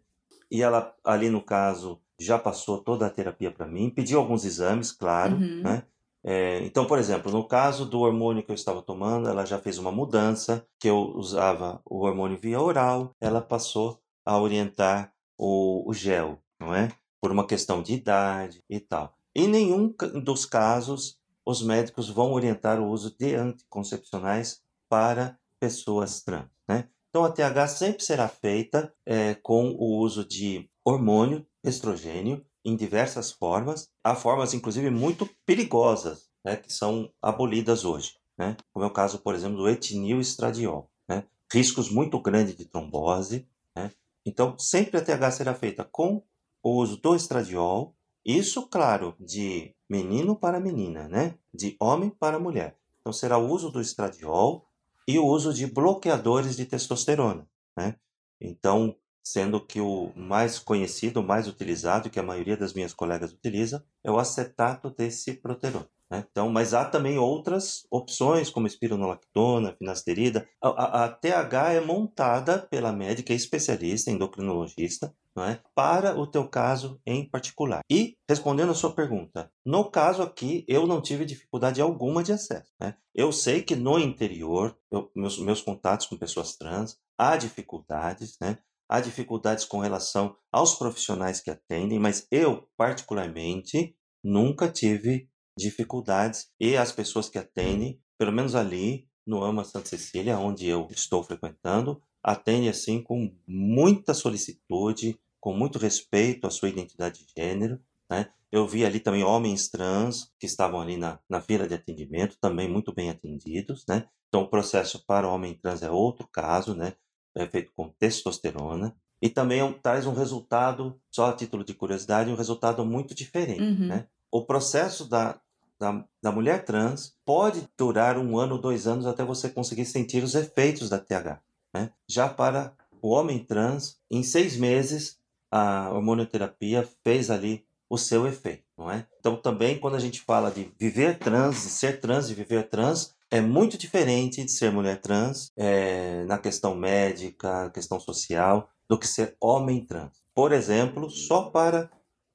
E 0.51 0.63
ela, 0.63 0.95
ali 1.05 1.29
no 1.29 1.43
caso, 1.43 2.01
já 2.19 2.39
passou 2.39 2.79
toda 2.79 3.05
a 3.07 3.11
terapia 3.11 3.51
para 3.51 3.67
mim, 3.67 3.91
pediu 3.91 4.19
alguns 4.19 4.47
exames, 4.47 4.93
claro, 4.93 5.37
Uhum. 5.37 5.61
né? 5.63 5.83
É, 6.23 6.63
então, 6.65 6.87
por 6.87 6.99
exemplo, 6.99 7.33
no 7.33 7.47
caso 7.47 7.87
do 7.87 8.01
hormônio 8.01 8.43
que 8.43 8.51
eu 8.51 8.55
estava 8.55 8.83
tomando, 8.83 9.29
ela 9.29 9.45
já 9.47 9.59
fez 9.59 9.79
uma 9.79 9.91
mudança, 9.91 10.67
que 10.79 10.89
eu 10.89 10.97
usava 11.15 11.81
o 11.85 12.05
hormônio 12.05 12.39
via 12.39 12.61
oral, 12.61 13.15
ela 13.21 13.41
passou 13.41 14.01
a 14.25 14.39
orientar 14.39 15.13
o, 15.39 15.89
o 15.89 15.95
gel, 15.95 16.39
não 16.59 16.75
é? 16.75 16.91
Por 17.21 17.33
uma 17.33 17.47
questão 17.47 17.83
de 17.83 17.95
idade 17.95 18.63
e 18.69 18.79
tal. 18.79 19.15
Em 19.35 19.49
nenhum 19.49 19.95
dos 20.23 20.45
casos, 20.45 21.19
os 21.47 21.63
médicos 21.63 22.11
vão 22.11 22.33
orientar 22.33 22.81
o 22.81 22.89
uso 22.89 23.17
de 23.19 23.35
anticoncepcionais 23.35 24.63
para 24.89 25.39
pessoas 25.59 26.23
trans, 26.23 26.49
né? 26.69 26.89
Então, 27.09 27.25
a 27.25 27.31
TH 27.31 27.67
sempre 27.69 28.05
será 28.05 28.29
feita 28.29 28.95
é, 29.05 29.35
com 29.35 29.71
o 29.71 29.99
uso 29.99 30.25
de 30.25 30.71
hormônio 30.85 31.45
estrogênio 31.65 32.45
em 32.65 32.77
diversas 32.77 33.33
formas. 33.33 33.89
Há 34.03 34.15
formas, 34.15 34.55
inclusive, 34.55 34.91
muito 34.91 35.29
perigosas, 35.47 36.31
né, 36.45 36.57
que 36.57 36.73
são 36.73 37.11
abolidas 37.21 37.85
hoje, 37.85 38.15
né? 38.39 38.57
como 38.73 38.85
é 38.85 38.89
o 38.89 38.93
caso, 38.93 39.19
por 39.19 39.35
exemplo, 39.35 39.59
do 39.59 39.69
etinil 39.69 40.21
estradiol. 40.21 40.91
Né? 41.09 41.25
Riscos 41.53 41.91
muito 41.91 42.21
grandes 42.21 42.57
de 42.57 42.65
trombose. 42.65 43.47
Né? 43.77 43.91
Então, 44.25 44.59
sempre 44.59 44.99
a 44.99 45.05
TH 45.05 45.31
será 45.33 45.55
feita 45.55 45.85
com 45.85 46.23
o 46.63 46.77
uso 46.77 46.97
do 46.99 47.15
estradiol, 47.15 47.95
isso, 48.25 48.69
claro, 48.69 49.15
de 49.19 49.75
menino 49.89 50.37
para 50.37 50.61
menina, 50.61 51.09
né? 51.09 51.35
de 51.53 51.77
homem 51.81 52.11
para 52.11 52.39
mulher. 52.39 52.77
Então, 53.01 53.13
será 53.13 53.39
o 53.39 53.51
uso 53.51 53.71
do 53.71 53.81
estradiol 53.81 54.67
e 55.09 55.19
o 55.19 55.27
uso 55.27 55.53
de 55.53 55.67
bloqueadores 55.67 56.57
de 56.57 56.67
testosterona. 56.67 57.49
Né? 57.77 57.97
Então, 58.41 58.95
sendo 59.33 59.65
que 59.65 59.81
o 59.81 60.13
mais 60.17 60.59
conhecido, 60.59 61.21
o 61.21 61.23
mais 61.23 61.47
utilizado, 61.47 62.11
que 62.11 62.19
a 62.19 62.23
maioria 62.23 62.57
das 62.57 62.75
minhas 62.75 62.93
colegas 62.93 63.33
utiliza, 63.33 63.85
é 64.05 64.11
o 64.11 64.19
acetato 64.19 64.91
de 64.91 65.09
ciproterona. 65.11 65.89
Né? 66.11 66.27
Então, 66.29 66.51
mas 66.51 66.75
há 66.75 66.85
também 66.85 67.17
outras 67.17 67.87
opções, 67.89 68.51
como 68.51 68.67
espironolactona, 68.67 69.77
finasterida. 69.79 70.49
A, 70.61 70.69
a, 70.69 71.05
a 71.05 71.09
TH 71.09 71.75
é 71.75 71.81
montada 71.81 72.59
pela 72.59 72.93
médica 72.93 73.33
especialista, 73.33 74.11
endocrinologista, 74.11 75.15
é? 75.39 75.61
para 75.77 76.19
o 76.19 76.27
teu 76.27 76.49
caso 76.49 77.01
em 77.07 77.25
particular. 77.31 77.83
E, 77.89 78.17
respondendo 78.29 78.73
a 78.73 78.75
sua 78.75 78.93
pergunta, 78.93 79.49
no 79.65 79.89
caso 79.89 80.23
aqui, 80.23 80.65
eu 80.67 80.89
não 80.89 81.01
tive 81.01 81.25
dificuldade 81.25 81.81
alguma 81.81 82.25
de 82.25 82.33
acesso. 82.33 82.73
Né? 82.81 82.97
Eu 83.15 83.31
sei 83.31 83.63
que 83.63 83.77
no 83.77 83.97
interior, 83.97 84.77
eu, 84.91 85.09
meus, 85.15 85.39
meus 85.39 85.63
contatos 85.63 86.07
com 86.07 86.17
pessoas 86.17 86.57
trans, 86.57 86.99
há 87.17 87.37
dificuldades, 87.37 88.37
né? 88.41 88.59
Há 88.91 89.01
dificuldades 89.01 89.65
com 89.65 89.79
relação 89.79 90.37
aos 90.51 90.75
profissionais 90.75 91.41
que 91.41 91.49
atendem, 91.49 92.01
mas 92.01 92.27
eu, 92.29 92.69
particularmente, 92.77 93.97
nunca 94.23 94.69
tive 94.69 95.31
dificuldades 95.57 96.49
e 96.59 96.77
as 96.77 96.91
pessoas 96.91 97.29
que 97.29 97.39
atendem, 97.39 98.03
pelo 98.19 98.33
menos 98.33 98.57
ali 98.57 99.07
no 99.25 99.45
AMA 99.45 99.63
Santa 99.63 99.91
Cecília, 99.91 100.39
onde 100.39 100.67
eu 100.67 100.89
estou 100.91 101.23
frequentando, 101.23 102.03
atendem 102.21 102.69
assim 102.69 103.01
com 103.01 103.33
muita 103.47 104.13
solicitude, 104.13 105.17
com 105.41 105.55
muito 105.55 105.79
respeito 105.79 106.49
à 106.49 106.51
sua 106.51 106.69
identidade 106.69 107.25
de 107.25 107.33
gênero, 107.39 107.81
né? 108.11 108.29
Eu 108.51 108.67
vi 108.67 108.85
ali 108.85 108.99
também 108.99 109.23
homens 109.23 109.69
trans 109.69 110.33
que 110.37 110.47
estavam 110.47 110.81
ali 110.81 110.97
na, 110.97 111.21
na 111.29 111.41
fila 111.41 111.69
de 111.69 111.75
atendimento, 111.75 112.37
também 112.41 112.69
muito 112.69 112.93
bem 112.93 113.09
atendidos, 113.09 113.85
né? 113.89 114.09
Então, 114.27 114.43
o 114.43 114.51
processo 114.51 115.05
para 115.07 115.29
homem 115.29 115.55
trans 115.55 115.83
é 115.83 115.91
outro 115.91 116.27
caso, 116.33 116.75
né? 116.75 116.95
É 117.35 117.47
feito 117.47 117.73
com 117.77 117.89
testosterona. 117.99 118.95
E 119.23 119.29
também 119.29 119.61
é 119.61 119.73
traz 119.83 120.07
um 120.07 120.15
resultado, 120.15 120.99
só 121.11 121.31
a 121.31 121.33
título 121.33 121.63
de 121.63 121.75
curiosidade, 121.75 122.31
um 122.31 122.35
resultado 122.37 122.85
muito 122.85 123.15
diferente, 123.15 123.61
Uhum. 123.63 123.87
né? 123.89 124.07
O 124.31 124.45
processo 124.45 125.09
da, 125.09 125.39
da, 125.79 126.05
da 126.23 126.33
mulher 126.33 126.65
trans 126.65 127.15
pode 127.25 127.69
durar 127.77 128.17
um 128.17 128.39
ano, 128.39 128.59
dois 128.59 128.87
anos, 128.87 129.07
até 129.07 129.25
você 129.25 129.49
conseguir 129.51 129.85
sentir 129.85 130.23
os 130.23 130.35
efeitos 130.35 130.89
da 130.89 130.99
TH. 130.99 131.41
Né? 131.75 131.91
Já 132.09 132.29
para 132.29 132.73
o 133.03 133.11
homem 133.11 133.39
trans, 133.41 133.99
em 134.11 134.23
seis 134.23 134.57
meses, 134.57 135.19
a 135.51 135.91
hormonioterapia 135.91 136.89
fez 137.03 137.31
ali 137.31 137.65
o 137.89 137.99
seu 137.99 138.27
efeito, 138.27 138.63
não 138.79 138.89
é? 138.91 139.05
Então 139.19 139.37
também 139.37 139.79
quando 139.79 139.97
a 139.97 139.99
gente 140.01 140.21
fala 140.21 140.51
de 140.51 140.71
viver 140.79 141.19
trans, 141.19 141.57
de 141.65 141.71
ser 141.71 142.01
trans 142.01 142.31
e 142.31 142.35
viver 142.35 142.69
trans, 142.69 143.15
é 143.31 143.41
muito 143.41 143.79
diferente 143.79 144.45
de 144.45 144.51
ser 144.51 144.71
mulher 144.73 145.01
trans 145.01 145.51
é, 145.57 146.25
na 146.25 146.39
questão 146.39 146.75
médica, 146.75 147.71
questão 147.71 148.01
social, 148.01 148.69
do 148.89 148.99
que 148.99 149.07
ser 149.07 149.37
homem 149.41 149.85
trans. 149.85 150.11
Por 150.35 150.53
exemplo, 150.53 151.09
só 151.11 151.45
para 151.51 151.91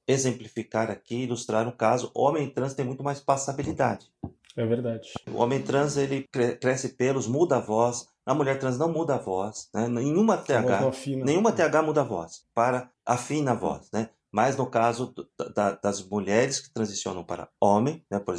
exemplificar 0.08 0.90
aqui, 0.90 1.24
ilustrar 1.24 1.66
um 1.66 1.72
caso, 1.72 2.10
homem 2.14 2.48
trans 2.48 2.74
tem 2.74 2.84
muito 2.84 3.02
mais 3.02 3.20
passabilidade. 3.20 4.06
É 4.56 4.64
verdade. 4.64 5.12
O 5.30 5.36
homem 5.42 5.60
trans 5.62 5.96
ele 5.96 6.26
cre- 6.32 6.56
cresce 6.56 6.90
pelos, 6.90 7.26
muda 7.26 7.56
a 7.56 7.60
voz. 7.60 8.08
A 8.24 8.34
mulher 8.34 8.58
trans 8.58 8.78
não 8.78 8.90
muda 8.90 9.16
a 9.16 9.18
voz, 9.18 9.68
né? 9.74 9.86
Nenhuma 9.88 10.36
TH, 10.38 10.80
nenhuma 11.26 11.52
TH 11.52 11.82
muda 11.82 12.00
a 12.00 12.04
voz 12.04 12.44
para 12.54 12.90
afina 13.04 13.50
a 13.52 13.54
voz, 13.54 13.90
né? 13.92 14.08
Mas 14.32 14.56
no 14.56 14.66
caso 14.66 15.12
da- 15.54 15.72
das 15.72 16.02
mulheres 16.02 16.58
que 16.60 16.72
transicionam 16.72 17.22
para 17.22 17.48
homem, 17.60 18.02
né? 18.10 18.18
Por 18.18 18.34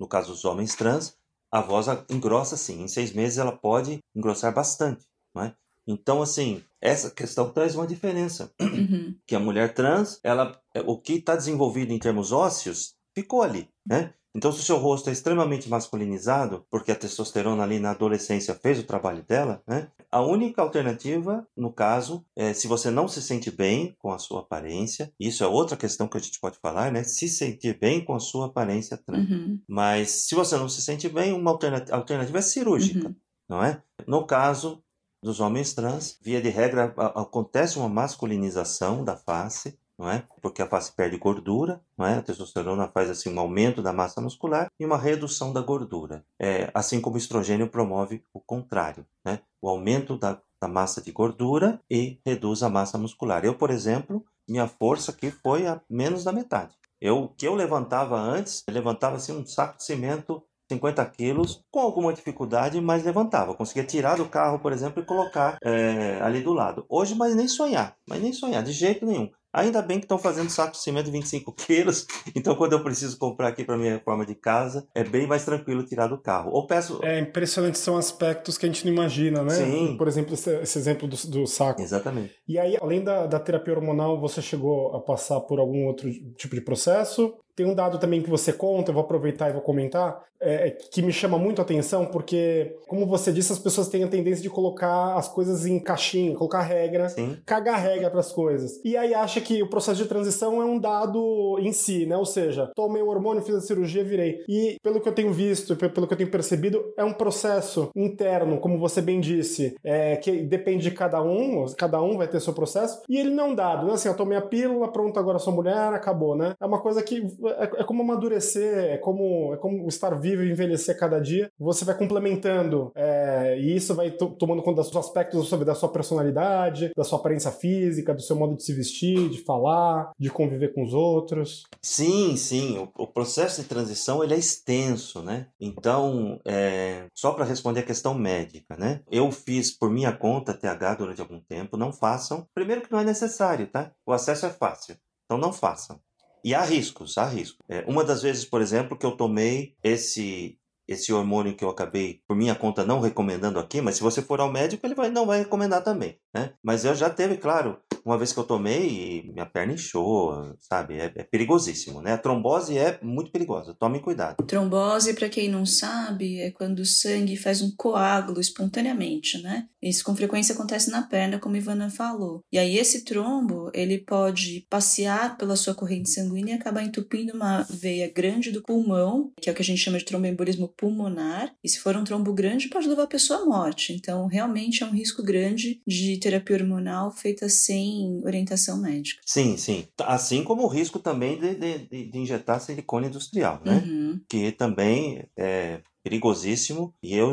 no 0.00 0.08
caso 0.08 0.32
dos 0.32 0.44
homens 0.44 0.74
trans, 0.74 1.17
a 1.50 1.60
voz 1.60 1.86
engrossa 2.10 2.56
sim. 2.56 2.82
Em 2.82 2.88
seis 2.88 3.12
meses 3.12 3.38
ela 3.38 3.56
pode 3.56 3.98
engrossar 4.14 4.54
bastante, 4.54 5.04
não 5.34 5.44
é? 5.44 5.54
Então 5.86 6.20
assim, 6.20 6.62
essa 6.80 7.10
questão 7.10 7.50
traz 7.50 7.74
uma 7.74 7.86
diferença 7.86 8.52
Uhum. 8.60 9.16
que 9.26 9.34
a 9.34 9.40
mulher 9.40 9.74
trans, 9.74 10.20
ela, 10.22 10.60
o 10.86 10.98
que 11.00 11.14
está 11.14 11.34
desenvolvido 11.34 11.92
em 11.92 11.98
termos 11.98 12.30
ósseos, 12.32 12.94
ficou 13.22 13.42
ali, 13.42 13.68
né? 13.86 14.12
Então, 14.36 14.52
se 14.52 14.60
o 14.60 14.62
seu 14.62 14.76
rosto 14.76 15.08
é 15.08 15.12
extremamente 15.12 15.68
masculinizado, 15.68 16.64
porque 16.70 16.92
a 16.92 16.94
testosterona 16.94 17.62
ali 17.64 17.80
na 17.80 17.90
adolescência 17.90 18.54
fez 18.54 18.78
o 18.78 18.84
trabalho 18.84 19.22
dela, 19.24 19.62
né? 19.66 19.88
A 20.12 20.20
única 20.20 20.62
alternativa, 20.62 21.46
no 21.56 21.72
caso, 21.72 22.24
é 22.36 22.52
se 22.52 22.68
você 22.68 22.90
não 22.90 23.08
se 23.08 23.20
sente 23.20 23.50
bem 23.50 23.96
com 23.98 24.12
a 24.12 24.18
sua 24.18 24.40
aparência, 24.40 25.12
isso 25.18 25.42
é 25.42 25.46
outra 25.46 25.76
questão 25.76 26.06
que 26.06 26.16
a 26.16 26.20
gente 26.20 26.38
pode 26.38 26.58
falar, 26.58 26.92
né? 26.92 27.02
Se 27.02 27.28
sentir 27.28 27.78
bem 27.80 28.04
com 28.04 28.14
a 28.14 28.20
sua 28.20 28.46
aparência 28.46 28.96
trans. 28.96 29.28
Uhum. 29.28 29.60
Mas 29.68 30.10
se 30.28 30.34
você 30.34 30.56
não 30.56 30.68
se 30.68 30.82
sente 30.82 31.08
bem, 31.08 31.32
uma 31.32 31.50
alternativa, 31.50 31.96
alternativa 31.96 32.38
é 32.38 32.42
cirúrgica, 32.42 33.08
Uhum. 33.08 33.14
não 33.48 33.64
é? 33.64 33.82
No 34.06 34.24
caso 34.26 34.82
dos 35.22 35.40
homens 35.40 35.74
trans, 35.74 36.16
via 36.22 36.40
de 36.40 36.48
regra, 36.48 36.94
acontece 37.16 37.76
uma 37.76 37.88
masculinização 37.88 39.02
da 39.04 39.16
face, 39.16 39.76
não 39.98 40.10
é? 40.10 40.22
Porque 40.40 40.62
a 40.62 40.68
face 40.68 40.92
perde 40.92 41.18
gordura, 41.18 41.80
não 41.96 42.06
é? 42.06 42.14
A 42.14 42.22
testosterona 42.22 42.88
faz 42.88 43.10
assim 43.10 43.34
um 43.34 43.40
aumento 43.40 43.82
da 43.82 43.92
massa 43.92 44.20
muscular 44.20 44.70
e 44.78 44.86
uma 44.86 44.96
redução 44.96 45.52
da 45.52 45.60
gordura. 45.60 46.24
É, 46.38 46.70
assim 46.72 47.00
como 47.00 47.16
o 47.16 47.18
estrogênio 47.18 47.68
promove 47.68 48.22
o 48.32 48.40
contrário, 48.40 49.04
né? 49.24 49.40
O 49.60 49.68
aumento 49.68 50.16
da, 50.16 50.40
da 50.60 50.68
massa 50.68 51.02
de 51.02 51.10
gordura 51.10 51.80
e 51.90 52.20
reduz 52.24 52.62
a 52.62 52.68
massa 52.68 52.96
muscular. 52.96 53.44
Eu, 53.44 53.54
por 53.54 53.70
exemplo, 53.70 54.24
minha 54.48 54.68
força 54.68 55.10
aqui 55.10 55.30
foi 55.30 55.66
a 55.66 55.80
menos 55.90 56.22
da 56.22 56.32
metade. 56.32 56.76
Eu, 57.00 57.24
o 57.24 57.28
que 57.28 57.46
eu 57.46 57.54
levantava 57.54 58.16
antes, 58.16 58.64
eu 58.66 58.74
levantava 58.74 59.16
assim 59.16 59.32
um 59.32 59.46
saco 59.46 59.76
de 59.76 59.84
cimento 59.84 60.42
50 60.70 61.04
quilos, 61.06 61.64
com 61.70 61.80
alguma 61.80 62.12
dificuldade, 62.12 62.80
mas 62.80 63.04
levantava. 63.04 63.54
Conseguia 63.54 63.84
tirar 63.84 64.16
do 64.16 64.28
carro, 64.28 64.58
por 64.58 64.72
exemplo, 64.72 65.02
e 65.02 65.06
colocar 65.06 65.56
é, 65.62 66.20
ali 66.20 66.42
do 66.42 66.52
lado. 66.52 66.84
Hoje, 66.88 67.14
mas 67.14 67.34
nem 67.34 67.48
sonhar, 67.48 67.96
mas 68.06 68.22
nem 68.22 68.32
sonhar, 68.32 68.62
de 68.62 68.72
jeito 68.72 69.06
nenhum. 69.06 69.30
Ainda 69.52 69.80
bem 69.80 69.98
que 69.98 70.04
estão 70.04 70.18
fazendo 70.18 70.50
saco 70.50 70.72
de 70.72 70.78
cimento 70.78 71.06
de 71.06 71.12
25 71.12 71.52
quilos, 71.52 72.06
então 72.36 72.54
quando 72.54 72.74
eu 72.74 72.82
preciso 72.82 73.18
comprar 73.18 73.48
aqui 73.48 73.64
para 73.64 73.76
minha 73.76 73.94
reforma 73.94 74.26
de 74.26 74.34
casa, 74.34 74.86
é 74.94 75.02
bem 75.02 75.26
mais 75.26 75.44
tranquilo 75.44 75.84
tirar 75.84 76.08
do 76.08 76.20
carro. 76.20 76.50
Ou 76.52 76.66
peço. 76.66 77.00
É 77.02 77.18
impressionante, 77.18 77.78
são 77.78 77.96
aspectos 77.96 78.58
que 78.58 78.66
a 78.66 78.68
gente 78.68 78.84
não 78.84 78.92
imagina, 78.92 79.42
né? 79.42 79.50
Sim. 79.50 79.96
Por 79.96 80.06
exemplo, 80.06 80.34
esse, 80.34 80.50
esse 80.60 80.78
exemplo 80.78 81.08
do, 81.08 81.16
do 81.28 81.46
saco. 81.46 81.80
Exatamente. 81.80 82.34
E 82.46 82.58
aí, 82.58 82.76
além 82.80 83.02
da, 83.02 83.26
da 83.26 83.40
terapia 83.40 83.74
hormonal, 83.74 84.20
você 84.20 84.42
chegou 84.42 84.94
a 84.94 85.00
passar 85.00 85.40
por 85.40 85.58
algum 85.58 85.86
outro 85.86 86.10
tipo 86.36 86.54
de 86.54 86.60
processo? 86.60 87.34
Tem 87.58 87.66
um 87.66 87.74
dado 87.74 87.98
também 87.98 88.22
que 88.22 88.30
você 88.30 88.52
conta, 88.52 88.90
eu 88.90 88.94
vou 88.94 89.02
aproveitar 89.02 89.50
e 89.50 89.52
vou 89.52 89.60
comentar, 89.60 90.22
é, 90.40 90.70
que 90.70 91.02
me 91.02 91.12
chama 91.12 91.36
muito 91.36 91.60
a 91.60 91.64
atenção, 91.64 92.06
porque, 92.06 92.76
como 92.86 93.04
você 93.04 93.32
disse, 93.32 93.52
as 93.52 93.58
pessoas 93.58 93.88
têm 93.88 94.04
a 94.04 94.06
tendência 94.08 94.40
de 94.40 94.48
colocar 94.48 95.16
as 95.16 95.26
coisas 95.26 95.66
em 95.66 95.80
caixinha, 95.80 96.36
colocar 96.36 96.60
regra, 96.62 97.08
Sim. 97.08 97.36
cagar 97.44 97.80
regra 97.80 98.08
para 98.08 98.20
as 98.20 98.30
coisas. 98.30 98.80
E 98.84 98.96
aí 98.96 99.12
acha 99.12 99.40
que 99.40 99.60
o 99.60 99.68
processo 99.68 100.00
de 100.00 100.08
transição 100.08 100.62
é 100.62 100.64
um 100.64 100.78
dado 100.78 101.58
em 101.58 101.72
si, 101.72 102.06
né? 102.06 102.16
Ou 102.16 102.24
seja, 102.24 102.70
tomei 102.76 103.02
o 103.02 103.08
hormônio, 103.08 103.42
fiz 103.42 103.56
a 103.56 103.60
cirurgia, 103.60 104.04
virei. 104.04 104.44
E 104.48 104.76
pelo 104.80 105.00
que 105.00 105.08
eu 105.08 105.12
tenho 105.12 105.32
visto, 105.32 105.74
pe- 105.74 105.88
pelo 105.88 106.06
que 106.06 106.12
eu 106.12 106.18
tenho 106.18 106.30
percebido, 106.30 106.84
é 106.96 107.02
um 107.02 107.12
processo 107.12 107.90
interno, 107.96 108.60
como 108.60 108.78
você 108.78 109.02
bem 109.02 109.18
disse, 109.18 109.74
é, 109.82 110.14
que 110.14 110.30
depende 110.42 110.84
de 110.84 110.92
cada 110.92 111.20
um, 111.20 111.66
cada 111.76 112.00
um 112.00 112.16
vai 112.16 112.28
ter 112.28 112.40
seu 112.40 112.52
processo, 112.52 113.02
e 113.08 113.18
ele 113.18 113.30
não 113.30 113.46
é 113.46 113.48
um 113.48 113.54
dado, 113.56 113.88
né? 113.88 113.94
Assim, 113.94 114.06
eu 114.06 114.14
tomei 114.16 114.38
a 114.38 114.42
pílula, 114.42 114.86
pronto, 114.92 115.18
agora 115.18 115.40
sou 115.40 115.52
mulher, 115.52 115.92
acabou, 115.92 116.36
né? 116.36 116.54
É 116.60 116.64
uma 116.64 116.78
coisa 116.80 117.02
que 117.02 117.26
é, 117.50 117.64
é 117.64 117.84
como 117.84 118.02
amadurecer, 118.02 118.92
é 118.92 118.98
como, 118.98 119.54
é 119.54 119.56
como 119.56 119.86
estar 119.88 120.14
vivo 120.18 120.42
e 120.42 120.50
envelhecer 120.50 120.98
cada 120.98 121.20
dia. 121.20 121.50
Você 121.58 121.84
vai 121.84 121.96
complementando, 121.96 122.92
é, 122.94 123.58
e 123.58 123.76
isso 123.76 123.94
vai 123.94 124.10
to- 124.10 124.30
tomando 124.38 124.62
conta 124.62 124.82
dos 124.82 124.96
aspectos 124.96 125.50
da 125.50 125.74
sua 125.74 125.88
personalidade, 125.88 126.90
da 126.96 127.04
sua 127.04 127.18
aparência 127.18 127.50
física, 127.50 128.14
do 128.14 128.22
seu 128.22 128.36
modo 128.36 128.56
de 128.56 128.62
se 128.64 128.72
vestir, 128.72 129.28
de 129.28 129.38
falar, 129.44 130.12
de 130.18 130.30
conviver 130.30 130.72
com 130.74 130.82
os 130.82 130.92
outros. 130.94 131.64
Sim, 131.82 132.36
sim. 132.36 132.78
O, 132.78 133.02
o 133.02 133.06
processo 133.06 133.62
de 133.62 133.68
transição 133.68 134.22
ele 134.22 134.34
é 134.34 134.38
extenso, 134.38 135.22
né? 135.22 135.46
Então, 135.60 136.40
é, 136.46 137.06
só 137.14 137.32
para 137.32 137.44
responder 137.44 137.80
a 137.80 137.86
questão 137.86 138.14
médica, 138.14 138.76
né? 138.76 139.00
Eu 139.10 139.30
fiz 139.30 139.70
por 139.76 139.90
minha 139.90 140.12
conta 140.12 140.54
TH 140.54 140.94
durante 140.94 141.20
algum 141.20 141.40
tempo. 141.40 141.76
Não 141.76 141.92
façam. 141.92 142.46
Primeiro 142.54 142.82
que 142.82 142.92
não 142.92 143.00
é 143.00 143.04
necessário, 143.04 143.66
tá? 143.66 143.92
O 144.06 144.12
acesso 144.12 144.46
é 144.46 144.50
fácil. 144.50 144.96
Então 145.24 145.38
não 145.38 145.52
façam. 145.52 146.00
E 146.44 146.54
há 146.54 146.62
riscos, 146.62 147.18
há 147.18 147.24
riscos. 147.26 147.58
É, 147.68 147.84
uma 147.86 148.04
das 148.04 148.22
vezes, 148.22 148.44
por 148.44 148.60
exemplo, 148.60 148.96
que 148.96 149.06
eu 149.06 149.12
tomei 149.12 149.76
esse 149.82 150.58
esse 150.88 151.12
hormônio 151.12 151.54
que 151.54 151.62
eu 151.62 151.68
acabei, 151.68 152.22
por 152.26 152.34
minha 152.34 152.54
conta, 152.54 152.82
não 152.82 152.98
recomendando 152.98 153.58
aqui, 153.58 153.78
mas 153.78 153.96
se 153.96 154.02
você 154.02 154.22
for 154.22 154.40
ao 154.40 154.50
médico, 154.50 154.86
ele 154.86 154.94
vai, 154.94 155.10
não 155.10 155.26
vai 155.26 155.40
recomendar 155.40 155.84
também, 155.84 156.18
né? 156.34 156.54
Mas 156.62 156.82
eu 156.82 156.94
já 156.94 157.10
teve, 157.10 157.36
claro, 157.36 157.78
uma 158.08 158.16
vez 158.16 158.32
que 158.32 158.38
eu 158.38 158.44
tomei, 158.44 159.30
minha 159.30 159.44
perna 159.44 159.74
inchou, 159.74 160.56
sabe? 160.58 160.94
É, 160.94 161.12
é 161.14 161.22
perigosíssimo, 161.22 162.00
né? 162.00 162.14
A 162.14 162.18
trombose 162.18 162.76
é 162.78 162.98
muito 163.02 163.30
perigosa, 163.30 163.76
tome 163.78 164.00
cuidado. 164.00 164.42
Trombose, 164.46 165.12
para 165.12 165.28
quem 165.28 165.48
não 165.48 165.66
sabe, 165.66 166.40
é 166.40 166.50
quando 166.50 166.80
o 166.80 166.86
sangue 166.86 167.36
faz 167.36 167.60
um 167.60 167.70
coágulo 167.76 168.40
espontaneamente, 168.40 169.42
né? 169.42 169.66
Isso 169.82 170.02
com 170.02 170.16
frequência 170.16 170.54
acontece 170.54 170.90
na 170.90 171.02
perna, 171.02 171.38
como 171.38 171.56
Ivana 171.56 171.90
falou. 171.90 172.40
E 172.50 172.58
aí 172.58 172.78
esse 172.78 173.04
trombo, 173.04 173.70
ele 173.74 173.98
pode 173.98 174.66
passear 174.70 175.36
pela 175.36 175.54
sua 175.54 175.74
corrente 175.74 176.08
sanguínea 176.08 176.54
e 176.54 176.58
acabar 176.58 176.82
entupindo 176.82 177.34
uma 177.34 177.62
veia 177.68 178.10
grande 178.10 178.50
do 178.50 178.62
pulmão, 178.62 179.30
que 179.38 179.50
é 179.50 179.52
o 179.52 179.54
que 179.54 179.62
a 179.62 179.64
gente 179.64 179.82
chama 179.82 179.98
de 179.98 180.06
tromboembolismo 180.06 180.68
pulmonar. 180.68 181.52
E 181.62 181.68
se 181.68 181.78
for 181.78 181.94
um 181.94 182.04
trombo 182.04 182.32
grande, 182.32 182.68
pode 182.68 182.88
levar 182.88 183.02
a 183.02 183.08
pessoa 183.08 183.42
à 183.42 183.44
morte. 183.44 183.92
Então, 183.92 184.26
realmente 184.26 184.82
é 184.82 184.86
um 184.86 184.92
risco 184.92 185.22
grande 185.22 185.82
de 185.86 186.18
terapia 186.18 186.56
hormonal 186.56 187.12
feita 187.12 187.48
sem 187.50 187.97
orientação 188.24 188.78
médica. 188.80 189.20
Sim, 189.26 189.56
sim. 189.56 189.86
Assim 190.00 190.44
como 190.44 190.62
o 190.64 190.68
risco 190.68 190.98
também 190.98 191.38
de, 191.38 191.54
de, 191.54 191.78
de- 192.10 192.18
injetar 192.18 192.60
silicone 192.60 193.08
industrial, 193.08 193.60
né? 193.64 193.82
Uhum. 193.86 194.20
Que 194.28 194.52
também 194.52 195.24
é 195.36 195.80
perigosíssimo. 196.02 196.94
E 197.02 197.14
eu 197.14 197.32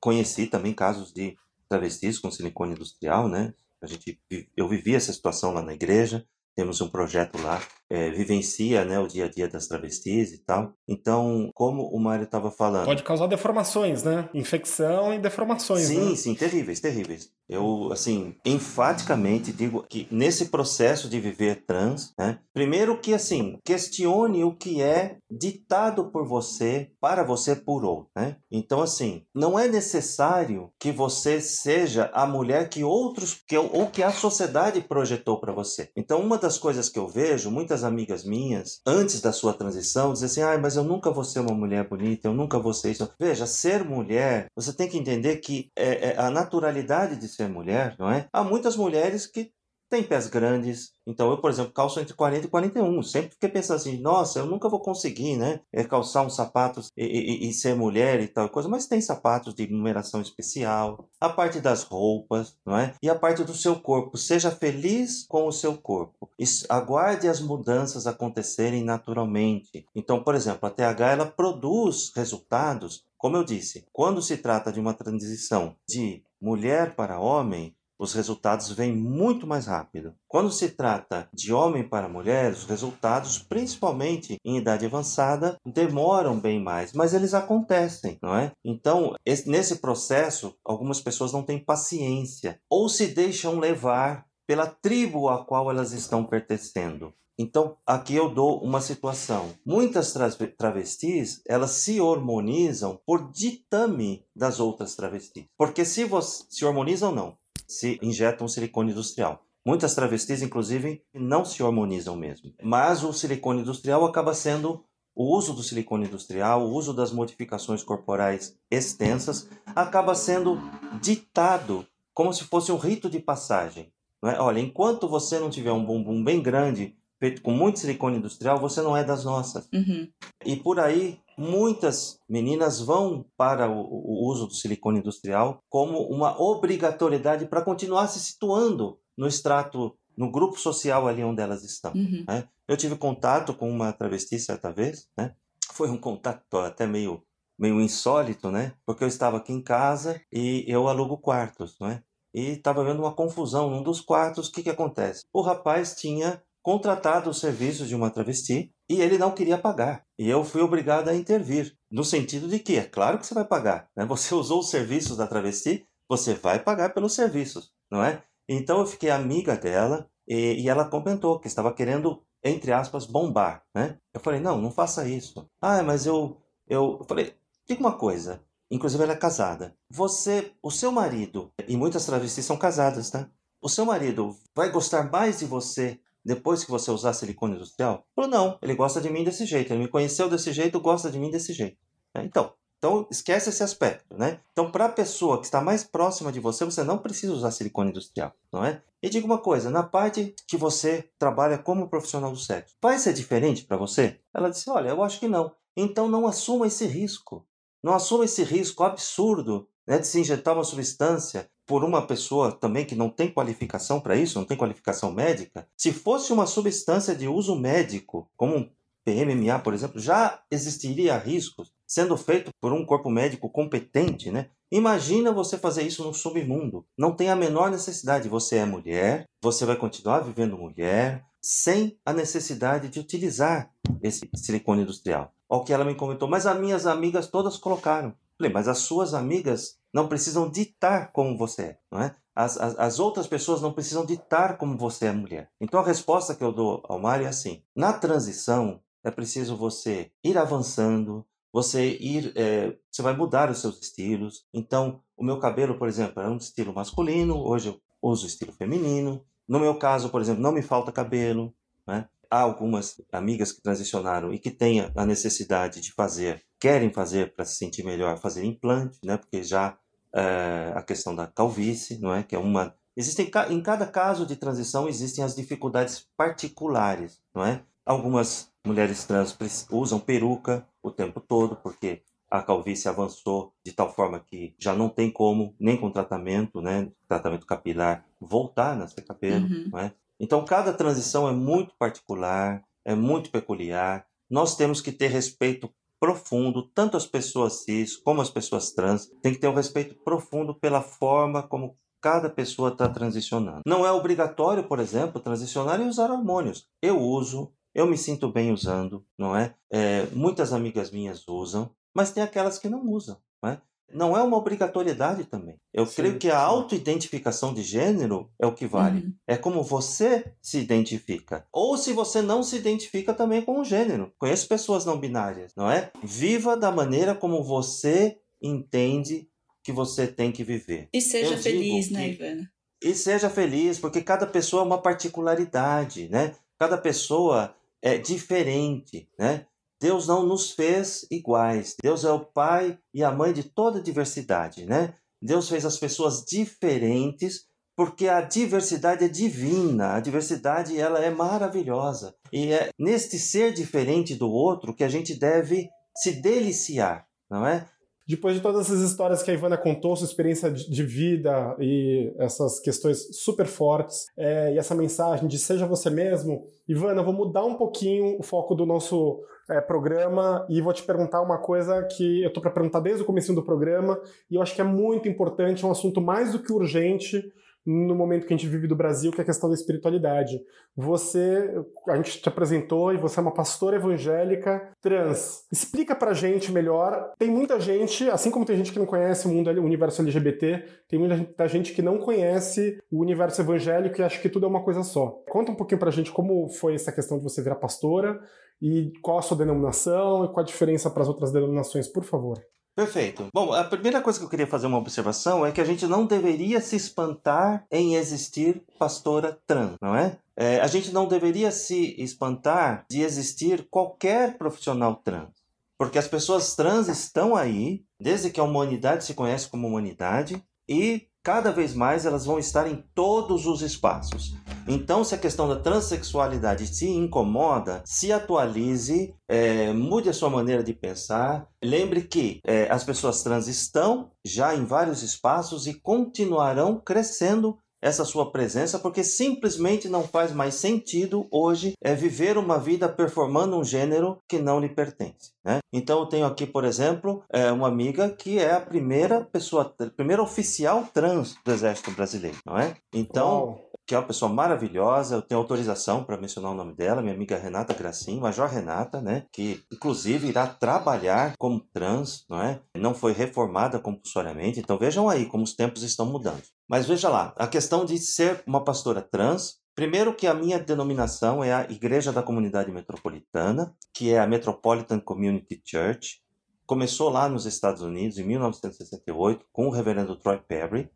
conheci 0.00 0.46
também 0.46 0.72
casos 0.74 1.12
de 1.12 1.36
travestis 1.68 2.18
com 2.18 2.30
silicone 2.30 2.72
industrial, 2.72 3.28
né? 3.28 3.54
A 3.80 3.86
gente, 3.86 4.20
eu 4.56 4.68
vivi 4.68 4.94
essa 4.94 5.12
situação 5.12 5.52
lá 5.52 5.62
na 5.62 5.74
igreja. 5.74 6.24
Temos 6.56 6.80
um 6.80 6.88
projeto 6.88 7.40
lá, 7.42 7.60
é, 7.92 8.10
vivencia 8.10 8.84
né, 8.84 8.98
o 8.98 9.06
dia 9.06 9.26
a 9.26 9.28
dia 9.28 9.48
das 9.48 9.66
travestis 9.66 10.32
e 10.32 10.38
tal. 10.38 10.72
Então, 10.88 11.50
como 11.54 11.82
o 11.84 12.00
Mário 12.00 12.24
estava 12.24 12.50
falando, 12.50 12.86
Pode 12.86 13.02
causar 13.02 13.26
deformações, 13.26 14.02
né? 14.02 14.28
Infecção 14.32 15.12
e 15.12 15.18
deformações, 15.18 15.88
Sim, 15.88 16.10
né? 16.10 16.16
sim, 16.16 16.34
terríveis, 16.34 16.80
terríveis. 16.80 17.30
Eu, 17.48 17.90
assim, 17.92 18.34
enfaticamente 18.46 19.52
digo 19.52 19.84
que 19.86 20.08
nesse 20.10 20.46
processo 20.46 21.06
de 21.08 21.20
viver 21.20 21.64
trans, 21.66 22.14
né, 22.18 22.38
primeiro 22.54 22.98
que, 22.98 23.12
assim, 23.12 23.58
questione 23.62 24.42
o 24.42 24.56
que 24.56 24.80
é 24.80 25.18
ditado 25.30 26.10
por 26.10 26.26
você, 26.26 26.90
para 26.98 27.22
você, 27.22 27.54
por 27.54 27.84
outro, 27.84 28.08
né? 28.16 28.36
Então, 28.50 28.80
assim, 28.80 29.22
não 29.34 29.58
é 29.58 29.68
necessário 29.68 30.70
que 30.80 30.90
você 30.90 31.40
seja 31.42 32.10
a 32.14 32.26
mulher 32.26 32.70
que 32.70 32.82
outros, 32.82 33.42
que, 33.46 33.58
ou 33.58 33.86
que 33.88 34.02
a 34.02 34.10
sociedade 34.10 34.80
projetou 34.80 35.38
para 35.38 35.52
você. 35.52 35.90
Então, 35.94 36.20
uma 36.20 36.38
das 36.42 36.58
coisas 36.58 36.88
que 36.88 36.98
eu 36.98 37.08
vejo, 37.08 37.50
muitas 37.50 37.84
amigas 37.84 38.24
minhas, 38.24 38.80
antes 38.86 39.20
da 39.20 39.32
sua 39.32 39.54
transição, 39.54 40.12
dizem 40.12 40.26
assim, 40.26 40.42
ah, 40.42 40.58
mas 40.58 40.76
eu 40.76 40.84
nunca 40.84 41.10
vou 41.10 41.24
ser 41.24 41.40
uma 41.40 41.54
mulher 41.54 41.88
bonita, 41.88 42.28
eu 42.28 42.34
nunca 42.34 42.58
vou 42.58 42.74
ser 42.74 42.90
isso. 42.90 43.08
Veja, 43.18 43.46
ser 43.46 43.84
mulher, 43.84 44.46
você 44.54 44.72
tem 44.72 44.88
que 44.88 44.98
entender 44.98 45.36
que 45.36 45.70
é, 45.76 46.10
é 46.10 46.18
a 46.18 46.30
naturalidade 46.30 47.16
de 47.16 47.28
ser 47.28 47.48
mulher, 47.48 47.96
não 47.98 48.10
é? 48.10 48.26
Há 48.32 48.44
muitas 48.44 48.76
mulheres 48.76 49.26
que 49.26 49.50
têm 49.92 50.02
pés 50.02 50.26
grandes. 50.26 50.92
Então, 51.06 51.30
eu, 51.30 51.38
por 51.40 51.50
exemplo, 51.50 51.72
calço 51.72 52.00
entre 52.00 52.14
40 52.14 52.46
e 52.46 52.50
41. 52.50 53.02
Sempre 53.02 53.30
fiquei 53.32 53.48
pensando 53.50 53.76
assim, 53.76 54.00
nossa, 54.00 54.38
eu 54.38 54.46
nunca 54.46 54.68
vou 54.68 54.80
conseguir, 54.80 55.36
né? 55.36 55.60
é, 55.72 55.84
calçar 55.84 56.24
uns 56.24 56.34
sapatos 56.34 56.90
e, 56.96 57.04
e- 57.04 57.48
e 57.48 57.52
ser 57.52 57.74
mulher 57.74 58.20
e 58.20 58.28
tal 58.28 58.48
coisa. 58.48 58.68
Mas 58.68 58.86
tem 58.86 59.00
sapatos 59.00 59.54
de 59.54 59.66
numeração 59.70 60.22
especial. 60.22 61.08
A 61.20 61.28
parte 61.28 61.60
das 61.60 61.82
roupas, 61.82 62.56
não 62.64 62.78
é? 62.78 62.94
E 63.02 63.10
a 63.10 63.14
parte 63.14 63.44
do 63.44 63.54
seu 63.54 63.76
corpo. 63.78 64.16
Seja 64.16 64.50
feliz 64.50 65.26
com 65.28 65.46
o 65.46 65.52
seu 65.52 65.76
corpo. 65.76 66.30
Aguarde 66.68 67.28
as 67.28 67.40
mudanças 67.40 68.06
acontecerem 68.06 68.82
naturalmente. 68.84 69.84
Então, 69.94 70.22
por 70.22 70.34
exemplo, 70.34 70.66
a 70.66 70.70
TH 70.70 71.12
ela 71.12 71.26
produz 71.26 72.10
resultados, 72.16 73.04
como 73.18 73.36
eu 73.36 73.44
disse, 73.44 73.84
quando 73.92 74.22
se 74.22 74.36
trata 74.36 74.72
de 74.72 74.80
uma 74.80 74.94
transição 74.94 75.76
de 75.88 76.22
mulher 76.40 76.96
para 76.96 77.20
homem, 77.20 77.74
os 78.02 78.14
resultados 78.14 78.70
vêm 78.72 78.92
muito 78.92 79.46
mais 79.46 79.66
rápido. 79.66 80.12
Quando 80.26 80.50
se 80.50 80.70
trata 80.70 81.28
de 81.32 81.52
homem 81.52 81.88
para 81.88 82.08
mulher, 82.08 82.52
os 82.52 82.64
resultados, 82.64 83.38
principalmente 83.38 84.38
em 84.44 84.56
idade 84.58 84.84
avançada, 84.84 85.56
demoram 85.64 86.38
bem 86.40 86.60
mais, 86.60 86.92
mas 86.92 87.14
eles 87.14 87.32
acontecem, 87.32 88.18
não 88.20 88.36
é? 88.36 88.50
Então, 88.64 89.14
esse- 89.24 89.48
nesse 89.48 89.76
processo, 89.76 90.54
algumas 90.64 91.00
pessoas 91.00 91.32
não 91.32 91.44
têm 91.44 91.64
paciência 91.64 92.58
ou 92.68 92.88
se 92.88 93.06
deixam 93.06 93.60
levar 93.60 94.26
pela 94.46 94.66
tribo 94.66 95.28
a 95.28 95.44
qual 95.44 95.70
elas 95.70 95.92
estão 95.92 96.24
pertencendo. 96.24 97.14
Então, 97.38 97.76
aqui 97.86 98.14
eu 98.14 98.28
dou 98.28 98.62
uma 98.62 98.80
situação. 98.80 99.50
Muitas 99.64 100.12
tra- 100.12 100.28
travestis, 100.58 101.40
elas 101.48 101.70
se 101.70 102.00
hormonizam 102.00 103.00
por 103.06 103.30
ditame 103.32 104.24
das 104.36 104.60
outras 104.60 104.94
travestis. 104.94 105.44
Porque 105.56 105.84
se 105.84 106.04
você 106.04 106.44
se 106.50 106.64
hormonizam 106.64 107.10
não, 107.12 107.36
se 107.78 107.98
injetam 108.02 108.48
silicone 108.48 108.92
industrial. 108.92 109.44
Muitas 109.64 109.94
travestis, 109.94 110.42
inclusive, 110.42 111.02
não 111.14 111.44
se 111.44 111.62
hormonizam 111.62 112.16
mesmo. 112.16 112.52
Mas 112.62 113.04
o 113.04 113.12
silicone 113.12 113.62
industrial 113.62 114.04
acaba 114.04 114.34
sendo 114.34 114.84
o 115.14 115.36
uso 115.36 115.52
do 115.52 115.62
silicone 115.62 116.06
industrial, 116.06 116.62
o 116.62 116.72
uso 116.72 116.92
das 116.92 117.12
modificações 117.12 117.82
corporais 117.82 118.56
extensas, 118.70 119.48
acaba 119.66 120.14
sendo 120.14 120.58
ditado 121.00 121.86
como 122.14 122.32
se 122.32 122.44
fosse 122.44 122.72
um 122.72 122.76
rito 122.76 123.08
de 123.08 123.20
passagem. 123.20 123.92
É? 124.24 124.40
Olha, 124.40 124.60
enquanto 124.60 125.08
você 125.08 125.38
não 125.38 125.50
tiver 125.50 125.72
um 125.72 125.84
bumbum 125.84 126.22
bem 126.24 126.42
grande, 126.42 126.96
feito 127.20 127.42
com 127.42 127.52
muito 127.52 127.78
silicone 127.78 128.18
industrial, 128.18 128.58
você 128.58 128.80
não 128.82 128.96
é 128.96 129.04
das 129.04 129.24
nossas. 129.24 129.68
Uhum. 129.72 130.08
E 130.44 130.56
por 130.56 130.80
aí, 130.80 131.20
muitas 131.36 132.18
meninas 132.28 132.80
vão 132.80 133.24
para 133.36 133.70
o, 133.70 133.80
o 133.80 134.28
uso 134.30 134.46
do 134.46 134.54
silicone 134.54 134.98
industrial 134.98 135.62
como 135.68 135.98
uma 136.08 136.40
obrigatoriedade 136.40 137.46
para 137.46 137.62
continuar 137.62 138.08
se 138.08 138.20
situando 138.20 138.98
no 139.16 139.26
extrato, 139.26 139.96
no 140.16 140.30
grupo 140.30 140.58
social 140.58 141.06
ali 141.06 141.22
onde 141.22 141.42
elas 141.42 141.62
estão. 141.64 141.92
Uhum. 141.92 142.24
né? 142.26 142.48
Eu 142.68 142.76
tive 142.76 142.96
contato 142.96 143.54
com 143.54 143.70
uma 143.70 143.92
travesti 143.92 144.38
certa 144.38 144.72
vez, 144.72 145.08
né? 145.16 145.34
Foi 145.72 145.90
um 145.90 145.98
contato 145.98 146.58
até 146.58 146.86
meio, 146.86 147.22
meio 147.58 147.80
insólito, 147.80 148.50
né? 148.50 148.74
Porque 148.86 149.04
eu 149.04 149.08
estava 149.08 149.38
aqui 149.38 149.52
em 149.52 149.62
casa 149.62 150.20
e 150.32 150.64
eu 150.66 150.88
alugo 150.88 151.18
quartos, 151.18 151.76
não 151.80 151.88
é? 151.88 152.02
E 152.34 152.52
estava 152.52 152.84
vendo 152.84 153.00
uma 153.00 153.14
confusão 153.14 153.70
num 153.70 153.82
dos 153.82 154.00
quartos. 154.00 154.48
O 154.48 154.52
que, 154.52 154.62
que 154.62 154.70
acontece? 154.70 155.24
O 155.32 155.42
rapaz 155.42 155.94
tinha 155.94 156.42
contratado 156.62 157.28
os 157.28 157.40
serviços 157.40 157.88
de 157.88 157.94
uma 157.94 158.10
travesti 158.10 158.72
e 158.92 159.00
ele 159.00 159.16
não 159.16 159.30
queria 159.30 159.56
pagar. 159.56 160.04
E 160.18 160.28
eu 160.28 160.44
fui 160.44 160.60
obrigado 160.60 161.08
a 161.08 161.14
intervir, 161.14 161.74
no 161.90 162.04
sentido 162.04 162.46
de 162.46 162.58
que 162.58 162.76
é 162.76 162.84
claro 162.84 163.18
que 163.18 163.26
você 163.26 163.32
vai 163.32 163.44
pagar. 163.44 163.88
Né? 163.96 164.04
Você 164.04 164.34
usou 164.36 164.60
os 164.60 164.68
serviços 164.68 165.16
da 165.16 165.26
travesti, 165.26 165.86
você 166.06 166.34
vai 166.34 166.58
pagar 166.58 166.92
pelos 166.92 167.14
serviços, 167.14 167.72
não 167.90 168.04
é? 168.04 168.22
Então 168.46 168.80
eu 168.80 168.86
fiquei 168.86 169.08
amiga 169.08 169.56
dela 169.56 170.10
e, 170.28 170.62
e 170.62 170.68
ela 170.68 170.84
comentou 170.84 171.40
que 171.40 171.46
estava 171.46 171.72
querendo, 171.72 172.22
entre 172.44 172.70
aspas, 172.70 173.06
bombar, 173.06 173.64
né? 173.74 173.98
Eu 174.12 174.20
falei, 174.20 174.40
não, 174.40 174.60
não 174.60 174.70
faça 174.70 175.08
isso. 175.08 175.48
Ah, 175.58 175.82
mas 175.82 176.04
eu, 176.04 176.36
eu, 176.68 176.98
eu 177.00 177.06
falei, 177.08 177.34
diga 177.66 177.80
uma 177.80 177.96
coisa. 177.96 178.44
Inclusive 178.70 179.02
ela 179.04 179.12
é 179.14 179.16
casada. 179.16 179.74
Você, 179.90 180.52
o 180.62 180.70
seu 180.70 180.92
marido, 180.92 181.50
e 181.66 181.76
muitas 181.76 182.04
travestis 182.04 182.44
são 182.44 182.58
casadas, 182.58 183.10
tá? 183.10 183.28
O 183.60 183.68
seu 183.68 183.86
marido 183.86 184.36
vai 184.54 184.70
gostar 184.70 185.10
mais 185.10 185.38
de 185.38 185.46
você 185.46 185.98
depois 186.24 186.64
que 186.64 186.70
você 186.70 186.90
usar 186.90 187.12
silicone 187.12 187.56
industrial? 187.56 188.06
Falou, 188.14 188.30
não, 188.30 188.58
ele 188.62 188.74
gosta 188.74 189.00
de 189.00 189.10
mim 189.10 189.24
desse 189.24 189.44
jeito. 189.46 189.72
Ele 189.72 189.82
me 189.82 189.88
conheceu 189.88 190.28
desse 190.28 190.52
jeito, 190.52 190.80
gosta 190.80 191.10
de 191.10 191.18
mim 191.18 191.30
desse 191.30 191.52
jeito. 191.52 191.76
né? 192.14 192.24
Então, 192.24 192.52
então 192.78 193.06
esquece 193.10 193.48
esse 193.48 193.62
aspecto, 193.62 194.16
né? 194.18 194.40
Então, 194.50 194.68
para 194.68 194.86
a 194.86 194.88
pessoa 194.88 195.38
que 195.38 195.44
está 195.44 195.60
mais 195.60 195.84
próxima 195.84 196.32
de 196.32 196.40
você, 196.40 196.64
você 196.64 196.82
não 196.82 196.98
precisa 196.98 197.32
usar 197.32 197.52
silicone 197.52 197.90
industrial, 197.90 198.32
não 198.52 198.64
é? 198.64 198.82
E 199.00 199.08
diga 199.08 199.24
uma 199.24 199.38
coisa, 199.38 199.70
na 199.70 199.84
parte 199.84 200.34
que 200.48 200.56
você 200.56 201.08
trabalha 201.16 201.56
como 201.56 201.88
profissional 201.88 202.32
do 202.32 202.36
sexo, 202.36 202.74
vai 202.82 202.98
ser 202.98 203.12
diferente 203.12 203.64
para 203.64 203.76
você? 203.76 204.18
Ela 204.34 204.50
disse, 204.50 204.68
olha, 204.68 204.88
eu 204.88 205.00
acho 205.00 205.20
que 205.20 205.28
não. 205.28 205.54
Então 205.76 206.08
não 206.08 206.26
assuma 206.26 206.66
esse 206.66 206.84
risco. 206.84 207.46
Não 207.80 207.94
assuma 207.94 208.24
esse 208.24 208.42
risco 208.42 208.82
absurdo 208.82 209.68
né, 209.86 209.98
de 209.98 210.06
se 210.08 210.18
injetar 210.18 210.54
uma 210.54 210.64
substância 210.64 211.48
por 211.72 211.84
uma 211.84 212.06
pessoa 212.06 212.52
também 212.52 212.84
que 212.84 212.94
não 212.94 213.08
tem 213.08 213.32
qualificação 213.32 213.98
para 213.98 214.14
isso, 214.14 214.38
não 214.38 214.44
tem 214.44 214.58
qualificação 214.58 215.10
médica. 215.10 215.66
Se 215.74 215.90
fosse 215.90 216.30
uma 216.30 216.44
substância 216.44 217.14
de 217.14 217.26
uso 217.26 217.56
médico, 217.56 218.30
como 218.36 218.54
um 218.54 218.70
PMMA, 219.06 219.58
por 219.58 219.72
exemplo, 219.72 219.98
já 219.98 220.42
existiria 220.50 221.16
riscos 221.16 221.72
sendo 221.86 222.14
feito 222.18 222.50
por 222.60 222.74
um 222.74 222.84
corpo 222.84 223.08
médico 223.08 223.48
competente, 223.48 224.30
né? 224.30 224.50
Imagina 224.70 225.32
você 225.32 225.56
fazer 225.56 225.82
isso 225.82 226.04
no 226.04 226.12
submundo. 226.12 226.84
Não 226.94 227.16
tem 227.16 227.30
a 227.30 227.36
menor 227.36 227.70
necessidade. 227.70 228.28
Você 228.28 228.56
é 228.56 228.66
mulher, 228.66 229.24
você 229.42 229.64
vai 229.64 229.76
continuar 229.76 230.20
vivendo 230.20 230.58
mulher, 230.58 231.24
sem 231.40 231.98
a 232.04 232.12
necessidade 232.12 232.90
de 232.90 233.00
utilizar 233.00 233.70
esse 234.02 234.28
silicone 234.34 234.82
industrial. 234.82 235.32
Ao 235.48 235.64
que 235.64 235.72
ela 235.72 235.86
me 235.86 235.94
comentou, 235.94 236.28
mas 236.28 236.46
as 236.46 236.60
minhas 236.60 236.84
amigas 236.84 237.28
todas 237.28 237.56
colocaram. 237.56 238.14
Mas 238.52 238.68
as 238.68 238.78
suas 238.78 239.14
amigas 239.14 239.78
não 239.92 240.08
precisam 240.08 240.50
ditar 240.50 241.12
como 241.12 241.36
você 241.36 241.62
é, 241.62 241.78
não 241.90 242.00
é? 242.00 242.16
As, 242.34 242.58
as, 242.58 242.78
as 242.78 242.98
outras 242.98 243.26
pessoas 243.26 243.60
não 243.60 243.72
precisam 243.72 244.06
ditar 244.06 244.56
como 244.56 244.76
você 244.76 245.06
é 245.06 245.12
mulher. 245.12 245.50
Então 245.60 245.80
a 245.80 245.84
resposta 245.84 246.34
que 246.34 246.42
eu 246.42 246.50
dou 246.50 246.82
ao 246.88 246.98
Mário 246.98 247.26
é 247.26 247.28
assim: 247.28 247.62
na 247.76 247.92
transição 247.92 248.80
é 249.04 249.10
preciso 249.10 249.56
você 249.56 250.10
ir 250.24 250.38
avançando, 250.38 251.26
você 251.52 251.96
ir, 252.00 252.32
é, 252.34 252.74
você 252.90 253.02
vai 253.02 253.14
mudar 253.14 253.50
os 253.50 253.58
seus 253.58 253.80
estilos. 253.80 254.46
Então, 254.52 255.02
o 255.16 255.24
meu 255.24 255.38
cabelo, 255.38 255.78
por 255.78 255.88
exemplo, 255.88 256.22
era 256.22 256.30
um 256.30 256.36
estilo 256.36 256.72
masculino, 256.72 257.36
hoje 257.36 257.68
eu 257.68 257.80
uso 258.00 258.26
estilo 258.26 258.52
feminino. 258.52 259.24
No 259.46 259.60
meu 259.60 259.74
caso, 259.74 260.08
por 260.08 260.20
exemplo, 260.20 260.42
não 260.42 260.52
me 260.52 260.62
falta 260.62 260.90
cabelo. 260.90 261.54
Né? 261.86 262.08
Há 262.32 262.40
algumas 262.40 262.98
amigas 263.12 263.52
que 263.52 263.60
transicionaram 263.60 264.32
e 264.32 264.38
que 264.38 264.50
têm 264.50 264.90
a 264.96 265.04
necessidade 265.04 265.82
de 265.82 265.92
fazer, 265.92 266.42
querem 266.58 266.90
fazer 266.90 267.34
para 267.34 267.44
se 267.44 267.56
sentir 267.56 267.84
melhor, 267.84 268.16
fazer 268.18 268.42
implante, 268.42 268.98
né? 269.04 269.18
porque 269.18 269.42
já 269.42 269.76
é, 270.14 270.72
a 270.74 270.82
questão 270.82 271.14
da 271.14 271.26
calvície, 271.26 272.00
não 272.00 272.14
é? 272.14 272.22
que 272.22 272.34
é 272.34 272.38
uma 272.38 272.74
Existem 272.96 273.30
em 273.50 273.62
cada 273.62 273.86
caso 273.86 274.26
de 274.26 274.36
transição 274.36 274.86
existem 274.88 275.24
as 275.24 275.34
dificuldades 275.34 276.06
particulares, 276.16 277.22
não 277.34 277.44
é? 277.44 277.62
Algumas 277.86 278.50
mulheres 278.66 279.04
trans 279.04 279.36
usam 279.70 279.98
peruca 279.98 280.66
o 280.82 280.90
tempo 280.90 281.18
todo 281.20 281.56
porque 281.56 282.02
a 282.30 282.42
calvície 282.42 282.88
avançou 282.88 283.52
de 283.64 283.72
tal 283.72 283.92
forma 283.92 284.20
que 284.20 284.54
já 284.58 284.74
não 284.74 284.88
tem 284.88 285.10
como 285.10 285.54
nem 285.58 285.76
com 285.76 285.90
tratamento, 285.90 286.60
né, 286.60 286.90
tratamento 287.08 287.46
capilar 287.46 288.04
voltar 288.20 288.72
a 288.72 288.76
nascer 288.76 289.04
cabelo, 289.04 289.46
Uhum. 289.46 289.68
não 289.72 289.78
é? 289.80 289.94
Então 290.22 290.44
cada 290.44 290.72
transição 290.72 291.28
é 291.28 291.32
muito 291.32 291.74
particular, 291.76 292.62
é 292.86 292.94
muito 292.94 293.30
peculiar. 293.30 294.06
Nós 294.30 294.56
temos 294.56 294.80
que 294.80 294.92
ter 294.92 295.08
respeito 295.08 295.68
profundo, 296.00 296.62
tanto 296.74 296.96
as 296.96 297.06
pessoas 297.06 297.64
cis 297.64 297.96
como 297.96 298.22
as 298.22 298.30
pessoas 298.30 298.72
trans, 298.72 299.08
tem 299.20 299.32
que 299.32 299.40
ter 299.40 299.48
um 299.48 299.54
respeito 299.54 299.96
profundo 300.04 300.54
pela 300.54 300.80
forma 300.80 301.42
como 301.42 301.76
cada 302.00 302.30
pessoa 302.30 302.70
está 302.70 302.88
transicionando. 302.88 303.60
Não 303.66 303.86
é 303.86 303.92
obrigatório, 303.92 304.66
por 304.66 304.80
exemplo, 304.80 305.20
transicionar 305.20 305.80
e 305.80 305.84
usar 305.88 306.10
hormônios. 306.10 306.66
Eu 306.80 307.00
uso, 307.00 307.52
eu 307.74 307.86
me 307.86 307.96
sinto 307.96 308.28
bem 308.28 308.52
usando, 308.52 309.04
não 309.18 309.36
é? 309.36 309.54
É, 309.72 310.06
muitas 310.06 310.52
amigas 310.52 310.90
minhas 310.90 311.26
usam, 311.28 311.70
mas 311.94 312.12
tem 312.12 312.22
aquelas 312.22 312.58
que 312.58 312.68
não 312.68 312.84
usam, 312.88 313.16
não 313.42 313.50
é? 313.50 313.62
Não 313.92 314.16
é 314.16 314.22
uma 314.22 314.36
obrigatoriedade 314.36 315.24
também. 315.24 315.56
Eu 315.72 315.86
Sim, 315.86 315.94
creio 315.96 316.18
que 316.18 316.30
a 316.30 316.38
autoidentificação 316.38 317.52
de 317.52 317.62
gênero 317.62 318.30
é 318.40 318.46
o 318.46 318.54
que 318.54 318.66
vale. 318.66 319.00
Uhum. 319.00 319.14
É 319.26 319.36
como 319.36 319.62
você 319.62 320.32
se 320.40 320.58
identifica. 320.58 321.46
Ou 321.52 321.76
se 321.76 321.92
você 321.92 322.22
não 322.22 322.42
se 322.42 322.56
identifica 322.56 323.12
também 323.12 323.42
com 323.42 323.60
o 323.60 323.64
gênero. 323.64 324.12
Conheço 324.18 324.48
pessoas 324.48 324.84
não 324.84 324.98
binárias, 324.98 325.52
não 325.56 325.70
é? 325.70 325.90
Viva 326.02 326.56
da 326.56 326.70
maneira 326.70 327.14
como 327.14 327.42
você 327.42 328.18
entende 328.42 329.28
que 329.64 329.72
você 329.72 330.06
tem 330.06 330.32
que 330.32 330.42
viver. 330.42 330.88
E 330.92 331.00
seja 331.00 331.34
Eu 331.34 331.38
feliz, 331.38 331.90
né, 331.90 332.10
Ivana? 332.10 332.50
E 332.82 332.94
seja 332.94 333.30
feliz, 333.30 333.78
porque 333.78 334.00
cada 334.00 334.26
pessoa 334.26 334.62
é 334.62 334.66
uma 334.66 334.82
particularidade, 334.82 336.08
né? 336.08 336.34
Cada 336.58 336.76
pessoa 336.76 337.54
é 337.80 337.96
diferente, 337.96 339.08
né? 339.18 339.46
Deus 339.82 340.06
não 340.06 340.24
nos 340.24 340.52
fez 340.52 341.04
iguais. 341.10 341.74
Deus 341.82 342.04
é 342.04 342.12
o 342.12 342.24
pai 342.24 342.78
e 342.94 343.02
a 343.02 343.10
mãe 343.10 343.32
de 343.32 343.42
toda 343.42 343.80
a 343.80 343.82
diversidade, 343.82 344.64
né? 344.64 344.94
Deus 345.20 345.48
fez 345.48 345.64
as 345.66 345.76
pessoas 345.76 346.24
diferentes 346.24 347.46
porque 347.76 348.06
a 348.06 348.20
diversidade 348.20 349.04
é 349.04 349.08
divina, 349.08 349.94
a 349.94 350.00
diversidade 350.00 350.78
ela 350.78 351.00
é 351.00 351.10
maravilhosa. 351.10 352.14
E 352.32 352.52
é 352.52 352.68
neste 352.78 353.18
ser 353.18 353.52
diferente 353.52 354.14
do 354.14 354.30
outro 354.30 354.74
que 354.74 354.84
a 354.84 354.88
gente 354.88 355.18
deve 355.18 355.68
se 355.96 356.22
deliciar, 356.22 357.06
não 357.28 357.44
é? 357.44 357.66
Depois 358.06 358.34
de 358.34 358.40
todas 358.40 358.66
essas 358.66 358.82
histórias 358.82 359.22
que 359.22 359.30
a 359.30 359.34
Ivana 359.34 359.56
contou, 359.56 359.96
sua 359.96 360.06
experiência 360.06 360.50
de 360.50 360.82
vida 360.84 361.56
e 361.60 362.12
essas 362.18 362.60
questões 362.60 363.08
super 363.16 363.46
fortes, 363.46 364.06
é, 364.18 364.52
e 364.52 364.58
essa 364.58 364.74
mensagem 364.74 365.28
de 365.28 365.38
seja 365.38 365.66
você 365.66 365.88
mesmo, 365.88 366.44
Ivana, 366.68 367.02
vou 367.02 367.14
mudar 367.14 367.44
um 367.44 367.54
pouquinho 367.54 368.18
o 368.18 368.22
foco 368.22 368.54
do 368.54 368.66
nosso 368.66 369.20
é, 369.48 369.60
programa 369.60 370.46
e 370.48 370.60
vou 370.60 370.72
te 370.72 370.82
perguntar 370.82 371.20
uma 371.20 371.38
coisa 371.38 371.82
que 371.84 372.22
eu 372.22 372.28
estou 372.28 372.42
para 372.42 372.50
perguntar 372.50 372.80
desde 372.80 373.02
o 373.02 373.06
começo 373.06 373.34
do 373.34 373.42
programa 373.42 374.00
e 374.30 374.36
eu 374.36 374.42
acho 374.42 374.54
que 374.54 374.60
é 374.60 374.64
muito 374.64 375.08
importante, 375.08 375.64
é 375.64 375.66
um 375.66 375.72
assunto 375.72 376.00
mais 376.00 376.32
do 376.32 376.38
que 376.38 376.52
urgente 376.52 377.22
no 377.64 377.94
momento 377.94 378.26
que 378.26 378.34
a 378.34 378.36
gente 378.36 378.48
vive 378.48 378.66
do 378.66 378.74
Brasil, 378.74 379.12
que 379.12 379.20
é 379.20 379.22
a 379.22 379.26
questão 379.26 379.48
da 379.48 379.54
espiritualidade. 379.54 380.40
Você, 380.76 381.48
a 381.88 381.96
gente 381.96 382.20
te 382.20 382.28
apresentou 382.28 382.92
e 382.92 382.96
você 382.96 383.20
é 383.20 383.22
uma 383.22 383.32
pastora 383.32 383.76
evangélica 383.76 384.70
trans. 384.80 385.46
Explica 385.50 385.94
pra 385.94 386.12
gente 386.12 386.50
melhor. 386.50 387.12
Tem 387.18 387.30
muita 387.30 387.60
gente, 387.60 388.08
assim 388.10 388.30
como 388.30 388.44
tem 388.44 388.56
gente 388.56 388.72
que 388.72 388.78
não 388.78 388.86
conhece 388.86 389.26
o 389.26 389.30
mundo, 389.30 389.48
o 389.48 389.64
universo 389.64 390.02
LGBT, 390.02 390.64
tem 390.88 390.98
muita 390.98 391.46
gente 391.46 391.72
que 391.72 391.82
não 391.82 391.98
conhece 391.98 392.82
o 392.90 393.00
universo 393.00 393.40
evangélico 393.40 394.00
e 394.00 394.04
acha 394.04 394.20
que 394.20 394.28
tudo 394.28 394.46
é 394.46 394.48
uma 394.48 394.64
coisa 394.64 394.82
só. 394.82 395.22
Conta 395.28 395.52
um 395.52 395.56
pouquinho 395.56 395.78
pra 395.78 395.90
gente 395.90 396.10
como 396.10 396.48
foi 396.48 396.74
essa 396.74 396.90
questão 396.90 397.18
de 397.18 397.24
você 397.24 397.42
virar 397.42 397.56
pastora 397.56 398.20
e 398.62 398.92
qual 399.02 399.18
a 399.18 399.22
sua 399.22 399.36
denominação 399.36 400.24
e 400.24 400.28
qual 400.28 400.44
a 400.44 400.46
diferença 400.46 400.88
para 400.88 401.02
as 401.02 401.08
outras 401.08 401.32
denominações, 401.32 401.88
por 401.88 402.04
favor. 402.04 402.40
Perfeito. 402.74 403.26
Bom, 403.34 403.52
a 403.52 403.64
primeira 403.64 404.00
coisa 404.00 404.18
que 404.18 404.24
eu 404.24 404.30
queria 404.30 404.46
fazer 404.46 404.66
uma 404.66 404.78
observação 404.78 405.44
é 405.44 405.52
que 405.52 405.60
a 405.60 405.64
gente 405.64 405.86
não 405.86 406.06
deveria 406.06 406.60
se 406.60 406.76
espantar 406.76 407.66
em 407.70 407.96
existir 407.96 408.62
pastora 408.78 409.38
trans, 409.46 409.76
não 409.82 409.94
é? 409.94 410.16
É, 410.34 410.60
a 410.60 410.66
gente 410.66 410.90
não 410.90 411.06
deveria 411.06 411.50
se 411.50 412.00
espantar 412.00 412.86
de 412.88 413.02
existir 413.02 413.66
qualquer 413.68 414.38
profissional 414.38 414.94
trans. 414.94 415.28
Porque 415.76 415.98
as 415.98 416.08
pessoas 416.08 416.54
trans 416.54 416.88
estão 416.88 417.36
aí, 417.36 417.84
desde 418.00 418.30
que 418.30 418.40
a 418.40 418.44
humanidade 418.44 419.04
se 419.04 419.12
conhece 419.12 419.50
como 419.50 419.66
humanidade, 419.66 420.42
e 420.66 421.08
cada 421.22 421.52
vez 421.52 421.74
mais 421.74 422.04
elas 422.04 422.24
vão 422.24 422.38
estar 422.38 422.66
em 422.66 422.84
todos 422.94 423.46
os 423.46 423.62
espaços. 423.62 424.34
Então, 424.66 425.02
se 425.02 425.14
a 425.14 425.18
questão 425.18 425.48
da 425.48 425.56
transexualidade 425.56 426.70
te 426.70 426.86
incomoda, 426.86 427.82
se 427.84 428.12
atualize, 428.12 429.14
é, 429.28 429.72
mude 429.72 430.08
a 430.08 430.12
sua 430.12 430.30
maneira 430.30 430.62
de 430.62 430.72
pensar. 430.72 431.48
Lembre 431.62 432.02
que 432.02 432.40
é, 432.46 432.70
as 432.70 432.84
pessoas 432.84 433.22
trans 433.22 433.48
estão 433.48 434.10
já 434.24 434.54
em 434.54 434.64
vários 434.64 435.02
espaços 435.02 435.66
e 435.66 435.74
continuarão 435.74 436.80
crescendo 436.84 437.58
essa 437.82 438.04
sua 438.04 438.30
presença, 438.30 438.78
porque 438.78 439.02
simplesmente 439.02 439.88
não 439.88 440.04
faz 440.04 440.32
mais 440.32 440.54
sentido 440.54 441.26
hoje 441.30 441.72
é 441.82 441.94
viver 441.94 442.38
uma 442.38 442.58
vida 442.58 442.88
performando 442.88 443.58
um 443.58 443.64
gênero 443.64 444.18
que 444.28 444.38
não 444.38 444.60
lhe 444.60 444.68
pertence. 444.68 445.32
Né? 445.44 445.58
Então 445.72 446.00
eu 446.00 446.06
tenho 446.06 446.24
aqui, 446.24 446.46
por 446.46 446.64
exemplo, 446.64 447.24
é, 447.30 447.50
uma 447.50 447.66
amiga 447.66 448.08
que 448.08 448.38
é 448.38 448.52
a 448.52 448.60
primeira 448.60 449.24
pessoa, 449.24 449.74
a 449.78 449.90
primeira 449.90 450.22
oficial 450.22 450.86
trans 450.94 451.34
do 451.44 451.52
Exército 451.52 451.90
Brasileiro, 451.90 452.38
não 452.46 452.56
é? 452.56 452.76
Então 452.92 453.44
Uau. 453.44 453.71
Que 453.86 453.94
é 453.94 453.98
uma 453.98 454.06
pessoa 454.06 454.32
maravilhosa, 454.32 455.16
eu 455.16 455.22
tenho 455.22 455.40
autorização 455.40 456.04
para 456.04 456.16
mencionar 456.16 456.52
o 456.52 456.54
nome 456.54 456.74
dela, 456.74 457.02
minha 457.02 457.14
amiga 457.14 457.36
Renata 457.36 457.74
Gracin, 457.74 458.20
Major 458.20 458.48
Renata, 458.48 459.00
né, 459.00 459.26
que 459.32 459.62
inclusive 459.72 460.28
irá 460.28 460.46
trabalhar 460.46 461.34
como 461.36 461.60
trans, 461.72 462.24
não 462.28 462.40
é? 462.40 462.60
Não 462.76 462.94
foi 462.94 463.12
reformada 463.12 463.78
compulsoriamente, 463.78 464.60
então 464.60 464.78
vejam 464.78 465.08
aí 465.08 465.26
como 465.26 465.44
os 465.44 465.54
tempos 465.54 465.82
estão 465.82 466.06
mudando. 466.06 466.42
Mas 466.68 466.86
veja 466.86 467.08
lá, 467.08 467.34
a 467.36 467.46
questão 467.46 467.84
de 467.84 467.98
ser 467.98 468.42
uma 468.46 468.64
pastora 468.64 469.02
trans, 469.02 469.58
primeiro 469.74 470.14
que 470.14 470.26
a 470.26 470.34
minha 470.34 470.58
denominação 470.58 471.42
é 471.42 471.52
a 471.52 471.62
Igreja 471.68 472.12
da 472.12 472.22
Comunidade 472.22 472.70
Metropolitana, 472.70 473.74
que 473.92 474.12
é 474.12 474.18
a 474.18 474.26
Metropolitan 474.26 475.00
Community 475.00 475.60
Church. 475.64 476.22
Começou 476.64 477.10
lá 477.10 477.28
nos 477.28 477.44
Estados 477.44 477.82
Unidos 477.82 478.16
em 478.16 478.24
1968 478.24 479.44
com 479.52 479.66
o 479.66 479.70
reverendo 479.70 480.16
Troy 480.16 480.38
Perry. 480.38 480.90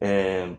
É, 0.00 0.56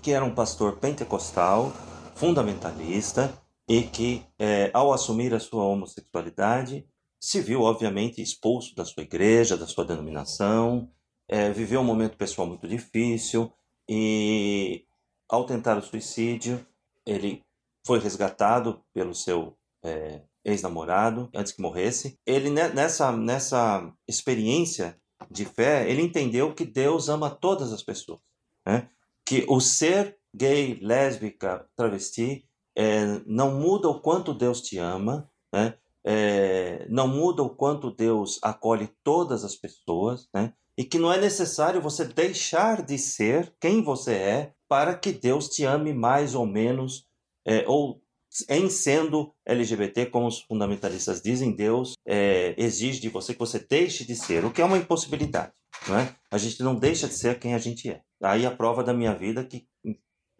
que 0.00 0.12
era 0.12 0.24
um 0.24 0.34
pastor 0.34 0.78
pentecostal, 0.78 1.72
fundamentalista, 2.14 3.32
e 3.68 3.82
que, 3.82 4.22
eh, 4.38 4.70
ao 4.74 4.92
assumir 4.92 5.32
a 5.34 5.40
sua 5.40 5.64
homossexualidade, 5.64 6.86
se 7.18 7.40
viu, 7.40 7.62
obviamente, 7.62 8.20
expulso 8.20 8.74
da 8.74 8.84
sua 8.84 9.02
igreja, 9.02 9.56
da 9.56 9.66
sua 9.66 9.84
denominação, 9.84 10.90
eh, 11.28 11.50
viveu 11.50 11.80
um 11.80 11.84
momento 11.84 12.18
pessoal 12.18 12.46
muito 12.46 12.68
difícil, 12.68 13.50
e, 13.88 14.84
ao 15.28 15.46
tentar 15.46 15.78
o 15.78 15.82
suicídio, 15.82 16.64
ele 17.06 17.42
foi 17.86 17.98
resgatado 17.98 18.82
pelo 18.92 19.14
seu 19.14 19.56
eh, 19.82 20.22
ex-namorado, 20.44 21.30
antes 21.34 21.52
que 21.52 21.62
morresse. 21.62 22.18
Ele, 22.26 22.50
ne- 22.50 22.68
nessa, 22.68 23.12
nessa 23.12 23.90
experiência 24.06 24.98
de 25.30 25.44
fé, 25.44 25.88
ele 25.90 26.02
entendeu 26.02 26.54
que 26.54 26.64
Deus 26.64 27.08
ama 27.08 27.30
todas 27.30 27.72
as 27.72 27.82
pessoas, 27.82 28.20
né? 28.66 28.88
Que 29.26 29.44
o 29.48 29.60
ser 29.60 30.16
gay, 30.34 30.78
lésbica, 30.80 31.66
travesti 31.76 32.44
é, 32.76 33.20
não 33.26 33.58
muda 33.58 33.88
o 33.88 34.00
quanto 34.00 34.34
Deus 34.34 34.60
te 34.60 34.78
ama, 34.78 35.30
né? 35.52 35.78
É, 36.06 36.86
não 36.90 37.08
muda 37.08 37.42
o 37.42 37.48
quanto 37.48 37.90
Deus 37.90 38.38
acolhe 38.42 38.90
todas 39.02 39.42
as 39.42 39.56
pessoas, 39.56 40.28
né? 40.34 40.52
e 40.76 40.84
que 40.84 40.98
não 40.98 41.12
é 41.12 41.20
necessário 41.20 41.80
você 41.80 42.04
deixar 42.04 42.84
de 42.84 42.98
ser 42.98 43.54
quem 43.60 43.82
você 43.82 44.12
é 44.12 44.54
para 44.68 44.96
que 44.96 45.12
Deus 45.12 45.48
te 45.48 45.64
ame 45.64 45.92
mais 45.92 46.34
ou 46.34 46.46
menos, 46.46 47.06
é, 47.46 47.64
ou 47.68 48.02
em 48.48 48.68
sendo 48.68 49.32
LGBT, 49.46 50.06
como 50.06 50.26
os 50.26 50.40
fundamentalistas 50.40 51.20
dizem, 51.20 51.54
Deus 51.54 51.94
é, 52.06 52.54
exige 52.58 53.00
de 53.00 53.08
você 53.08 53.32
que 53.32 53.38
você 53.38 53.58
deixe 53.58 54.04
de 54.04 54.16
ser, 54.16 54.44
o 54.44 54.50
que 54.50 54.60
é 54.60 54.64
uma 54.64 54.78
impossibilidade. 54.78 55.52
Não 55.88 55.98
é? 55.98 56.14
A 56.30 56.38
gente 56.38 56.62
não 56.62 56.74
deixa 56.74 57.06
de 57.06 57.14
ser 57.14 57.38
quem 57.38 57.54
a 57.54 57.58
gente 57.58 57.88
é. 57.90 58.00
Aí 58.22 58.46
a 58.46 58.50
prova 58.50 58.82
da 58.82 58.94
minha 58.94 59.14
vida 59.14 59.44
que, 59.44 59.66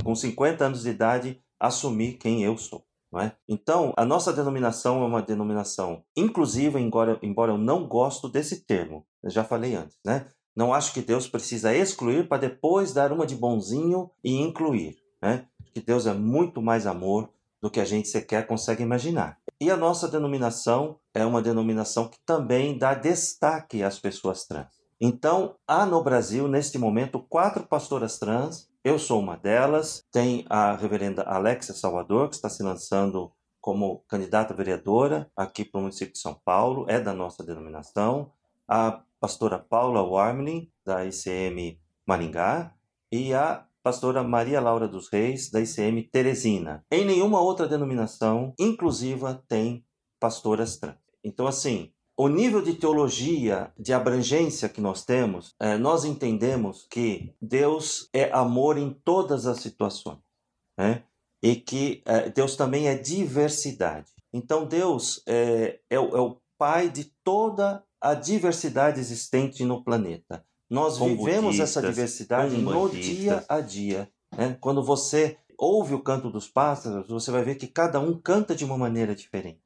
com 0.02 0.14
50 0.14 0.64
anos 0.64 0.82
de 0.82 0.90
idade, 0.90 1.40
assumi 1.60 2.14
quem 2.14 2.42
eu 2.42 2.56
sou. 2.56 2.84
É? 3.16 3.30
Então, 3.48 3.92
a 3.96 4.04
nossa 4.04 4.32
denominação 4.32 5.00
é 5.04 5.06
uma 5.06 5.22
denominação 5.22 6.02
inclusiva, 6.16 6.80
embora, 6.80 7.16
embora 7.22 7.52
eu 7.52 7.58
não 7.58 7.86
gosto 7.86 8.28
desse 8.28 8.64
termo. 8.64 9.06
Eu 9.22 9.30
já 9.30 9.44
falei 9.44 9.76
antes, 9.76 9.96
né? 10.04 10.26
Não 10.56 10.74
acho 10.74 10.92
que 10.92 11.00
Deus 11.00 11.28
precisa 11.28 11.72
excluir 11.72 12.26
para 12.26 12.40
depois 12.40 12.92
dar 12.92 13.12
uma 13.12 13.24
de 13.24 13.36
bonzinho 13.36 14.10
e 14.22 14.34
incluir, 14.34 14.96
né? 15.22 15.46
que 15.74 15.80
Deus 15.80 16.06
é 16.06 16.14
muito 16.14 16.62
mais 16.62 16.86
amor 16.86 17.28
do 17.64 17.70
que 17.70 17.80
a 17.80 17.84
gente 17.86 18.08
sequer 18.08 18.46
consegue 18.46 18.82
imaginar. 18.82 19.38
E 19.58 19.70
a 19.70 19.76
nossa 19.76 20.06
denominação 20.06 21.00
é 21.14 21.24
uma 21.24 21.40
denominação 21.40 22.08
que 22.08 22.18
também 22.26 22.76
dá 22.76 22.92
destaque 22.92 23.82
às 23.82 23.98
pessoas 23.98 24.44
trans. 24.44 24.66
Então, 25.00 25.56
há 25.66 25.86
no 25.86 26.04
Brasil, 26.04 26.46
neste 26.46 26.76
momento, 26.76 27.18
quatro 27.18 27.66
pastoras 27.66 28.18
trans. 28.18 28.68
Eu 28.84 28.98
sou 28.98 29.18
uma 29.18 29.38
delas. 29.38 30.04
Tem 30.12 30.44
a 30.50 30.74
reverenda 30.74 31.22
Alexia 31.22 31.72
Salvador, 31.72 32.28
que 32.28 32.34
está 32.34 32.50
se 32.50 32.62
lançando 32.62 33.32
como 33.62 34.04
candidata 34.06 34.52
vereadora 34.52 35.30
aqui 35.34 35.64
para 35.64 35.78
o 35.78 35.82
município 35.84 36.12
de 36.12 36.18
São 36.18 36.38
Paulo, 36.44 36.84
é 36.86 37.00
da 37.00 37.14
nossa 37.14 37.42
denominação. 37.42 38.30
A 38.68 39.00
pastora 39.18 39.58
Paula 39.58 40.02
Warmling, 40.02 40.70
da 40.84 41.02
ICM 41.06 41.80
Maringá, 42.06 42.74
e 43.10 43.32
a 43.32 43.64
pastora 43.84 44.24
Maria 44.24 44.62
Laura 44.62 44.88
dos 44.88 45.08
Reis, 45.08 45.50
da 45.50 45.60
ICM 45.60 46.08
Teresina. 46.10 46.82
Em 46.90 47.04
nenhuma 47.04 47.42
outra 47.42 47.68
denominação 47.68 48.54
inclusiva 48.58 49.44
tem 49.46 49.84
pastoras 50.18 50.78
trans. 50.78 50.96
Então, 51.22 51.46
assim, 51.46 51.92
o 52.16 52.26
nível 52.26 52.62
de 52.62 52.72
teologia, 52.74 53.70
de 53.78 53.92
abrangência 53.92 54.70
que 54.70 54.80
nós 54.80 55.04
temos, 55.04 55.54
eh, 55.60 55.76
nós 55.76 56.06
entendemos 56.06 56.86
que 56.90 57.34
Deus 57.42 58.08
é 58.10 58.32
amor 58.32 58.78
em 58.78 58.90
todas 59.04 59.46
as 59.46 59.58
situações. 59.58 60.20
Né? 60.78 61.04
E 61.42 61.54
que 61.54 62.02
eh, 62.06 62.30
Deus 62.30 62.56
também 62.56 62.88
é 62.88 62.96
diversidade. 62.96 64.10
Então, 64.32 64.64
Deus 64.64 65.22
é, 65.26 65.80
é, 65.90 65.96
é 65.96 65.98
o 65.98 66.40
Pai 66.56 66.88
de 66.88 67.12
toda 67.22 67.84
a 68.00 68.14
diversidade 68.14 68.98
existente 69.00 69.64
no 69.64 69.84
planeta. 69.84 70.46
Nós 70.68 70.98
Com 70.98 71.16
vivemos 71.16 71.60
essa 71.60 71.82
diversidade 71.82 72.56
no 72.56 72.88
dia 72.88 73.44
a 73.48 73.60
dia. 73.60 74.08
né? 74.36 74.56
Quando 74.60 74.82
você 74.82 75.36
ouve 75.58 75.94
o 75.94 76.00
canto 76.02 76.30
dos 76.30 76.48
pássaros, 76.48 77.08
você 77.08 77.30
vai 77.30 77.42
ver 77.44 77.56
que 77.56 77.66
cada 77.66 78.00
um 78.00 78.18
canta 78.18 78.54
de 78.54 78.64
uma 78.64 78.76
maneira 78.76 79.14
diferente. 79.14 79.60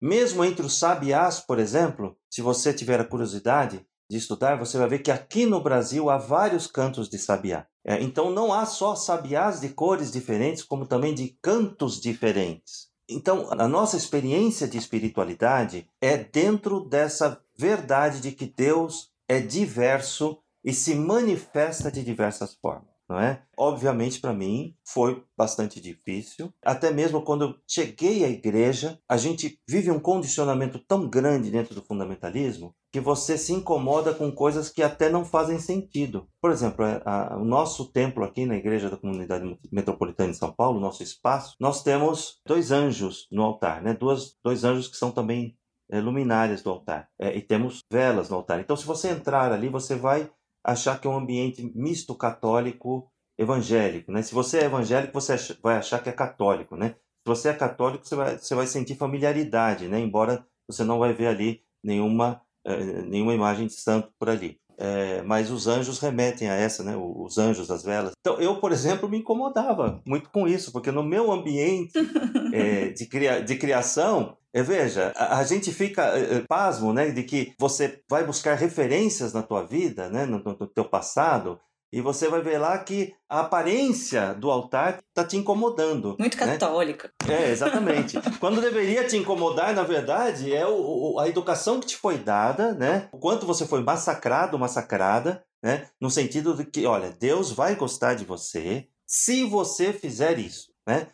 Mesmo 0.00 0.44
entre 0.44 0.64
os 0.64 0.78
sabiás, 0.78 1.40
por 1.40 1.58
exemplo, 1.58 2.16
se 2.28 2.42
você 2.42 2.72
tiver 2.72 3.00
a 3.00 3.04
curiosidade 3.04 3.84
de 4.08 4.18
estudar, 4.18 4.58
você 4.58 4.76
vai 4.76 4.88
ver 4.88 4.98
que 4.98 5.10
aqui 5.10 5.46
no 5.46 5.62
Brasil 5.62 6.10
há 6.10 6.18
vários 6.18 6.66
cantos 6.66 7.08
de 7.08 7.18
sabiá. 7.18 7.66
É, 7.84 8.02
então 8.02 8.30
não 8.30 8.52
há 8.52 8.66
só 8.66 8.94
sabiás 8.94 9.60
de 9.60 9.70
cores 9.70 10.12
diferentes, 10.12 10.62
como 10.62 10.86
também 10.86 11.14
de 11.14 11.36
cantos 11.40 12.00
diferentes. 12.00 12.88
Então, 13.08 13.48
a 13.50 13.68
nossa 13.68 13.96
experiência 13.96 14.66
de 14.66 14.78
espiritualidade 14.78 15.86
é 16.00 16.16
dentro 16.16 16.80
dessa 16.80 17.40
verdade 17.56 18.20
de 18.20 18.32
que 18.32 18.46
Deus 18.46 19.10
é 19.28 19.40
diverso 19.40 20.38
e 20.64 20.72
se 20.72 20.94
manifesta 20.94 21.90
de 21.92 22.02
diversas 22.02 22.54
formas, 22.54 22.88
não 23.08 23.18
é? 23.18 23.42
Obviamente 23.58 24.18
para 24.20 24.32
mim 24.32 24.74
foi 24.86 25.22
bastante 25.36 25.80
difícil, 25.80 26.52
até 26.64 26.90
mesmo 26.90 27.20
quando 27.22 27.44
eu 27.44 27.54
cheguei 27.68 28.24
à 28.24 28.28
igreja, 28.28 28.98
a 29.08 29.16
gente 29.18 29.58
vive 29.68 29.90
um 29.90 30.00
condicionamento 30.00 30.78
tão 30.78 31.08
grande 31.08 31.50
dentro 31.50 31.74
do 31.74 31.82
fundamentalismo 31.82 32.74
que 32.90 33.00
você 33.00 33.36
se 33.36 33.52
incomoda 33.52 34.14
com 34.14 34.30
coisas 34.32 34.70
que 34.70 34.82
até 34.82 35.10
não 35.10 35.24
fazem 35.24 35.58
sentido. 35.58 36.28
Por 36.40 36.50
exemplo, 36.52 36.84
a- 36.84 37.02
a- 37.04 37.36
o 37.36 37.44
nosso 37.44 37.90
templo 37.92 38.24
aqui 38.24 38.46
na 38.46 38.56
igreja 38.56 38.88
da 38.88 38.96
comunidade 38.96 39.58
metropolitana 39.70 40.30
de 40.30 40.38
São 40.38 40.52
Paulo, 40.52 40.78
nosso 40.80 41.02
espaço, 41.02 41.56
nós 41.60 41.82
temos 41.82 42.40
dois 42.46 42.70
anjos 42.70 43.26
no 43.32 43.42
altar, 43.42 43.82
né? 43.82 43.92
Duas, 43.94 44.36
dois 44.44 44.62
anjos 44.64 44.86
que 44.88 44.96
são 44.96 45.10
também 45.10 45.56
é, 45.90 46.00
luminárias 46.00 46.62
do 46.62 46.70
altar. 46.70 47.08
É, 47.18 47.36
e 47.36 47.42
temos 47.42 47.80
velas 47.90 48.30
no 48.30 48.36
altar. 48.36 48.60
Então, 48.60 48.76
se 48.76 48.86
você 48.86 49.08
entrar 49.08 49.52
ali, 49.52 49.68
você 49.68 49.94
vai 49.94 50.30
achar 50.64 51.00
que 51.00 51.06
é 51.06 51.10
um 51.10 51.16
ambiente 51.16 51.62
misto 51.74 52.14
católico 52.14 53.10
evangélico. 53.38 54.10
Né? 54.12 54.22
Se 54.22 54.34
você 54.34 54.60
é 54.60 54.64
evangélico, 54.64 55.12
você 55.12 55.36
vai 55.62 55.76
achar 55.76 56.02
que 56.02 56.08
é 56.08 56.12
católico. 56.12 56.76
Né? 56.76 56.90
Se 56.90 57.26
você 57.26 57.48
é 57.50 57.54
católico, 57.54 58.06
você 58.06 58.16
vai, 58.16 58.38
você 58.38 58.54
vai 58.54 58.66
sentir 58.66 58.96
familiaridade, 58.96 59.88
né? 59.88 59.98
embora 60.00 60.46
você 60.66 60.84
não 60.84 60.98
vai 60.98 61.12
ver 61.12 61.26
ali 61.26 61.62
nenhuma, 61.82 62.40
eh, 62.64 63.02
nenhuma 63.02 63.34
imagem 63.34 63.66
de 63.66 63.74
santo 63.74 64.12
por 64.18 64.30
ali. 64.30 64.58
É, 64.76 65.22
mas 65.22 65.50
os 65.50 65.66
anjos 65.66 65.98
remetem 66.00 66.48
a 66.50 66.54
essa, 66.54 66.82
né? 66.82 66.94
Os 66.96 67.38
anjos 67.38 67.68
das 67.68 67.82
velas. 67.84 68.12
Então, 68.20 68.40
eu, 68.40 68.56
por 68.60 68.72
exemplo, 68.72 69.08
me 69.08 69.18
incomodava 69.18 70.00
muito 70.04 70.30
com 70.30 70.48
isso, 70.48 70.72
porque 70.72 70.90
no 70.90 71.02
meu 71.02 71.30
ambiente 71.30 71.92
é, 72.52 72.88
de, 72.88 73.06
cria- 73.06 73.40
de 73.40 73.56
criação, 73.56 74.36
é, 74.52 74.62
veja, 74.62 75.12
a, 75.16 75.38
a 75.38 75.44
gente 75.44 75.72
fica 75.72 76.16
é, 76.18 76.38
é, 76.38 76.40
pasmo, 76.48 76.92
né, 76.92 77.10
de 77.10 77.22
que 77.22 77.52
você 77.58 78.00
vai 78.08 78.24
buscar 78.24 78.54
referências 78.56 79.32
na 79.32 79.42
tua 79.42 79.62
vida, 79.64 80.08
né, 80.08 80.26
no, 80.26 80.38
no- 80.38 80.56
no 80.58 80.66
teu 80.66 80.84
passado, 80.84 81.58
e 81.94 82.00
você 82.00 82.28
vai 82.28 82.42
ver 82.42 82.58
lá 82.58 82.76
que 82.76 83.14
a 83.28 83.38
aparência 83.42 84.34
do 84.34 84.50
altar 84.50 84.98
está 85.08 85.24
te 85.24 85.36
incomodando. 85.36 86.16
Muito 86.18 86.36
né? 86.36 86.58
católica. 86.58 87.12
É, 87.28 87.52
exatamente. 87.52 88.18
Quando 88.40 88.60
deveria 88.60 89.06
te 89.06 89.16
incomodar, 89.16 89.72
na 89.72 89.84
verdade, 89.84 90.52
é 90.52 90.66
o, 90.66 91.20
a 91.20 91.28
educação 91.28 91.78
que 91.78 91.86
te 91.86 91.96
foi 91.96 92.18
dada, 92.18 92.74
né? 92.74 93.08
O 93.12 93.18
quanto 93.18 93.46
você 93.46 93.64
foi 93.64 93.80
massacrado, 93.80 94.58
massacrada, 94.58 95.44
né? 95.62 95.86
No 96.00 96.10
sentido 96.10 96.52
de 96.54 96.64
que, 96.64 96.84
olha, 96.84 97.10
Deus 97.12 97.52
vai 97.52 97.76
gostar 97.76 98.14
de 98.14 98.24
você 98.24 98.88
se 99.06 99.44
você 99.44 99.92
fizer 99.92 100.36
isso, 100.36 100.72
né? 100.84 101.06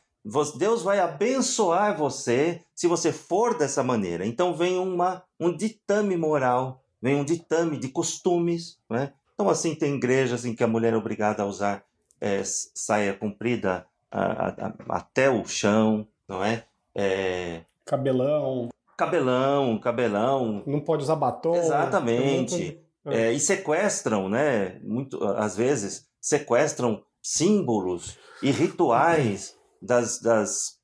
Deus 0.56 0.82
vai 0.82 0.98
abençoar 0.98 1.94
você 1.94 2.62
se 2.74 2.86
você 2.86 3.12
for 3.12 3.58
dessa 3.58 3.82
maneira. 3.82 4.24
Então 4.24 4.56
vem 4.56 4.78
uma, 4.78 5.22
um 5.38 5.54
ditame 5.54 6.16
moral, 6.16 6.82
vem 7.02 7.16
um 7.16 7.24
ditame 7.24 7.78
de 7.78 7.88
costumes, 7.88 8.78
né? 8.88 9.12
Então 9.40 9.48
assim 9.48 9.74
tem 9.74 9.94
igrejas 9.94 10.44
em 10.44 10.54
que 10.54 10.62
a 10.62 10.66
mulher 10.66 10.92
é 10.92 10.96
obrigada 10.98 11.42
a 11.42 11.46
usar 11.46 11.82
s- 12.20 12.70
saia 12.74 13.14
comprida 13.14 13.86
a- 14.10 14.20
a- 14.20 14.48
a- 14.66 14.74
até 14.98 15.30
o 15.30 15.46
chão, 15.46 16.06
não 16.28 16.44
é? 16.44 16.64
É, 16.94 17.62
Cabelão, 17.86 18.68
cabelão, 18.98 19.78
cabelão, 19.80 20.62
não 20.66 20.80
pode 20.80 21.04
usar 21.04 21.16
batom. 21.16 21.54
Exatamente. 21.56 22.82
é, 23.06 23.32
e 23.32 23.40
sequestram, 23.40 24.28
né? 24.28 24.78
Muito, 24.84 25.24
às 25.24 25.56
vezes 25.56 26.06
sequestram 26.20 27.02
símbolos 27.22 28.18
e 28.42 28.50
rituais 28.50 29.56
das, 29.80 30.20
das, 30.20 30.78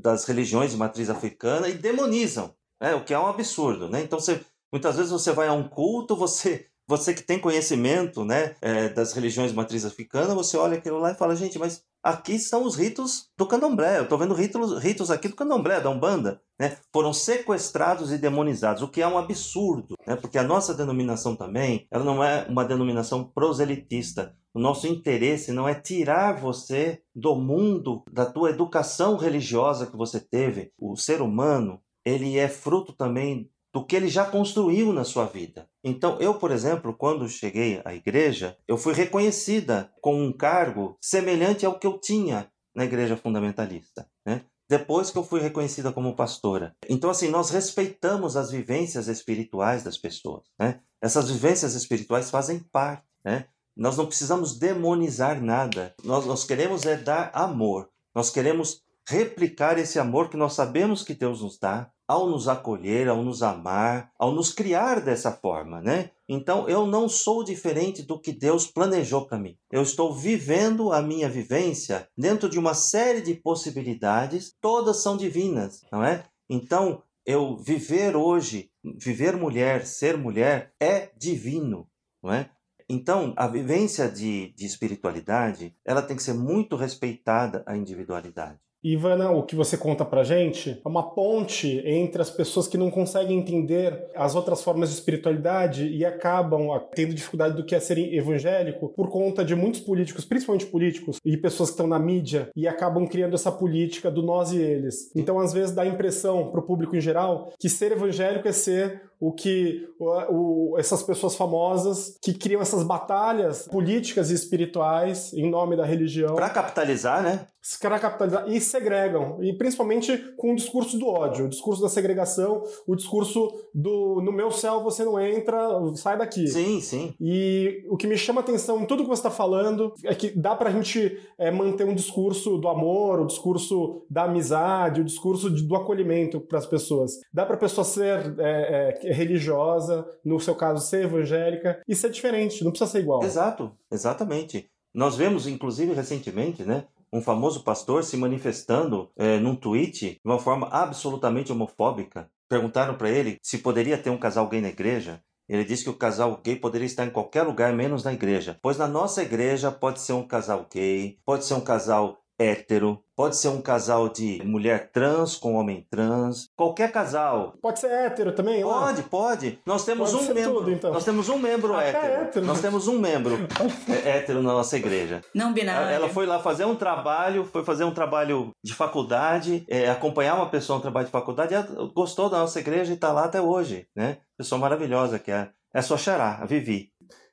das 0.00 0.24
religiões 0.24 0.70
de 0.70 0.78
matriz 0.78 1.10
africana 1.10 1.68
e 1.68 1.74
demonizam, 1.74 2.54
né? 2.80 2.94
O 2.94 3.04
que 3.04 3.12
é 3.12 3.18
um 3.18 3.26
absurdo, 3.26 3.86
né? 3.90 4.00
Então 4.00 4.18
você, 4.18 4.40
muitas 4.72 4.96
vezes 4.96 5.12
você 5.12 5.30
vai 5.30 5.46
a 5.48 5.52
um 5.52 5.68
culto, 5.68 6.16
você 6.16 6.68
você 6.88 7.12
que 7.12 7.22
tem 7.22 7.38
conhecimento, 7.38 8.24
né, 8.24 8.56
é, 8.62 8.88
das 8.88 9.12
religiões 9.12 9.52
matriz 9.52 9.84
africana, 9.84 10.34
você 10.34 10.56
olha 10.56 10.78
aquilo 10.78 10.98
lá 10.98 11.12
e 11.12 11.16
fala, 11.16 11.36
gente, 11.36 11.58
mas 11.58 11.84
aqui 12.02 12.38
são 12.38 12.64
os 12.64 12.76
ritos 12.76 13.28
do 13.36 13.46
candomblé. 13.46 13.98
Eu 13.98 14.04
estou 14.04 14.16
vendo 14.16 14.32
ritos, 14.32 14.82
ritos 14.82 15.10
aqui 15.10 15.28
do 15.28 15.36
candomblé, 15.36 15.80
da 15.80 15.90
Umbanda, 15.90 16.40
né? 16.58 16.78
Foram 16.90 17.12
sequestrados 17.12 18.10
e 18.10 18.16
demonizados, 18.16 18.82
o 18.82 18.88
que 18.88 19.02
é 19.02 19.06
um 19.06 19.18
absurdo, 19.18 19.96
né? 20.06 20.16
Porque 20.16 20.38
a 20.38 20.42
nossa 20.42 20.72
denominação 20.72 21.36
também, 21.36 21.86
ela 21.90 22.04
não 22.04 22.24
é 22.24 22.46
uma 22.48 22.64
denominação 22.64 23.22
proselitista. 23.22 24.34
O 24.54 24.58
nosso 24.58 24.86
interesse 24.86 25.52
não 25.52 25.68
é 25.68 25.74
tirar 25.74 26.40
você 26.40 27.02
do 27.14 27.34
mundo, 27.36 28.02
da 28.10 28.24
tua 28.24 28.50
educação 28.50 29.16
religiosa 29.18 29.86
que 29.86 29.96
você 29.96 30.18
teve. 30.18 30.72
O 30.78 30.96
ser 30.96 31.20
humano, 31.20 31.80
ele 32.04 32.38
é 32.38 32.48
fruto 32.48 32.94
também 32.94 33.50
do 33.72 33.84
que 33.84 33.94
ele 33.94 34.08
já 34.08 34.24
construiu 34.24 34.92
na 34.92 35.04
sua 35.04 35.26
vida. 35.26 35.68
Então, 35.84 36.18
eu, 36.20 36.34
por 36.34 36.50
exemplo, 36.50 36.94
quando 36.94 37.28
cheguei 37.28 37.80
à 37.84 37.94
igreja, 37.94 38.56
eu 38.66 38.78
fui 38.78 38.94
reconhecida 38.94 39.92
com 40.00 40.22
um 40.22 40.32
cargo 40.32 40.96
semelhante 41.00 41.66
ao 41.66 41.78
que 41.78 41.86
eu 41.86 41.98
tinha 41.98 42.50
na 42.74 42.84
igreja 42.84 43.16
fundamentalista, 43.16 44.08
né? 44.26 44.42
Depois 44.68 45.10
que 45.10 45.16
eu 45.16 45.24
fui 45.24 45.40
reconhecida 45.40 45.90
como 45.90 46.14
pastora. 46.14 46.76
Então, 46.88 47.08
assim, 47.08 47.28
nós 47.28 47.50
respeitamos 47.50 48.36
as 48.36 48.50
vivências 48.50 49.08
espirituais 49.08 49.82
das 49.82 49.96
pessoas, 49.96 50.44
né? 50.58 50.80
Essas 51.00 51.30
vivências 51.30 51.74
espirituais 51.74 52.30
fazem 52.30 52.58
parte, 52.58 53.06
né? 53.24 53.46
Nós 53.76 53.96
não 53.96 54.06
precisamos 54.06 54.58
demonizar 54.58 55.40
nada. 55.42 55.94
Nós, 56.04 56.26
nós 56.26 56.44
queremos 56.44 56.84
é 56.84 56.96
dar 56.96 57.30
amor. 57.32 57.88
Nós 58.14 58.28
queremos 58.28 58.82
replicar 59.08 59.78
esse 59.78 59.98
amor 59.98 60.28
que 60.28 60.36
nós 60.36 60.52
sabemos 60.52 61.02
que 61.02 61.14
Deus 61.14 61.40
nos 61.40 61.58
dá 61.58 61.90
ao 62.08 62.26
nos 62.26 62.48
acolher, 62.48 63.06
ao 63.06 63.22
nos 63.22 63.42
amar, 63.42 64.10
ao 64.18 64.32
nos 64.32 64.50
criar 64.50 65.00
dessa 65.00 65.30
forma, 65.30 65.82
né? 65.82 66.10
Então 66.26 66.66
eu 66.66 66.86
não 66.86 67.06
sou 67.08 67.44
diferente 67.44 68.02
do 68.02 68.18
que 68.18 68.32
Deus 68.32 68.66
planejou 68.66 69.26
para 69.26 69.38
mim. 69.38 69.58
Eu 69.70 69.82
estou 69.82 70.14
vivendo 70.14 70.90
a 70.90 71.02
minha 71.02 71.28
vivência 71.28 72.08
dentro 72.16 72.48
de 72.48 72.58
uma 72.58 72.72
série 72.72 73.20
de 73.20 73.34
possibilidades, 73.34 74.54
todas 74.58 75.02
são 75.02 75.18
divinas, 75.18 75.84
não 75.92 76.02
é? 76.02 76.24
Então 76.48 77.02
eu 77.26 77.58
viver 77.58 78.16
hoje, 78.16 78.70
viver 78.82 79.36
mulher, 79.36 79.84
ser 79.84 80.16
mulher 80.16 80.72
é 80.80 81.10
divino, 81.18 81.86
não 82.22 82.32
é? 82.32 82.50
Então, 82.90 83.34
a 83.36 83.46
vivência 83.46 84.08
de, 84.08 84.54
de 84.54 84.64
espiritualidade, 84.64 85.76
ela 85.84 86.00
tem 86.00 86.16
que 86.16 86.22
ser 86.22 86.32
muito 86.32 86.74
respeitada 86.74 87.62
a 87.66 87.76
individualidade. 87.76 88.58
Ivana, 88.92 89.30
o 89.30 89.42
que 89.42 89.56
você 89.56 89.76
conta 89.76 90.04
pra 90.04 90.24
gente 90.24 90.80
é 90.84 90.88
uma 90.88 91.02
ponte 91.02 91.82
entre 91.84 92.22
as 92.22 92.30
pessoas 92.30 92.66
que 92.66 92.78
não 92.78 92.90
conseguem 92.90 93.38
entender 93.38 94.06
as 94.14 94.34
outras 94.34 94.62
formas 94.62 94.88
de 94.88 94.94
espiritualidade 94.96 95.88
e 95.88 96.04
acabam 96.04 96.72
ah, 96.72 96.80
tendo 96.80 97.14
dificuldade 97.14 97.56
do 97.56 97.64
que 97.64 97.74
é 97.74 97.80
ser 97.80 97.98
evangélico 98.14 98.88
por 98.88 99.08
conta 99.08 99.44
de 99.44 99.54
muitos 99.54 99.80
políticos, 99.80 100.24
principalmente 100.24 100.66
políticos 100.66 101.18
e 101.24 101.36
pessoas 101.36 101.70
que 101.70 101.74
estão 101.74 101.86
na 101.86 101.98
mídia 101.98 102.48
e 102.56 102.66
acabam 102.66 103.06
criando 103.06 103.34
essa 103.34 103.52
política 103.52 104.10
do 104.10 104.22
nós 104.22 104.52
e 104.52 104.58
eles. 104.58 105.10
Então, 105.14 105.38
às 105.38 105.52
vezes, 105.52 105.74
dá 105.74 105.82
a 105.82 105.86
impressão 105.86 106.50
pro 106.50 106.62
público 106.62 106.96
em 106.96 107.00
geral 107.00 107.52
que 107.58 107.68
ser 107.68 107.92
evangélico 107.92 108.48
é 108.48 108.52
ser 108.52 109.02
o 109.20 109.32
que 109.32 109.88
o, 109.98 110.72
o, 110.74 110.78
essas 110.78 111.02
pessoas 111.02 111.34
famosas 111.34 112.16
que 112.22 112.32
criam 112.32 112.62
essas 112.62 112.84
batalhas 112.84 113.66
políticas 113.66 114.30
e 114.30 114.34
espirituais 114.34 115.32
em 115.32 115.50
nome 115.50 115.76
da 115.76 115.84
religião. 115.84 116.36
Para 116.36 116.50
capitalizar, 116.50 117.22
né? 117.22 117.46
Para 117.80 117.98
capitalizar 117.98 118.48
e 118.48 118.60
segregam, 118.60 119.42
e 119.42 119.52
principalmente 119.52 120.16
com 120.36 120.52
o 120.52 120.56
discurso 120.56 120.98
do 120.98 121.06
ódio, 121.06 121.46
o 121.46 121.48
discurso 121.48 121.82
da 121.82 121.88
segregação, 121.88 122.62
o 122.86 122.94
discurso 122.96 123.52
do 123.74 124.20
no 124.22 124.32
meu 124.32 124.50
céu 124.50 124.82
você 124.82 125.04
não 125.04 125.20
entra, 125.20 125.58
sai 125.94 126.16
daqui. 126.16 126.46
Sim, 126.48 126.80
sim. 126.80 127.14
E 127.20 127.84
o 127.88 127.96
que 127.96 128.06
me 128.06 128.16
chama 128.16 128.40
atenção 128.40 128.80
em 128.80 128.86
tudo 128.86 129.02
que 129.02 129.08
você 129.08 129.20
está 129.20 129.30
falando 129.30 129.92
é 130.04 130.14
que 130.14 130.30
dá 130.30 130.54
para 130.54 130.70
a 130.70 130.72
gente 130.72 131.18
é, 131.38 131.50
manter 131.50 131.84
um 131.84 131.94
discurso 131.94 132.58
do 132.58 132.68
amor, 132.68 133.20
o 133.20 133.26
discurso 133.26 134.04
da 134.10 134.24
amizade, 134.24 135.00
o 135.00 135.04
discurso 135.04 135.50
de, 135.50 135.62
do 135.62 135.76
acolhimento 135.76 136.40
para 136.40 136.58
as 136.58 136.66
pessoas. 136.66 137.12
Dá 137.32 137.44
para 137.44 137.56
a 137.56 137.58
pessoa 137.58 137.84
ser 137.84 138.34
é, 138.38 138.98
é, 139.02 139.12
religiosa, 139.12 140.06
no 140.24 140.40
seu 140.40 140.54
caso 140.54 140.86
ser 140.86 141.04
evangélica, 141.04 141.80
e 141.86 141.94
ser 141.94 142.10
diferente, 142.10 142.64
não 142.64 142.70
precisa 142.70 142.90
ser 142.90 143.00
igual. 143.00 143.22
Exato, 143.22 143.72
exatamente. 143.90 144.70
Nós 144.94 145.16
vemos, 145.16 145.46
inclusive, 145.46 145.92
recentemente, 145.92 146.64
né, 146.64 146.84
um 147.12 147.20
famoso 147.20 147.62
pastor 147.62 148.04
se 148.04 148.16
manifestando 148.16 149.10
é, 149.16 149.38
num 149.38 149.56
tweet 149.56 150.12
de 150.12 150.20
uma 150.24 150.38
forma 150.38 150.68
absolutamente 150.68 151.52
homofóbica. 151.52 152.30
Perguntaram 152.48 152.96
para 152.96 153.10
ele 153.10 153.38
se 153.42 153.58
poderia 153.58 153.98
ter 153.98 154.10
um 154.10 154.18
casal 154.18 154.48
gay 154.48 154.60
na 154.60 154.68
igreja. 154.68 155.22
Ele 155.48 155.64
disse 155.64 155.84
que 155.84 155.90
o 155.90 155.96
casal 155.96 156.40
gay 156.44 156.56
poderia 156.56 156.86
estar 156.86 157.06
em 157.06 157.10
qualquer 157.10 157.42
lugar 157.42 157.72
menos 157.72 158.04
na 158.04 158.12
igreja. 158.12 158.58
Pois 158.62 158.76
na 158.76 158.86
nossa 158.86 159.22
igreja 159.22 159.70
pode 159.70 160.00
ser 160.00 160.12
um 160.12 160.26
casal 160.26 160.66
gay, 160.70 161.18
pode 161.24 161.44
ser 161.44 161.54
um 161.54 161.60
casal 161.60 162.18
hétero, 162.38 163.02
pode 163.16 163.36
ser 163.36 163.48
um 163.48 163.60
casal 163.60 164.08
de 164.08 164.40
mulher 164.44 164.90
trans 164.92 165.34
com 165.34 165.54
homem 165.54 165.84
trans, 165.90 166.48
qualquer 166.56 166.92
casal. 166.92 167.54
Pode 167.60 167.80
ser 167.80 167.90
hétero 167.90 168.32
também? 168.32 168.62
lá? 168.62 168.80
Pode, 168.80 169.02
pode. 169.02 169.58
Nós 169.66 169.84
temos 169.84 170.12
Pode 170.12 170.22
um 170.22 170.26
ser 170.26 170.34
membro. 170.34 170.54
tudo, 170.54 170.70
então. 170.70 170.92
Nós 170.92 171.04
temos 171.04 171.28
um 171.28 171.38
membro 171.38 171.74
Até 171.74 171.88
hétero. 171.88 172.22
hétero. 172.22 172.46
Nós 172.46 172.60
temos 172.60 172.86
um 172.86 172.98
membro 172.98 173.36
é, 174.04 174.18
hétero 174.18 174.42
na 174.42 174.52
nossa 174.52 174.76
igreja. 174.76 175.20
Não 175.34 175.52
binário. 175.52 175.88
Ela 175.88 176.08
foi 176.08 176.26
lá 176.26 176.38
fazer 176.38 176.64
um 176.64 176.76
trabalho, 176.76 177.44
foi 177.44 177.64
fazer 177.64 177.84
um 177.84 177.92
trabalho 177.92 178.50
de 178.64 178.72
faculdade, 178.72 179.64
é, 179.68 179.90
acompanhar 179.90 180.36
uma 180.36 180.48
pessoa 180.48 180.76
no 180.76 180.82
trabalho 180.82 181.06
de 181.06 181.12
faculdade, 181.12 181.54
ela 181.54 181.66
gostou 181.94 182.30
da 182.30 182.38
nossa 182.38 182.60
igreja 182.60 182.92
e 182.92 182.94
está 182.94 183.12
lá 183.12 183.24
até 183.24 183.40
hoje, 183.40 183.86
né? 183.96 184.18
Pessoa 184.36 184.60
maravilhosa 184.60 185.18
que 185.18 185.32
é. 185.32 185.48
É 185.74 185.82
sua 185.82 185.98
xará, 185.98 186.38
a 186.40 186.46
Vivi. 186.46 186.90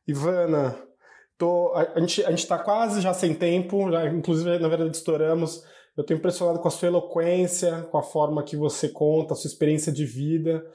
Ivana, 0.08 0.76
tô, 1.38 1.74
a, 1.74 1.94
a 1.96 2.00
gente, 2.00 2.24
a 2.24 2.30
gente 2.30 2.48
tá 2.48 2.58
quase 2.58 3.02
já 3.02 3.14
sem 3.14 3.34
tempo, 3.34 3.92
já, 3.92 4.08
inclusive, 4.08 4.60
na 4.60 4.68
verdade, 4.68 4.96
estouramos. 4.96 5.64
Eu 5.98 6.06
tô 6.06 6.14
impressionado 6.14 6.60
com 6.60 6.68
a 6.68 6.72
sua 6.72 6.90
eloquência, 6.90 7.88
com 7.92 7.98
a 7.98 8.04
forma 8.04 8.44
que 8.44 8.58
você 8.58 8.90
conta, 8.90 9.34
a 9.34 9.38
sua 9.38 9.48
experiência 9.48 9.92
de 9.92 10.06
vida, 10.06 10.66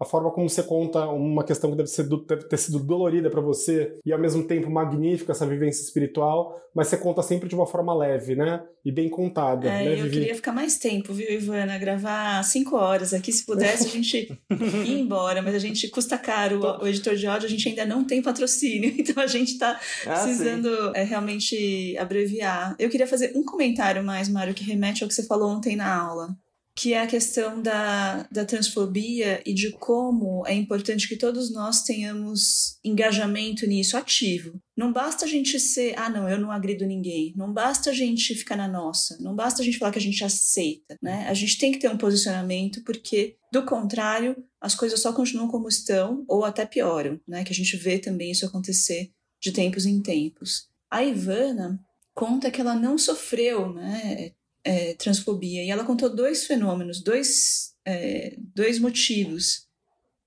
a 0.00 0.04
forma 0.06 0.30
como 0.30 0.48
você 0.48 0.62
conta 0.62 1.06
uma 1.08 1.44
questão 1.44 1.70
que 1.70 1.76
deve, 1.76 1.88
ser, 1.90 2.04
deve 2.08 2.44
ter 2.48 2.56
sido 2.56 2.78
dolorida 2.78 3.28
para 3.28 3.40
você 3.42 3.98
e 4.04 4.12
ao 4.12 4.18
mesmo 4.18 4.42
tempo 4.44 4.70
magnífica 4.70 5.32
essa 5.32 5.46
vivência 5.46 5.82
espiritual, 5.82 6.58
mas 6.74 6.88
você 6.88 6.96
conta 6.96 7.22
sempre 7.22 7.48
de 7.48 7.54
uma 7.54 7.66
forma 7.66 7.94
leve, 7.94 8.34
né? 8.34 8.62
E 8.84 8.90
bem 8.90 9.10
contada, 9.10 9.68
É, 9.68 9.84
né, 9.84 9.92
eu 9.92 10.04
Vivi? 10.04 10.20
queria 10.20 10.34
ficar 10.34 10.52
mais 10.52 10.78
tempo, 10.78 11.12
viu, 11.12 11.30
Ivana? 11.30 11.76
Gravar 11.78 12.42
cinco 12.44 12.76
horas 12.76 13.12
aqui. 13.12 13.30
Se 13.30 13.44
pudesse, 13.44 13.86
a 13.86 13.90
gente 13.90 14.32
ir 14.50 15.00
embora, 15.00 15.42
mas 15.42 15.54
a 15.54 15.58
gente 15.58 15.86
custa 15.88 16.16
caro. 16.16 16.60
O, 16.64 16.84
o 16.84 16.88
editor 16.88 17.14
de 17.14 17.26
áudio, 17.26 17.46
a 17.46 17.50
gente 17.50 17.68
ainda 17.68 17.84
não 17.84 18.02
tem 18.04 18.22
patrocínio, 18.22 18.94
então 18.98 19.22
a 19.22 19.26
gente 19.26 19.58
tá 19.58 19.78
Ah, 20.06 20.12
precisando 20.22 20.68
é, 20.96 21.02
realmente 21.02 21.94
abreviar. 21.98 22.74
Eu 22.78 22.88
queria 22.88 23.06
fazer 23.06 23.32
um 23.36 23.44
comentário 23.44 24.02
mais, 24.02 24.28
Mário, 24.30 24.54
que 24.54 24.64
remete 24.64 25.02
ao 25.02 25.08
que 25.08 25.14
você 25.14 25.24
falou 25.26 25.50
ontem 25.50 25.76
na 25.76 25.94
aula. 25.94 26.28
Que 26.74 26.94
é 26.94 27.02
a 27.02 27.06
questão 27.06 27.60
da, 27.60 28.26
da 28.30 28.44
transfobia 28.44 29.42
e 29.44 29.52
de 29.52 29.70
como 29.72 30.46
é 30.46 30.54
importante 30.54 31.08
que 31.08 31.16
todos 31.16 31.52
nós 31.52 31.82
tenhamos 31.82 32.78
engajamento 32.84 33.66
nisso 33.66 33.96
ativo. 33.96 34.58
Não 34.76 34.92
basta 34.92 35.26
a 35.26 35.28
gente 35.28 35.60
ser, 35.60 35.94
ah, 35.98 36.08
não, 36.08 36.28
eu 36.28 36.38
não 36.38 36.50
agrido 36.50 36.86
ninguém. 36.86 37.34
Não 37.36 37.52
basta 37.52 37.90
a 37.90 37.92
gente 37.92 38.34
ficar 38.34 38.56
na 38.56 38.66
nossa. 38.66 39.18
Não 39.20 39.34
basta 39.34 39.60
a 39.60 39.64
gente 39.64 39.78
falar 39.78 39.92
que 39.92 39.98
a 39.98 40.02
gente 40.02 40.24
aceita, 40.24 40.96
né? 41.02 41.26
A 41.28 41.34
gente 41.34 41.58
tem 41.58 41.70
que 41.70 41.78
ter 41.78 41.90
um 41.90 41.98
posicionamento, 41.98 42.82
porque, 42.84 43.36
do 43.52 43.64
contrário, 43.66 44.34
as 44.60 44.74
coisas 44.74 45.00
só 45.00 45.12
continuam 45.12 45.48
como 45.48 45.68
estão 45.68 46.24
ou 46.26 46.44
até 46.44 46.64
pioram, 46.64 47.20
né? 47.28 47.44
Que 47.44 47.52
a 47.52 47.54
gente 47.54 47.76
vê 47.76 47.98
também 47.98 48.30
isso 48.30 48.46
acontecer 48.46 49.10
de 49.40 49.52
tempos 49.52 49.84
em 49.86 50.00
tempos. 50.00 50.68
A 50.90 51.04
Ivana 51.04 51.80
conta 52.14 52.50
que 52.50 52.60
ela 52.60 52.74
não 52.74 52.98
sofreu, 52.98 53.72
né? 53.72 54.32
É, 54.64 54.94
transfobia. 54.94 55.64
E 55.64 55.70
ela 55.70 55.84
contou 55.84 56.14
dois 56.14 56.46
fenômenos, 56.46 57.02
dois, 57.02 57.74
é, 57.84 58.36
dois 58.54 58.78
motivos. 58.78 59.66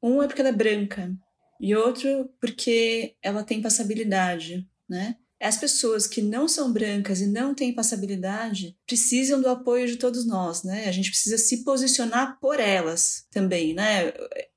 Um 0.02 0.22
é 0.22 0.28
porque 0.28 0.42
ela 0.42 0.50
é 0.50 0.54
branca 0.54 1.16
e 1.60 1.76
outro 1.76 2.30
porque 2.40 3.16
ela 3.22 3.44
tem 3.44 3.62
passabilidade, 3.62 4.68
né? 4.90 5.16
As 5.42 5.58
pessoas 5.58 6.08
que 6.08 6.22
não 6.22 6.48
são 6.48 6.72
brancas 6.72 7.20
e 7.20 7.28
não 7.28 7.54
têm 7.54 7.74
passabilidade 7.74 8.78
precisam 8.88 9.42
do 9.42 9.50
apoio 9.50 9.86
de 9.88 9.98
todos 9.98 10.26
nós, 10.26 10.64
né? 10.64 10.88
A 10.88 10.92
gente 10.92 11.10
precisa 11.10 11.38
se 11.38 11.66
posicionar 11.66 12.40
por 12.40 12.60
elas 12.60 13.26
também, 13.30 13.74
né? 13.74 14.14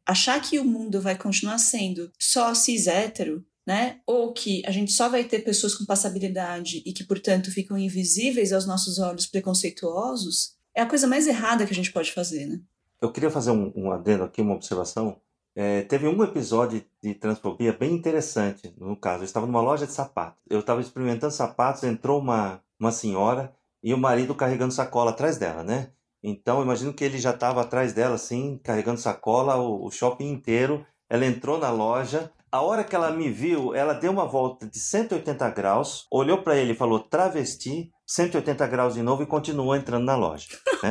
Achar 0.07 0.41
que 0.41 0.61
o 0.61 0.65
mundo 0.65 1.01
vai 1.01 1.19
continuar 1.19 1.59
sendo 1.59 2.13
só 2.19 2.55
cis 2.55 2.87
hétero 2.87 3.45
né? 3.67 4.01
Ou 4.07 4.33
que 4.33 4.63
a 4.65 4.71
gente 4.71 4.93
só 4.93 5.09
vai 5.09 5.25
ter 5.25 5.41
pessoas 5.41 5.75
com 5.75 5.85
passabilidade 5.85 6.83
e 6.87 6.93
que, 6.93 7.05
portanto, 7.05 7.51
ficam 7.51 7.77
invisíveis 7.77 8.53
aos 8.53 8.67
nossos 8.67 8.99
olhos 8.99 9.27
preconceituosos, 9.27 10.55
é 10.75 10.83
a 10.83 10.87
coisa 10.87 11.07
mais 11.07 11.27
errada 11.27 11.67
que 11.67 11.73
a 11.73 11.77
gente 11.77 11.93
pode 11.93 12.13
fazer, 12.13 12.47
né? 12.47 12.61
Eu 13.01 13.11
queria 13.11 13.31
fazer 13.31 13.51
um, 13.51 13.73
um 13.75 13.91
adendo 13.91 14.25
aqui, 14.25 14.41
uma 14.41 14.55
observação. 14.55 15.21
É, 15.55 15.83
teve 15.83 16.07
um 16.07 16.23
episódio 16.23 16.85
de 17.03 17.15
transfobia 17.15 17.73
bem 17.73 17.93
interessante, 17.93 18.73
no 18.79 18.97
caso. 18.97 19.23
Eu 19.23 19.27
estava 19.27 19.47
numa 19.47 19.61
loja 19.61 19.87
de 19.87 19.93
sapatos. 19.93 20.39
Eu 20.49 20.61
estava 20.61 20.81
experimentando 20.81 21.33
sapatos, 21.33 21.83
entrou 21.83 22.21
uma, 22.21 22.61
uma 22.79 22.93
senhora 22.93 23.53
e 23.83 23.93
o 23.93 23.99
marido 23.99 24.35
carregando 24.35 24.73
sacola 24.73 25.11
atrás 25.11 25.39
dela, 25.39 25.63
né? 25.63 25.91
Então, 26.23 26.63
imagino 26.63 26.93
que 26.93 27.05
ele 27.05 27.19
já 27.19 27.31
estava 27.31 27.63
atrás 27.63 27.93
dela, 27.93 28.17
assim, 28.17 28.61
carregando 28.63 29.01
sacola, 29.01 29.57
o, 29.57 29.87
o 29.87 29.91
shopping 29.91 30.31
inteiro. 30.31 30.85
Ela 31.09 31.25
entrou 31.25 31.59
na 31.59 31.71
loja. 31.71 32.31
A 32.51 32.61
hora 32.61 32.85
que 32.85 32.95
ela 32.95 33.11
me 33.11 33.29
viu, 33.29 33.75
ela 33.75 33.93
deu 33.93 34.13
uma 34.13 34.25
volta 34.25 34.67
de 34.69 34.79
180 34.79 35.51
graus, 35.51 36.07
olhou 36.11 36.43
para 36.43 36.57
ele 36.57 36.73
e 36.73 36.77
falou 36.77 37.01
travesti, 37.01 37.91
180 38.07 38.67
graus 38.69 38.95
de 38.95 39.03
novo 39.03 39.23
e 39.23 39.27
continuou 39.27 39.75
entrando 39.75 40.05
na 40.05 40.17
loja, 40.17 40.47
né? 40.83 40.91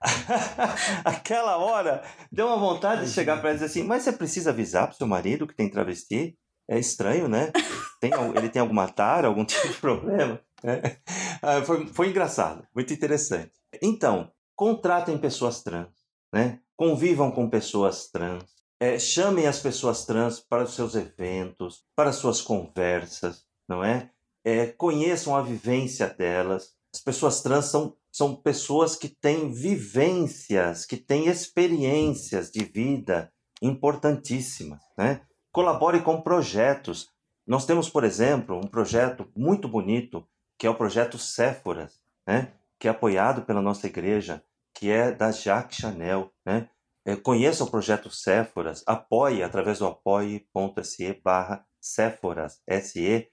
Aquela 1.04 1.56
hora 1.58 2.02
deu 2.30 2.46
uma 2.46 2.56
vontade 2.56 3.04
de 3.04 3.10
chegar 3.10 3.38
para 3.38 3.50
ela 3.50 3.56
e 3.56 3.60
dizer 3.60 3.66
assim: 3.66 3.86
Mas 3.86 4.02
você 4.02 4.12
precisa 4.12 4.50
avisar 4.50 4.88
pro 4.88 4.96
seu 4.96 5.06
marido 5.06 5.46
que 5.46 5.54
tem 5.54 5.70
travesti? 5.70 6.38
É 6.68 6.78
estranho, 6.78 7.28
né? 7.28 7.52
Tem, 8.00 8.10
ele 8.34 8.48
tem 8.48 8.62
alguma 8.62 8.88
tara, 8.88 9.28
algum 9.28 9.44
tipo 9.46 9.68
de 9.68 9.74
problema? 9.74 10.40
Ah, 11.42 11.62
foi, 11.62 11.86
foi 11.86 12.08
engraçado, 12.08 12.66
muito 12.74 12.92
interessante. 12.92 13.52
Então, 13.82 14.30
contratem 14.54 15.18
pessoas 15.18 15.62
trans, 15.62 15.88
né? 16.32 16.60
Convivam 16.76 17.30
com 17.30 17.48
pessoas 17.48 18.10
trans. 18.10 18.59
É, 18.80 18.98
chamem 18.98 19.46
as 19.46 19.60
pessoas 19.60 20.06
trans 20.06 20.40
para 20.40 20.64
os 20.64 20.74
seus 20.74 20.94
eventos, 20.94 21.84
para 21.94 22.08
as 22.10 22.16
suas 22.16 22.40
conversas, 22.40 23.44
não 23.68 23.84
é? 23.84 24.10
É, 24.42 24.68
conheçam 24.68 25.36
a 25.36 25.42
vivência 25.42 26.08
delas. 26.08 26.72
As 26.92 27.00
pessoas 27.00 27.42
trans 27.42 27.66
são, 27.66 27.94
são 28.10 28.34
pessoas 28.34 28.96
que 28.96 29.08
têm 29.08 29.52
vivências, 29.52 30.86
que 30.86 30.96
têm 30.96 31.26
experiências 31.26 32.50
de 32.50 32.64
vida 32.64 33.30
importantíssimas, 33.60 34.80
né? 34.96 35.20
Colabore 35.52 36.00
com 36.00 36.22
projetos. 36.22 37.08
Nós 37.46 37.66
temos, 37.66 37.90
por 37.90 38.04
exemplo, 38.04 38.56
um 38.56 38.68
projeto 38.68 39.28
muito 39.36 39.68
bonito, 39.68 40.26
que 40.56 40.66
é 40.66 40.70
o 40.70 40.74
projeto 40.74 41.18
Séforas, 41.18 42.00
né? 42.26 42.52
que 42.78 42.86
é 42.86 42.90
apoiado 42.90 43.42
pela 43.42 43.60
nossa 43.60 43.86
igreja, 43.86 44.42
que 44.72 44.90
é 44.90 45.10
da 45.10 45.32
Jacques 45.32 45.78
Chanel. 45.78 46.30
Né? 46.46 46.68
É, 47.06 47.16
conheça 47.16 47.64
o 47.64 47.70
projeto 47.70 48.10
Séforas, 48.10 48.82
apoie 48.86 49.42
através 49.42 49.78
do 49.78 49.86
apoie.se 49.86 51.20
barra 51.24 51.64
Séforas, 51.80 52.60
S-E-F-O-R-A-S. 52.66 53.30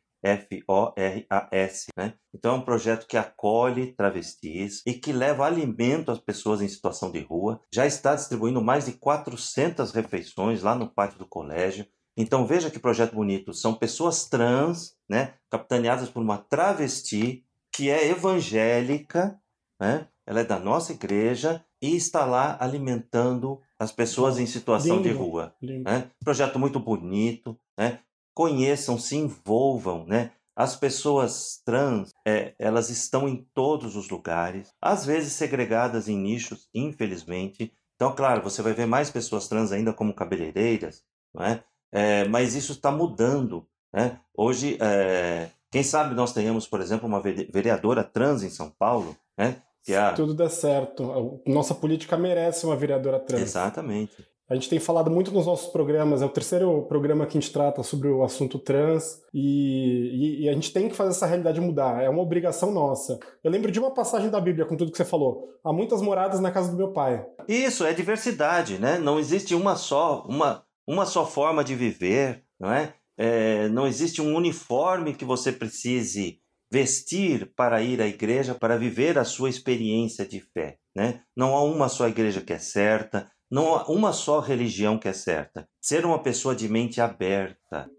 Né? 1.97 2.13
Então 2.33 2.55
é 2.55 2.57
um 2.57 2.63
projeto 2.63 3.05
que 3.05 3.17
acolhe 3.17 3.93
travestis 3.93 4.81
e 4.85 4.93
que 4.93 5.11
leva 5.11 5.45
alimento 5.45 6.11
às 6.11 6.19
pessoas 6.19 6.61
em 6.61 6.69
situação 6.69 7.11
de 7.11 7.19
rua. 7.19 7.61
Já 7.73 7.85
está 7.85 8.15
distribuindo 8.15 8.61
mais 8.61 8.85
de 8.85 8.93
400 8.93 9.91
refeições 9.91 10.63
lá 10.63 10.73
no 10.73 10.89
pátio 10.89 11.19
do 11.19 11.27
colégio. 11.27 11.85
Então 12.15 12.47
veja 12.47 12.71
que 12.71 12.79
projeto 12.79 13.15
bonito. 13.15 13.53
São 13.53 13.75
pessoas 13.75 14.29
trans, 14.29 14.95
né, 15.09 15.33
capitaneadas 15.51 16.09
por 16.09 16.23
uma 16.23 16.37
travesti 16.37 17.43
que 17.71 17.89
é 17.89 18.07
evangélica, 18.07 19.39
né, 19.79 20.07
ela 20.25 20.39
é 20.39 20.43
da 20.43 20.57
nossa 20.57 20.93
igreja 20.93 21.63
e 21.81 21.95
está 21.95 22.25
lá 22.25 22.57
alimentando 22.59 23.59
as 23.79 23.91
pessoas 23.91 24.39
em 24.39 24.45
situação 24.45 25.01
de 25.01 25.09
Lindo. 25.09 25.19
rua. 25.23 25.55
Lindo. 25.61 25.83
né? 25.83 26.09
Projeto 26.23 26.57
muito 26.57 26.79
bonito, 26.79 27.57
né? 27.77 27.99
Conheçam, 28.33 28.97
se 28.99 29.15
envolvam, 29.15 30.05
né? 30.05 30.31
As 30.55 30.75
pessoas 30.75 31.61
trans, 31.63 32.11
é, 32.27 32.55
elas 32.57 32.89
estão 32.89 33.27
em 33.29 33.47
todos 33.53 33.95
os 33.95 34.09
lugares, 34.09 34.73
às 34.81 35.05
vezes 35.05 35.33
segregadas 35.33 36.07
em 36.07 36.17
nichos, 36.17 36.67
infelizmente. 36.73 37.71
Então, 37.95 38.13
claro, 38.15 38.41
você 38.41 38.61
vai 38.63 38.73
ver 38.73 38.85
mais 38.87 39.09
pessoas 39.11 39.47
trans 39.47 39.71
ainda 39.71 39.93
como 39.93 40.13
cabeleireiras, 40.13 41.03
não 41.33 41.45
é? 41.45 41.63
É, 41.91 42.27
mas 42.27 42.55
isso 42.55 42.73
está 42.73 42.91
mudando, 42.91 43.67
né? 43.93 44.19
Hoje, 44.35 44.77
é, 44.81 45.49
quem 45.71 45.83
sabe 45.83 46.15
nós 46.15 46.33
tenhamos, 46.33 46.67
por 46.67 46.81
exemplo, 46.81 47.07
uma 47.07 47.21
vere- 47.21 47.49
vereadora 47.53 48.03
trans 48.03 48.41
em 48.43 48.49
São 48.49 48.69
Paulo, 48.69 49.15
né? 49.37 49.61
A... 49.95 50.13
Tudo 50.13 50.33
dá 50.33 50.49
certo. 50.49 51.41
Nossa 51.45 51.73
política 51.75 52.17
merece 52.17 52.65
uma 52.65 52.75
vereadora 52.75 53.19
trans. 53.19 53.41
Exatamente. 53.41 54.13
A 54.49 54.55
gente 54.55 54.69
tem 54.69 54.79
falado 54.79 55.11
muito 55.11 55.29
nos 55.33 55.45
nossos 55.45 55.69
programas, 55.73 56.21
é 56.21 56.25
o 56.25 56.29
terceiro 56.29 56.83
programa 56.83 57.25
que 57.25 57.37
a 57.37 57.41
gente 57.41 57.51
trata 57.51 57.83
sobre 57.83 58.07
o 58.07 58.23
assunto 58.23 58.57
trans, 58.57 59.21
e, 59.33 60.39
e- 60.41 60.45
e 60.45 60.49
a 60.49 60.53
gente 60.53 60.71
tem 60.71 60.87
que 60.87 60.95
fazer 60.95 61.09
essa 61.09 61.25
realidade 61.25 61.59
mudar, 61.59 62.01
é 62.01 62.07
uma 62.09 62.21
obrigação 62.21 62.71
nossa. 62.71 63.19
Eu 63.43 63.51
lembro 63.51 63.69
de 63.69 63.77
uma 63.77 63.91
passagem 63.93 64.29
da 64.29 64.39
Bíblia 64.39 64.65
com 64.65 64.77
tudo 64.77 64.89
que 64.89 64.95
você 64.97 65.03
falou: 65.03 65.49
há 65.63 65.73
muitas 65.73 66.01
moradas 66.01 66.39
na 66.39 66.49
casa 66.49 66.71
do 66.71 66.77
meu 66.77 66.93
pai. 66.93 67.25
Isso 67.45 67.83
é 67.85 67.91
diversidade, 67.93 68.77
né? 68.79 68.97
Não 68.97 69.19
existe 69.19 69.53
uma 69.53 69.75
só, 69.75 70.25
uma, 70.29 70.63
uma 70.87 71.05
só 71.05 71.25
forma 71.25 71.61
de 71.61 71.75
viver, 71.75 72.41
não 72.57 72.71
é? 72.71 72.93
É, 73.17 73.67
não 73.67 73.85
existe 73.85 74.21
um 74.21 74.33
uniforme 74.33 75.13
que 75.13 75.25
você 75.25 75.51
precise 75.51 76.39
vestir 76.71 77.53
para 77.55 77.81
ir 77.81 78.01
à 78.01 78.07
igreja, 78.07 78.55
para 78.55 78.77
viver 78.77 79.17
a 79.17 79.23
sua 79.23 79.49
experiência 79.49 80.25
de 80.25 80.41
fé, 80.41 80.77
né? 80.95 81.21
Não 81.35 81.55
há 81.55 81.63
uma 81.63 81.89
só 81.89 82.07
igreja 82.07 82.41
que 82.41 82.53
é 82.53 82.59
certa, 82.59 83.31
não 83.49 83.75
há 83.75 83.85
uma 83.87 84.11
só 84.11 84.39
religião 84.39 84.99
que 84.99 85.07
é 85.07 85.13
certa. 85.13 85.67
Ser 85.81 86.05
uma 86.05 86.21
pessoa 86.21 86.55
de 86.55 86.67
mente 86.67 86.99
aberta. 86.99 87.89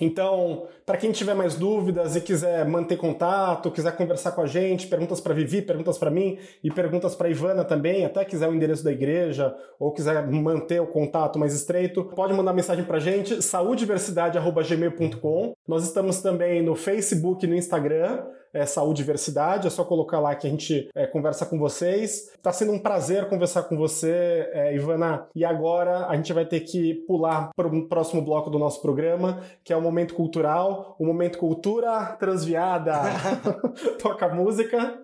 Então, 0.00 0.68
para 0.86 0.96
quem 0.96 1.10
tiver 1.10 1.34
mais 1.34 1.56
dúvidas 1.56 2.14
e 2.14 2.20
quiser 2.20 2.64
manter 2.64 2.96
contato, 2.96 3.68
quiser 3.70 3.96
conversar 3.96 4.30
com 4.32 4.42
a 4.42 4.46
gente, 4.46 4.86
perguntas 4.86 5.20
para 5.20 5.34
Vivi, 5.34 5.60
perguntas 5.60 5.98
para 5.98 6.08
mim 6.08 6.38
e 6.62 6.70
perguntas 6.70 7.16
para 7.16 7.28
Ivana 7.28 7.64
também, 7.64 8.04
até 8.04 8.24
quiser 8.24 8.48
o 8.48 8.54
endereço 8.54 8.84
da 8.84 8.92
igreja 8.92 9.52
ou 9.78 9.92
quiser 9.92 10.26
manter 10.30 10.80
o 10.80 10.86
contato 10.86 11.38
mais 11.38 11.52
estreito, 11.52 12.04
pode 12.04 12.32
mandar 12.32 12.52
mensagem 12.52 12.84
para 12.84 12.98
a 12.98 13.00
gente, 13.00 13.42
saudiversidade@gmail.com. 13.42 15.52
Nós 15.66 15.82
estamos 15.82 16.22
também 16.22 16.62
no 16.62 16.76
Facebook 16.76 17.44
e 17.44 17.48
no 17.48 17.56
Instagram, 17.56 18.22
é 18.52 18.66
Saúde 18.66 19.00
e 19.00 19.04
Diversidade, 19.04 19.66
é 19.66 19.70
só 19.70 19.84
colocar 19.84 20.20
lá 20.20 20.34
que 20.34 20.46
a 20.46 20.50
gente 20.50 20.88
é, 20.94 21.06
conversa 21.06 21.46
com 21.46 21.58
vocês. 21.58 22.32
Tá 22.42 22.52
sendo 22.52 22.72
um 22.72 22.78
prazer 22.78 23.28
conversar 23.28 23.64
com 23.64 23.76
você, 23.76 24.48
é, 24.52 24.74
Ivana. 24.74 25.26
E 25.34 25.44
agora 25.44 26.06
a 26.06 26.16
gente 26.16 26.32
vai 26.32 26.44
ter 26.44 26.60
que 26.60 26.94
pular 27.06 27.50
para 27.56 27.66
o 27.66 27.88
próximo 27.88 28.22
bloco 28.22 28.50
do 28.50 28.58
nosso 28.58 28.80
programa, 28.82 29.40
que 29.64 29.72
é 29.72 29.76
o 29.76 29.82
Momento 29.82 30.14
Cultural, 30.14 30.96
o 30.98 31.06
Momento 31.06 31.38
Cultura 31.38 32.16
Transviada. 32.18 33.02
Toca 34.00 34.26
a 34.26 34.34
música. 34.34 34.98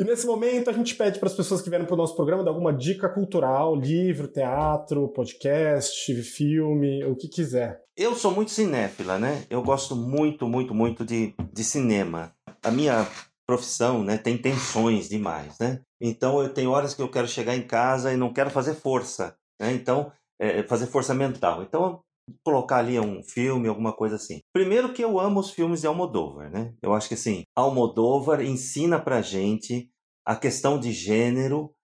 E 0.00 0.04
nesse 0.04 0.26
momento 0.26 0.70
a 0.70 0.72
gente 0.72 0.94
pede 0.94 1.18
para 1.18 1.28
as 1.28 1.34
pessoas 1.34 1.60
que 1.60 1.68
vieram 1.68 1.84
para 1.84 1.92
o 1.92 1.98
nosso 1.98 2.16
programa 2.16 2.42
dar 2.42 2.52
alguma 2.52 2.72
dica 2.72 3.06
cultural, 3.06 3.76
livro, 3.76 4.26
teatro, 4.28 5.06
podcast, 5.08 6.14
filme, 6.22 7.04
o 7.04 7.14
que 7.14 7.28
quiser. 7.28 7.82
Eu 7.94 8.14
sou 8.14 8.30
muito 8.30 8.50
cinéfila, 8.50 9.18
né? 9.18 9.44
Eu 9.50 9.62
gosto 9.62 9.94
muito, 9.94 10.48
muito, 10.48 10.74
muito 10.74 11.04
de, 11.04 11.34
de 11.52 11.62
cinema. 11.62 12.34
A 12.62 12.70
minha 12.70 13.06
profissão, 13.46 14.02
né, 14.02 14.16
tem 14.16 14.38
tensões 14.38 15.06
demais, 15.06 15.58
né? 15.58 15.82
Então 16.00 16.40
eu 16.42 16.48
tenho 16.48 16.70
horas 16.70 16.94
que 16.94 17.02
eu 17.02 17.10
quero 17.10 17.28
chegar 17.28 17.54
em 17.54 17.66
casa 17.66 18.10
e 18.10 18.16
não 18.16 18.32
quero 18.32 18.48
fazer 18.48 18.72
força, 18.72 19.36
né? 19.60 19.70
Então, 19.74 20.10
é, 20.40 20.62
fazer 20.62 20.86
força 20.86 21.12
mental. 21.12 21.62
Então, 21.62 22.00
colocar 22.44 22.78
ali 22.78 22.98
um 22.98 23.22
filme, 23.22 23.68
alguma 23.68 23.92
coisa 23.92 24.16
assim. 24.16 24.40
Primeiro 24.52 24.92
que 24.92 25.02
eu 25.02 25.18
amo 25.20 25.40
os 25.40 25.50
filmes 25.50 25.80
de 25.80 25.86
Almodóvar, 25.86 26.50
né? 26.50 26.74
Eu 26.82 26.94
acho 26.94 27.08
que 27.08 27.14
assim, 27.14 27.42
Almodóvar 27.56 28.40
ensina 28.42 29.00
pra 29.00 29.22
gente 29.22 29.90
a 30.26 30.36
questão 30.36 30.78
de 30.78 30.92
gênero 30.92 31.74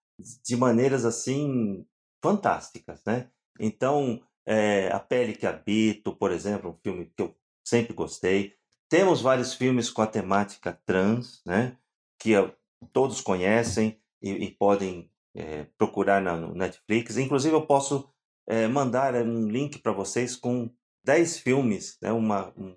de 0.44 0.56
maneiras 0.56 1.04
assim 1.04 1.84
fantásticas, 2.22 3.02
né? 3.06 3.28
Então, 3.60 4.20
é, 4.46 4.88
A 4.92 5.00
Pele 5.00 5.34
que 5.34 5.46
Habito, 5.46 6.14
por 6.16 6.30
exemplo, 6.30 6.70
um 6.70 6.78
filme 6.82 7.06
que 7.16 7.22
eu 7.22 7.34
sempre 7.66 7.94
gostei. 7.94 8.54
Temos 8.88 9.20
vários 9.20 9.54
filmes 9.54 9.90
com 9.90 10.02
a 10.02 10.06
temática 10.06 10.78
trans, 10.86 11.42
né? 11.44 11.76
Que 12.20 12.30
eu- 12.32 12.54
todos 12.92 13.20
conhecem 13.20 14.00
e, 14.22 14.30
e 14.30 14.50
podem 14.56 15.10
é, 15.34 15.64
procurar 15.78 16.20
na, 16.22 16.36
no 16.36 16.54
Netflix. 16.54 17.16
Inclusive, 17.18 17.54
eu 17.54 17.66
posso 17.66 18.08
é, 18.48 18.66
mandar 18.68 19.14
um 19.14 19.48
link 19.48 19.78
para 19.78 19.92
vocês 19.92 20.36
com 20.36 20.70
10 21.04 21.38
filmes, 21.38 21.96
né? 22.02 22.12
uma, 22.12 22.52
um- 22.56 22.76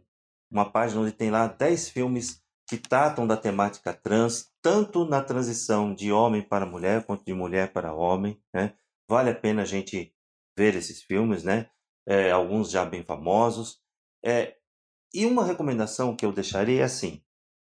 uma 0.51 0.69
página 0.69 1.01
onde 1.01 1.11
tem 1.11 1.29
lá 1.29 1.47
10 1.47 1.89
filmes 1.89 2.41
que 2.67 2.77
tratam 2.77 3.25
da 3.25 3.35
temática 3.35 3.93
trans, 3.93 4.51
tanto 4.61 5.05
na 5.05 5.23
transição 5.23 5.93
de 5.93 6.11
homem 6.11 6.41
para 6.41 6.65
mulher, 6.65 7.03
quanto 7.05 7.25
de 7.25 7.33
mulher 7.33 7.73
para 7.73 7.93
homem. 7.93 8.39
Né? 8.53 8.75
Vale 9.09 9.31
a 9.31 9.35
pena 9.35 9.63
a 9.63 9.65
gente 9.65 10.13
ver 10.57 10.75
esses 10.75 11.01
filmes, 11.01 11.43
né? 11.43 11.69
É, 12.07 12.31
alguns 12.31 12.69
já 12.69 12.85
bem 12.85 13.03
famosos. 13.03 13.79
É, 14.23 14.55
e 15.13 15.25
uma 15.25 15.43
recomendação 15.43 16.15
que 16.15 16.25
eu 16.25 16.31
deixaria 16.31 16.81
é 16.81 16.83
assim: 16.83 17.23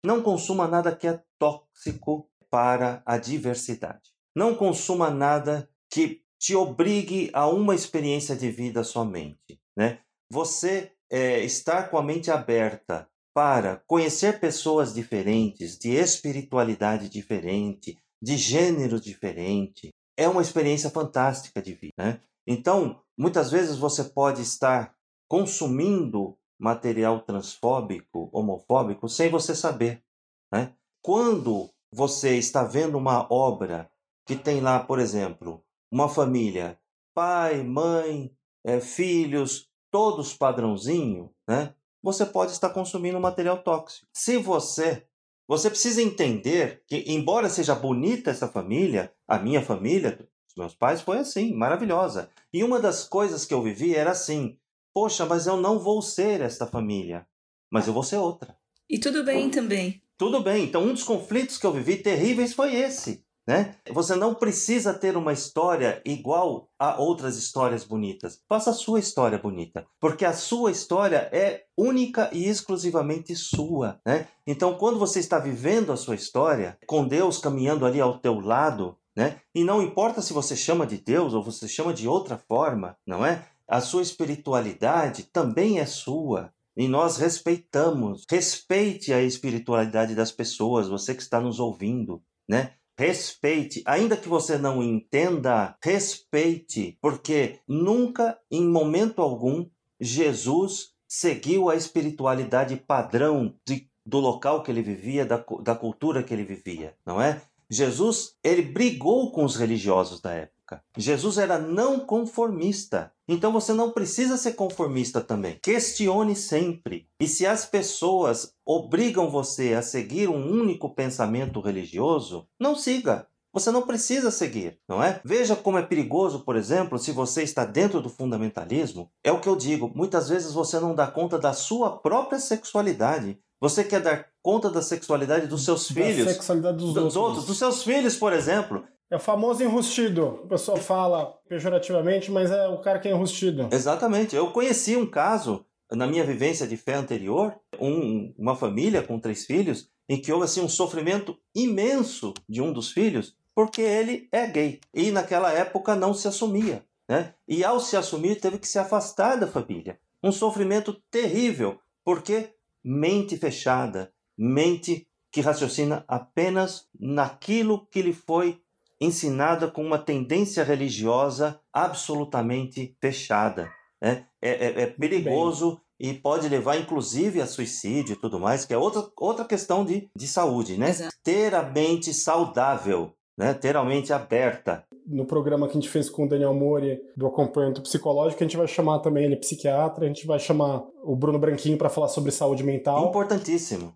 não 0.03 0.21
consuma 0.21 0.67
nada 0.67 0.93
que 0.95 1.07
é 1.07 1.23
tóxico 1.37 2.29
para 2.49 3.01
a 3.05 3.17
diversidade. 3.17 4.11
Não 4.35 4.55
consuma 4.55 5.09
nada 5.09 5.69
que 5.89 6.23
te 6.39 6.55
obrigue 6.55 7.29
a 7.33 7.47
uma 7.47 7.75
experiência 7.75 8.35
de 8.35 8.49
vida 8.49 8.83
somente. 8.83 9.59
Né? 9.77 9.99
Você 10.31 10.93
é, 11.11 11.43
estar 11.43 11.89
com 11.89 11.97
a 11.97 12.03
mente 12.03 12.31
aberta 12.31 13.09
para 13.33 13.77
conhecer 13.85 14.39
pessoas 14.39 14.93
diferentes, 14.93 15.77
de 15.77 15.91
espiritualidade 15.91 17.09
diferente, 17.09 17.97
de 18.21 18.37
gênero 18.37 18.99
diferente, 18.99 19.89
é 20.17 20.27
uma 20.27 20.41
experiência 20.41 20.89
fantástica 20.89 21.61
de 21.61 21.73
vida. 21.73 21.93
Né? 21.97 22.21
Então, 22.47 23.01
muitas 23.17 23.51
vezes 23.51 23.77
você 23.77 24.03
pode 24.03 24.41
estar 24.41 24.93
consumindo 25.29 26.37
material 26.59 27.21
transfóbico, 27.21 28.29
homofóbico, 28.33 29.07
sem 29.07 29.29
você 29.29 29.55
saber. 29.55 30.03
Né? 30.51 30.73
Quando 31.01 31.69
você 31.93 32.37
está 32.37 32.63
vendo 32.63 32.97
uma 32.97 33.31
obra 33.31 33.89
que 34.25 34.35
tem 34.35 34.59
lá, 34.59 34.79
por 34.83 34.99
exemplo, 34.99 35.63
uma 35.91 36.07
família, 36.07 36.79
pai, 37.13 37.63
mãe, 37.63 38.31
eh, 38.63 38.79
filhos, 38.79 39.69
todos 39.91 40.33
padrãozinho, 40.33 41.31
né? 41.47 41.73
Você 42.01 42.25
pode 42.25 42.51
estar 42.51 42.69
consumindo 42.69 43.19
material 43.19 43.61
tóxico. 43.61 44.07
Se 44.13 44.37
você, 44.37 45.05
você 45.47 45.69
precisa 45.69 46.01
entender 46.01 46.83
que, 46.87 47.03
embora 47.07 47.49
seja 47.49 47.75
bonita 47.75 48.31
essa 48.31 48.47
família, 48.47 49.13
a 49.27 49.37
minha 49.37 49.61
família, 49.61 50.17
os 50.47 50.55
meus 50.55 50.73
pais 50.73 51.01
foi 51.01 51.17
assim, 51.17 51.53
maravilhosa. 51.53 52.29
E 52.53 52.63
uma 52.63 52.79
das 52.79 53.03
coisas 53.03 53.45
que 53.45 53.53
eu 53.53 53.61
vivi 53.61 53.95
era 53.95 54.11
assim: 54.11 54.57
poxa, 54.93 55.25
mas 55.25 55.45
eu 55.47 55.57
não 55.57 55.79
vou 55.79 56.01
ser 56.01 56.41
esta 56.41 56.65
família, 56.65 57.27
mas 57.69 57.87
eu 57.87 57.93
vou 57.93 58.03
ser 58.03 58.17
outra. 58.17 58.57
E 58.89 58.99
tudo 58.99 59.23
bem 59.23 59.49
também. 59.49 60.01
Tudo 60.17 60.41
bem, 60.41 60.65
então 60.65 60.83
um 60.83 60.93
dos 60.93 61.03
conflitos 61.03 61.57
que 61.57 61.65
eu 61.65 61.71
vivi 61.71 61.97
terríveis 61.97 62.53
foi 62.53 62.75
esse. 62.75 63.23
Né? 63.49 63.73
Você 63.89 64.13
não 64.13 64.35
precisa 64.35 64.93
ter 64.93 65.17
uma 65.17 65.33
história 65.33 66.03
igual 66.05 66.69
a 66.77 67.01
outras 67.01 67.35
histórias 67.35 67.83
bonitas. 67.83 68.39
Faça 68.47 68.69
a 68.69 68.75
sua 68.75 68.99
história 68.99 69.39
bonita, 69.39 69.87
porque 69.99 70.23
a 70.23 70.33
sua 70.33 70.69
história 70.69 71.27
é 71.33 71.63
única 71.75 72.29
e 72.31 72.47
exclusivamente 72.47 73.35
sua. 73.35 73.99
Né? 74.05 74.27
Então, 74.45 74.75
quando 74.75 74.99
você 74.99 75.19
está 75.19 75.39
vivendo 75.39 75.91
a 75.91 75.97
sua 75.97 76.13
história, 76.13 76.77
com 76.85 77.07
Deus 77.07 77.39
caminhando 77.39 77.87
ali 77.87 77.99
ao 77.99 78.19
teu 78.19 78.39
lado, 78.39 78.95
né? 79.17 79.41
e 79.55 79.63
não 79.63 79.81
importa 79.81 80.21
se 80.21 80.31
você 80.31 80.55
chama 80.55 80.85
de 80.85 80.99
Deus 80.99 81.33
ou 81.33 81.43
você 81.43 81.67
chama 81.67 81.91
de 81.91 82.07
outra 82.07 82.37
forma, 82.37 82.95
não 83.03 83.25
é? 83.25 83.43
A 83.67 83.81
sua 83.81 84.03
espiritualidade 84.03 85.23
também 85.23 85.79
é 85.79 85.87
sua. 85.87 86.53
E 86.77 86.87
nós 86.87 87.17
respeitamos. 87.17 88.25
Respeite 88.29 89.11
a 89.11 89.23
espiritualidade 89.23 90.13
das 90.13 90.31
pessoas, 90.31 90.87
você 90.87 91.15
que 91.15 91.23
está 91.23 91.41
nos 91.41 91.59
ouvindo, 91.59 92.21
né? 92.47 92.73
Respeite, 92.99 93.81
ainda 93.85 94.17
que 94.17 94.27
você 94.27 94.57
não 94.57 94.83
entenda, 94.83 95.73
respeite, 95.81 96.97
porque 97.01 97.61
nunca, 97.65 98.37
em 98.51 98.67
momento 98.67 99.21
algum, 99.21 99.65
Jesus 100.01 100.89
seguiu 101.07 101.69
a 101.69 101.77
espiritualidade 101.77 102.75
padrão 102.75 103.55
de, 103.65 103.89
do 104.05 104.19
local 104.19 104.63
que 104.63 104.69
ele 104.69 104.81
vivia, 104.81 105.25
da, 105.25 105.41
da 105.63 105.75
cultura 105.75 106.21
que 106.21 106.33
ele 106.33 106.43
vivia, 106.43 106.93
não 107.05 107.21
é? 107.21 107.41
Jesus, 107.69 108.35
ele 108.43 108.63
brigou 108.63 109.31
com 109.31 109.45
os 109.45 109.55
religiosos 109.55 110.19
da 110.19 110.33
época. 110.33 110.58
Época. 110.69 110.83
Jesus 110.95 111.37
era 111.37 111.57
não 111.57 111.99
conformista. 111.99 113.11
Então 113.27 113.51
você 113.51 113.73
não 113.73 113.91
precisa 113.91 114.37
ser 114.37 114.53
conformista 114.53 115.21
também. 115.21 115.57
Questione 115.61 116.35
sempre. 116.35 117.07
E 117.19 117.27
se 117.27 117.45
as 117.45 117.65
pessoas 117.65 118.53
obrigam 118.65 119.29
você 119.29 119.73
a 119.73 119.81
seguir 119.81 120.29
um 120.29 120.51
único 120.51 120.93
pensamento 120.93 121.59
religioso, 121.59 122.47
não 122.59 122.75
siga. 122.75 123.27
Você 123.51 123.71
não 123.71 123.81
precisa 123.81 124.29
seguir, 124.29 124.77
não 124.87 125.01
é? 125.01 125.19
Veja 125.25 125.55
como 125.55 125.79
é 125.79 125.81
perigoso, 125.81 126.41
por 126.41 126.55
exemplo, 126.55 126.99
se 126.99 127.11
você 127.11 127.41
está 127.41 127.65
dentro 127.65 127.99
do 127.99 128.07
fundamentalismo. 128.07 129.09
É 129.23 129.31
o 129.31 129.41
que 129.41 129.49
eu 129.49 129.55
digo, 129.55 129.91
muitas 129.95 130.29
vezes 130.29 130.53
você 130.53 130.79
não 130.79 130.93
dá 130.93 131.07
conta 131.07 131.39
da 131.39 131.51
sua 131.51 131.97
própria 131.97 132.39
sexualidade. 132.39 133.39
Você 133.59 133.83
quer 133.83 134.01
dar 134.01 134.27
conta 134.41 134.69
da 134.69 134.83
sexualidade 134.83 135.47
dos 135.47 135.65
seus 135.65 135.89
Da 135.89 135.95
filhos, 135.95 136.31
sexualidade 136.31 136.77
dos, 136.77 136.93
dos 136.93 137.15
outros, 137.15 137.45
dos 137.45 137.57
seus 137.57 137.83
filhos, 137.83 138.15
por 138.15 138.33
exemplo. 138.33 138.85
É 139.11 139.15
o 139.15 139.19
famoso 139.19 139.63
enrustido. 139.63 140.25
O 140.43 140.47
pessoal 140.47 140.77
fala 140.77 141.33
pejorativamente, 141.47 142.31
mas 142.31 142.51
é 142.51 142.67
o 142.67 142.79
cara 142.79 142.99
que 142.99 143.07
é 143.07 143.11
enrustido. 143.11 143.67
Exatamente. 143.71 144.35
Eu 144.35 144.51
conheci 144.51 144.95
um 144.95 145.05
caso 145.05 145.65
na 145.91 146.05
minha 146.05 146.23
vivência 146.23 146.67
de 146.67 146.77
fé 146.77 146.93
anterior, 146.93 147.55
um- 147.79 148.33
uma 148.37 148.55
família 148.55 149.01
com 149.01 149.19
três 149.19 149.45
filhos, 149.45 149.89
em 150.07 150.21
que 150.21 150.31
houve 150.31 150.45
assim 150.45 150.61
um 150.61 150.69
sofrimento 150.69 151.35
imenso 151.55 152.33
de 152.47 152.61
um 152.61 152.71
dos 152.71 152.91
filhos, 152.91 153.35
porque 153.55 153.81
ele 153.81 154.27
é 154.31 154.45
gay 154.47 154.79
e 154.93 155.09
naquela 155.11 155.51
época 155.51 155.95
não 155.95 156.13
se 156.13 156.27
assumia, 156.27 156.85
né? 157.07 157.33
E 157.47 157.63
ao 157.63 157.79
se 157.79 157.97
assumir 157.97 158.39
teve 158.39 158.59
que 158.59 158.67
se 158.67 158.77
afastar 158.79 159.35
da 159.37 159.47
família. 159.47 159.99
Um 160.23 160.31
sofrimento 160.31 160.93
terrível, 161.09 161.79
porque 162.05 162.53
mente 162.83 163.35
fechada, 163.37 164.11
mente 164.37 165.07
que 165.31 165.41
raciocina 165.41 166.03
apenas 166.07 166.87
naquilo 166.99 167.85
que 167.87 168.01
lhe 168.01 168.13
foi 168.13 168.59
ensinada 168.99 169.67
com 169.69 169.83
uma 169.83 169.97
tendência 169.97 170.63
religiosa 170.63 171.59
absolutamente 171.73 172.95
fechada. 173.01 173.71
Né? 174.01 174.25
É, 174.41 174.49
é- 174.49 174.81
é 174.83 174.87
perigoso 174.87 175.79
e 175.99 176.13
pode 176.13 176.47
levar, 176.47 176.77
inclusive, 176.77 177.41
a 177.41 177.45
suicídio 177.45 178.13
e 178.13 178.19
tudo 178.19 178.39
mais, 178.39 178.65
que 178.65 178.73
é 178.73 178.77
outra, 178.77 179.05
outra 179.17 179.43
questão 179.45 179.83
de, 179.83 180.09
de 180.15 180.27
saúde. 180.27 180.77
Né? 180.77 180.89
Exato. 180.89 181.13
Ter 181.23 181.53
a 181.53 181.63
mente 181.63 182.13
saudável, 182.13 183.13
né? 183.37 183.53
ter 183.53 183.75
a 183.75 183.83
mente 183.83 184.13
aberta. 184.13 184.83
No 185.05 185.25
programa 185.25 185.67
que 185.67 185.71
a 185.71 185.81
gente 185.81 185.89
fez 185.89 186.09
com 186.09 186.25
o 186.25 186.29
Daniel 186.29 186.53
Mori, 186.53 186.99
do 187.17 187.27
acompanhamento 187.27 187.81
psicológico, 187.81 188.43
a 188.43 188.47
gente 188.47 188.55
vai 188.57 188.67
chamar 188.67 188.99
também 188.99 189.25
ele 189.25 189.35
psiquiatra, 189.35 190.05
a 190.05 190.07
gente 190.07 190.25
vai 190.25 190.39
chamar 190.39 190.83
o 191.03 191.15
Bruno 191.15 191.39
Branquinho 191.39 191.77
para 191.77 191.89
falar 191.89 192.07
sobre 192.09 192.31
saúde 192.31 192.63
mental. 192.63 193.07
Importantíssimo. 193.09 193.93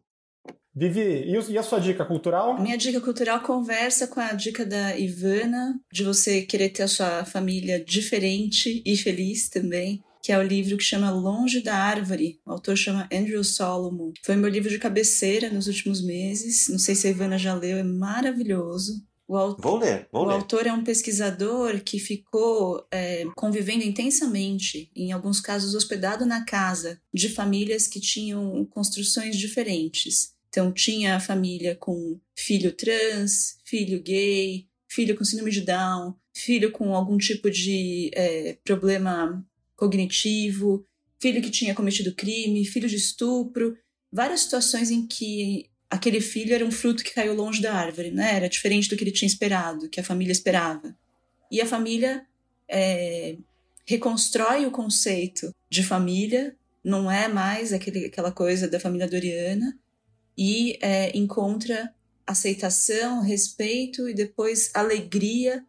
Vivi, 0.76 1.01
e 1.01 1.51
e 1.51 1.57
a 1.57 1.63
sua 1.63 1.80
dica 1.80 2.03
cultural? 2.03 2.59
Minha 2.59 2.78
dica 2.78 2.99
cultural 2.99 3.41
conversa 3.41 4.07
com 4.07 4.19
a 4.19 4.34
dica 4.34 4.65
da 4.65 4.97
Ivana, 4.97 5.80
de 5.91 6.03
você 6.03 6.41
querer 6.41 6.69
ter 6.69 6.84
a 6.84 6.88
sua 6.88 7.26
família 7.26 7.84
diferente 7.84 8.82
e 8.84 8.97
feliz 8.97 9.49
também, 9.49 10.03
que 10.21 10.32
é 10.32 10.38
o 10.38 10.41
livro 10.41 10.78
que 10.78 10.84
chama 10.84 11.11
Longe 11.11 11.61
da 11.61 11.76
Árvore. 11.76 12.39
O 12.45 12.51
autor 12.51 12.76
chama 12.76 13.07
Andrew 13.13 13.43
Solomon. 13.43 14.13
Foi 14.24 14.36
meu 14.36 14.49
livro 14.49 14.69
de 14.69 14.80
cabeceira 14.80 15.49
nos 15.49 15.67
últimos 15.67 16.01
meses. 16.01 16.67
Não 16.69 16.80
sei 16.80 16.95
se 16.95 17.07
a 17.07 17.11
Ivana 17.11 17.38
já 17.38 17.53
leu, 17.53 17.78
é 17.78 17.84
maravilhoso. 17.84 19.03
O 19.28 19.38
autor 19.38 19.61
Vou 19.61 19.78
ler, 19.80 20.07
vou 20.11 20.24
o 20.24 20.28
ler. 20.28 20.34
autor 20.36 20.67
é 20.67 20.74
um 20.74 20.84
pesquisador 20.84 21.82
que 21.82 21.97
ficou 21.97 22.86
é, 22.91 23.26
convivendo 23.36 23.84
intensamente, 23.84 24.91
em 24.95 25.11
alguns 25.11 25.39
casos 25.39 25.76
hospedado 25.76 26.26
na 26.26 26.43
casa 26.43 26.99
de 27.13 27.30
famílias 27.30 27.88
que 27.88 28.01
tinham 28.01 28.65
construções 28.65 29.38
diferentes. 29.38 30.34
Então, 30.54 30.72
tinha 30.72 31.16
a 31.16 31.20
família 31.20 31.76
com 31.76 32.20
filho 32.38 32.72
trans, 32.74 33.58
filho 33.66 33.99
gay, 33.99 34.68
filho 34.88 35.18
com 35.18 35.26
síndrome 35.26 35.49
de 35.49 35.62
Down, 35.62 36.14
filho 36.32 36.72
com 36.72 36.93
algum 36.93 37.18
tipo 37.18 37.49
de 37.49 38.12
é, 38.14 38.56
problema 38.64 39.43
cognitivo, 39.76 40.86
filho 41.20 41.41
que 41.41 41.49
tinha 41.49 41.74
cometido 41.74 42.14
crime, 42.14 42.68
filho 42.68 42.88
de 42.88 42.97
estupro, 42.97 43.76
várias 44.12 44.41
situações 44.41 44.91
em 44.91 45.08
que 45.08 45.72
aquele 45.89 46.22
filho 46.22 46.54
era 46.54 46.64
um 46.64 46.72
fruto 46.72 47.04
que 47.04 47.16
caiu 47.16 47.34
longe 47.34 47.60
da 47.60 47.74
árvore, 47.74 48.12
né? 48.12 48.36
Era 48.36 48.47
diferente 48.47 48.88
do 48.88 48.95
que 48.95 49.04
ele 49.04 49.12
tinha 49.12 49.28
esperado, 49.28 49.89
que 49.89 49.99
a 49.99 50.04
família 50.04 50.32
esperava. 50.32 50.95
E 51.49 51.62
a 51.62 51.66
família 51.66 52.28
é, 52.70 53.38
reconstrói 53.88 54.68
o 54.68 54.72
conceito 54.72 55.51
de 55.68 55.82
família, 55.82 56.56
não 56.84 57.10
é 57.10 57.28
mais 57.28 57.74
aquele, 57.74 58.06
aquela 58.06 58.32
coisa 58.32 58.68
da 58.68 58.80
família 58.80 59.08
doriana, 59.08 59.76
e 60.38 60.77
é, 60.81 61.15
encontra 61.17 61.93
aceitação, 62.25 63.21
respeito 63.21 64.07
e 64.07 64.13
depois 64.13 64.71
alegria 64.73 65.63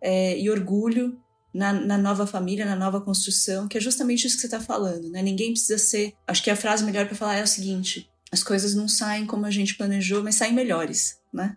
é, 0.00 0.38
e 0.38 0.50
orgulho 0.50 1.18
na, 1.52 1.72
na 1.72 1.98
nova 1.98 2.26
família, 2.26 2.64
na 2.64 2.76
nova 2.76 3.00
construção, 3.00 3.68
que 3.68 3.78
é 3.78 3.80
justamente 3.80 4.26
isso 4.26 4.36
que 4.36 4.42
você 4.42 4.46
está 4.46 4.60
falando, 4.60 5.10
né? 5.10 5.22
Ninguém 5.22 5.52
precisa 5.52 5.78
ser. 5.78 6.14
Acho 6.26 6.42
que 6.42 6.50
a 6.50 6.56
frase 6.56 6.84
melhor 6.84 7.06
para 7.06 7.16
falar 7.16 7.36
é 7.36 7.42
o 7.42 7.46
seguinte: 7.46 8.08
as 8.30 8.42
coisas 8.42 8.74
não 8.74 8.88
saem 8.88 9.26
como 9.26 9.46
a 9.46 9.50
gente 9.50 9.76
planejou, 9.76 10.22
mas 10.22 10.36
saem 10.36 10.52
melhores, 10.52 11.18
né? 11.32 11.56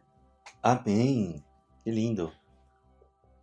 Amém. 0.61 1.43
Que 1.83 1.91
lindo. 1.91 2.31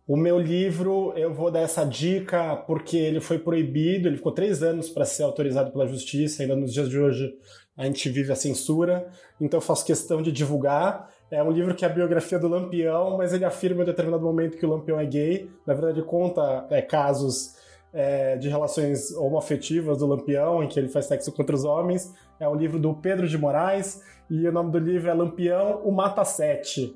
O 0.07 0.17
meu 0.17 0.39
livro, 0.39 1.13
eu 1.15 1.31
vou 1.31 1.51
dar 1.51 1.59
essa 1.59 1.85
dica 1.85 2.55
porque 2.55 2.97
ele 2.97 3.21
foi 3.21 3.37
proibido, 3.37 4.07
ele 4.07 4.17
ficou 4.17 4.31
três 4.31 4.63
anos 4.63 4.89
para 4.89 5.05
ser 5.05 5.21
autorizado 5.21 5.71
pela 5.71 5.87
justiça, 5.87 6.41
ainda 6.41 6.55
nos 6.55 6.73
dias 6.73 6.89
de 6.89 6.97
hoje 6.97 7.31
a 7.79 7.85
gente 7.85 8.09
vive 8.09 8.29
a 8.29 8.35
censura, 8.35 9.07
então 9.39 9.57
eu 9.57 9.61
faço 9.61 9.85
questão 9.85 10.21
de 10.21 10.33
divulgar. 10.33 11.09
É 11.31 11.41
um 11.41 11.49
livro 11.49 11.73
que 11.73 11.85
é 11.85 11.87
a 11.87 11.91
biografia 11.91 12.37
do 12.37 12.49
Lampião, 12.49 13.15
mas 13.17 13.31
ele 13.31 13.45
afirma 13.45 13.83
em 13.83 13.85
determinado 13.85 14.21
momento 14.21 14.57
que 14.57 14.65
o 14.65 14.69
Lampião 14.69 14.99
é 14.99 15.05
gay. 15.05 15.49
Na 15.65 15.73
verdade, 15.73 16.01
conta 16.01 16.67
é, 16.69 16.81
casos 16.81 17.55
é, 17.93 18.35
de 18.35 18.49
relações 18.49 19.15
homoafetivas 19.15 19.99
do 19.99 20.05
Lampião, 20.05 20.61
em 20.61 20.67
que 20.67 20.77
ele 20.77 20.89
faz 20.89 21.05
sexo 21.05 21.31
contra 21.31 21.55
os 21.55 21.63
homens. 21.63 22.13
É 22.37 22.49
um 22.49 22.55
livro 22.55 22.77
do 22.77 22.93
Pedro 22.93 23.25
de 23.29 23.37
Moraes, 23.37 24.03
e 24.29 24.45
o 24.45 24.51
nome 24.51 24.71
do 24.71 24.77
livro 24.77 25.09
é 25.09 25.13
Lampião, 25.13 25.81
o 25.85 25.91
Mata 25.93 26.25
Sete. 26.25 26.93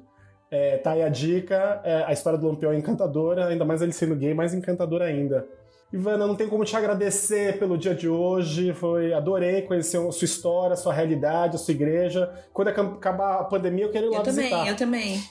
É, 0.52 0.80
tá 0.80 0.92
aí 0.92 1.02
a 1.02 1.08
dica. 1.08 1.80
É, 1.86 2.04
a 2.04 2.12
história 2.12 2.38
do 2.38 2.46
Lampião 2.46 2.74
é 2.74 2.76
encantadora, 2.76 3.48
ainda 3.48 3.64
mais 3.64 3.82
ele 3.82 3.94
sendo 3.94 4.18
gay, 4.18 4.34
mais 4.34 4.54
encantadora 4.54 5.06
ainda. 5.06 5.48
Ivana, 5.94 6.26
não 6.26 6.36
tem 6.36 6.50
como 6.50 6.66
te 6.66 6.76
agradecer 6.76 7.60
pelo 7.60 7.78
dia 7.78 7.94
de 7.94 8.10
hoje. 8.10 8.74
Foi, 8.74 9.14
adorei 9.14 9.62
conhecer 9.62 9.98
a 9.98 10.12
sua 10.12 10.26
história, 10.26 10.74
a 10.74 10.78
sua 10.78 10.92
realidade, 10.92 11.56
a 11.56 11.60
sua 11.60 11.72
igreja. 11.72 12.34
Quando 12.52 12.70
acabar 12.70 13.40
a 13.40 13.44
pandemia, 13.44 13.86
eu 13.86 13.92
quero 13.92 14.08
ir 14.08 14.10
lá 14.10 14.18
Eu 14.18 14.24
também, 14.24 14.44
visitar. 14.46 14.68
eu 14.68 14.76
também. 14.76 15.24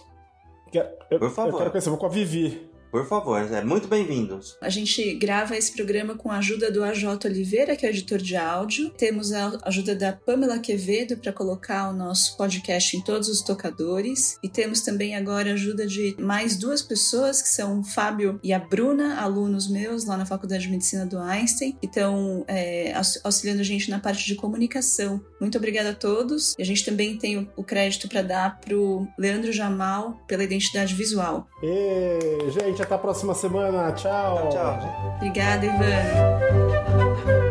Quero- 0.71 0.89
eu, 1.11 1.19
Por 1.19 1.31
favor. 1.31 1.53
eu 1.55 1.59
quero 1.59 1.71
conhecer, 1.73 1.89
eu 1.89 1.93
vou 1.93 2.01
com 2.01 2.07
a 2.07 2.09
Vivi. 2.09 2.71
Por 2.93 3.07
favor, 3.09 3.40
é 3.51 3.64
muito 3.64 3.88
bem-vindos. 3.88 4.59
A 4.61 4.68
gente 4.68 5.14
grava 5.14 5.57
esse 5.57 5.72
programa 5.72 6.14
com 6.14 6.30
a 6.30 6.36
ajuda 6.36 6.70
do 6.70 6.84
AJ 6.84 7.05
Oliveira, 7.24 7.74
que 7.74 7.86
é 7.86 7.88
o 7.88 7.90
editor 7.90 8.18
de 8.18 8.36
áudio. 8.36 8.90
Temos 8.90 9.32
a 9.32 9.59
ajuda 9.62 9.95
da 9.97 10.12
Pamela 10.12 10.59
Quevedo 10.59 11.16
para 11.16 11.32
colocar 11.32 11.88
o 11.88 11.95
nosso 11.95 12.36
podcast 12.36 12.95
em 12.95 13.01
todos 13.01 13.30
os 13.30 13.40
tocadores. 13.40 14.36
E 14.43 14.49
temos 14.49 14.82
também 14.82 15.16
agora 15.16 15.49
a 15.51 15.55
ajuda 15.55 15.86
de 15.86 16.14
mais 16.18 16.55
duas 16.59 16.82
pessoas, 16.82 17.40
que 17.40 17.49
são 17.49 17.80
o 17.80 17.82
Fábio 17.82 18.38
e 18.45 18.53
a 18.53 18.59
Bruna, 18.59 19.18
alunos 19.22 19.70
meus 19.70 20.05
lá 20.05 20.18
na 20.18 20.26
Faculdade 20.26 20.64
de 20.64 20.68
Medicina 20.70 21.07
do 21.07 21.18
Einstein, 21.18 21.72
que 21.80 21.86
estão 21.86 22.45
é, 22.47 22.93
aux- 22.95 23.18
auxiliando 23.24 23.62
a 23.62 23.64
gente 23.64 23.88
na 23.88 24.01
parte 24.01 24.26
de 24.26 24.34
comunicação. 24.34 25.18
Muito 25.40 25.57
obrigada 25.57 25.90
a 25.93 25.95
todos. 25.95 26.55
E 26.59 26.62
a 26.62 26.66
gente 26.66 26.84
também 26.84 27.16
tem 27.16 27.38
o- 27.38 27.49
o 27.57 27.64
crédito 27.64 28.07
para 28.07 28.20
dar 28.20 28.61
para 28.61 28.76
o 28.76 29.09
Leandro 29.18 29.51
Jamal 29.51 30.20
pela 30.28 30.45
identidade 30.45 30.95
visual. 30.95 31.49
E, 31.62 32.51
gente, 32.51 32.82
até 32.83 32.95
a 32.95 32.99
próxima 32.99 33.35
semana. 33.35 33.93
Tchau. 33.93 34.49
Tchau, 34.51 34.80
gente. 34.80 35.16
Obrigada, 35.16 35.66
Ivana. 35.66 37.41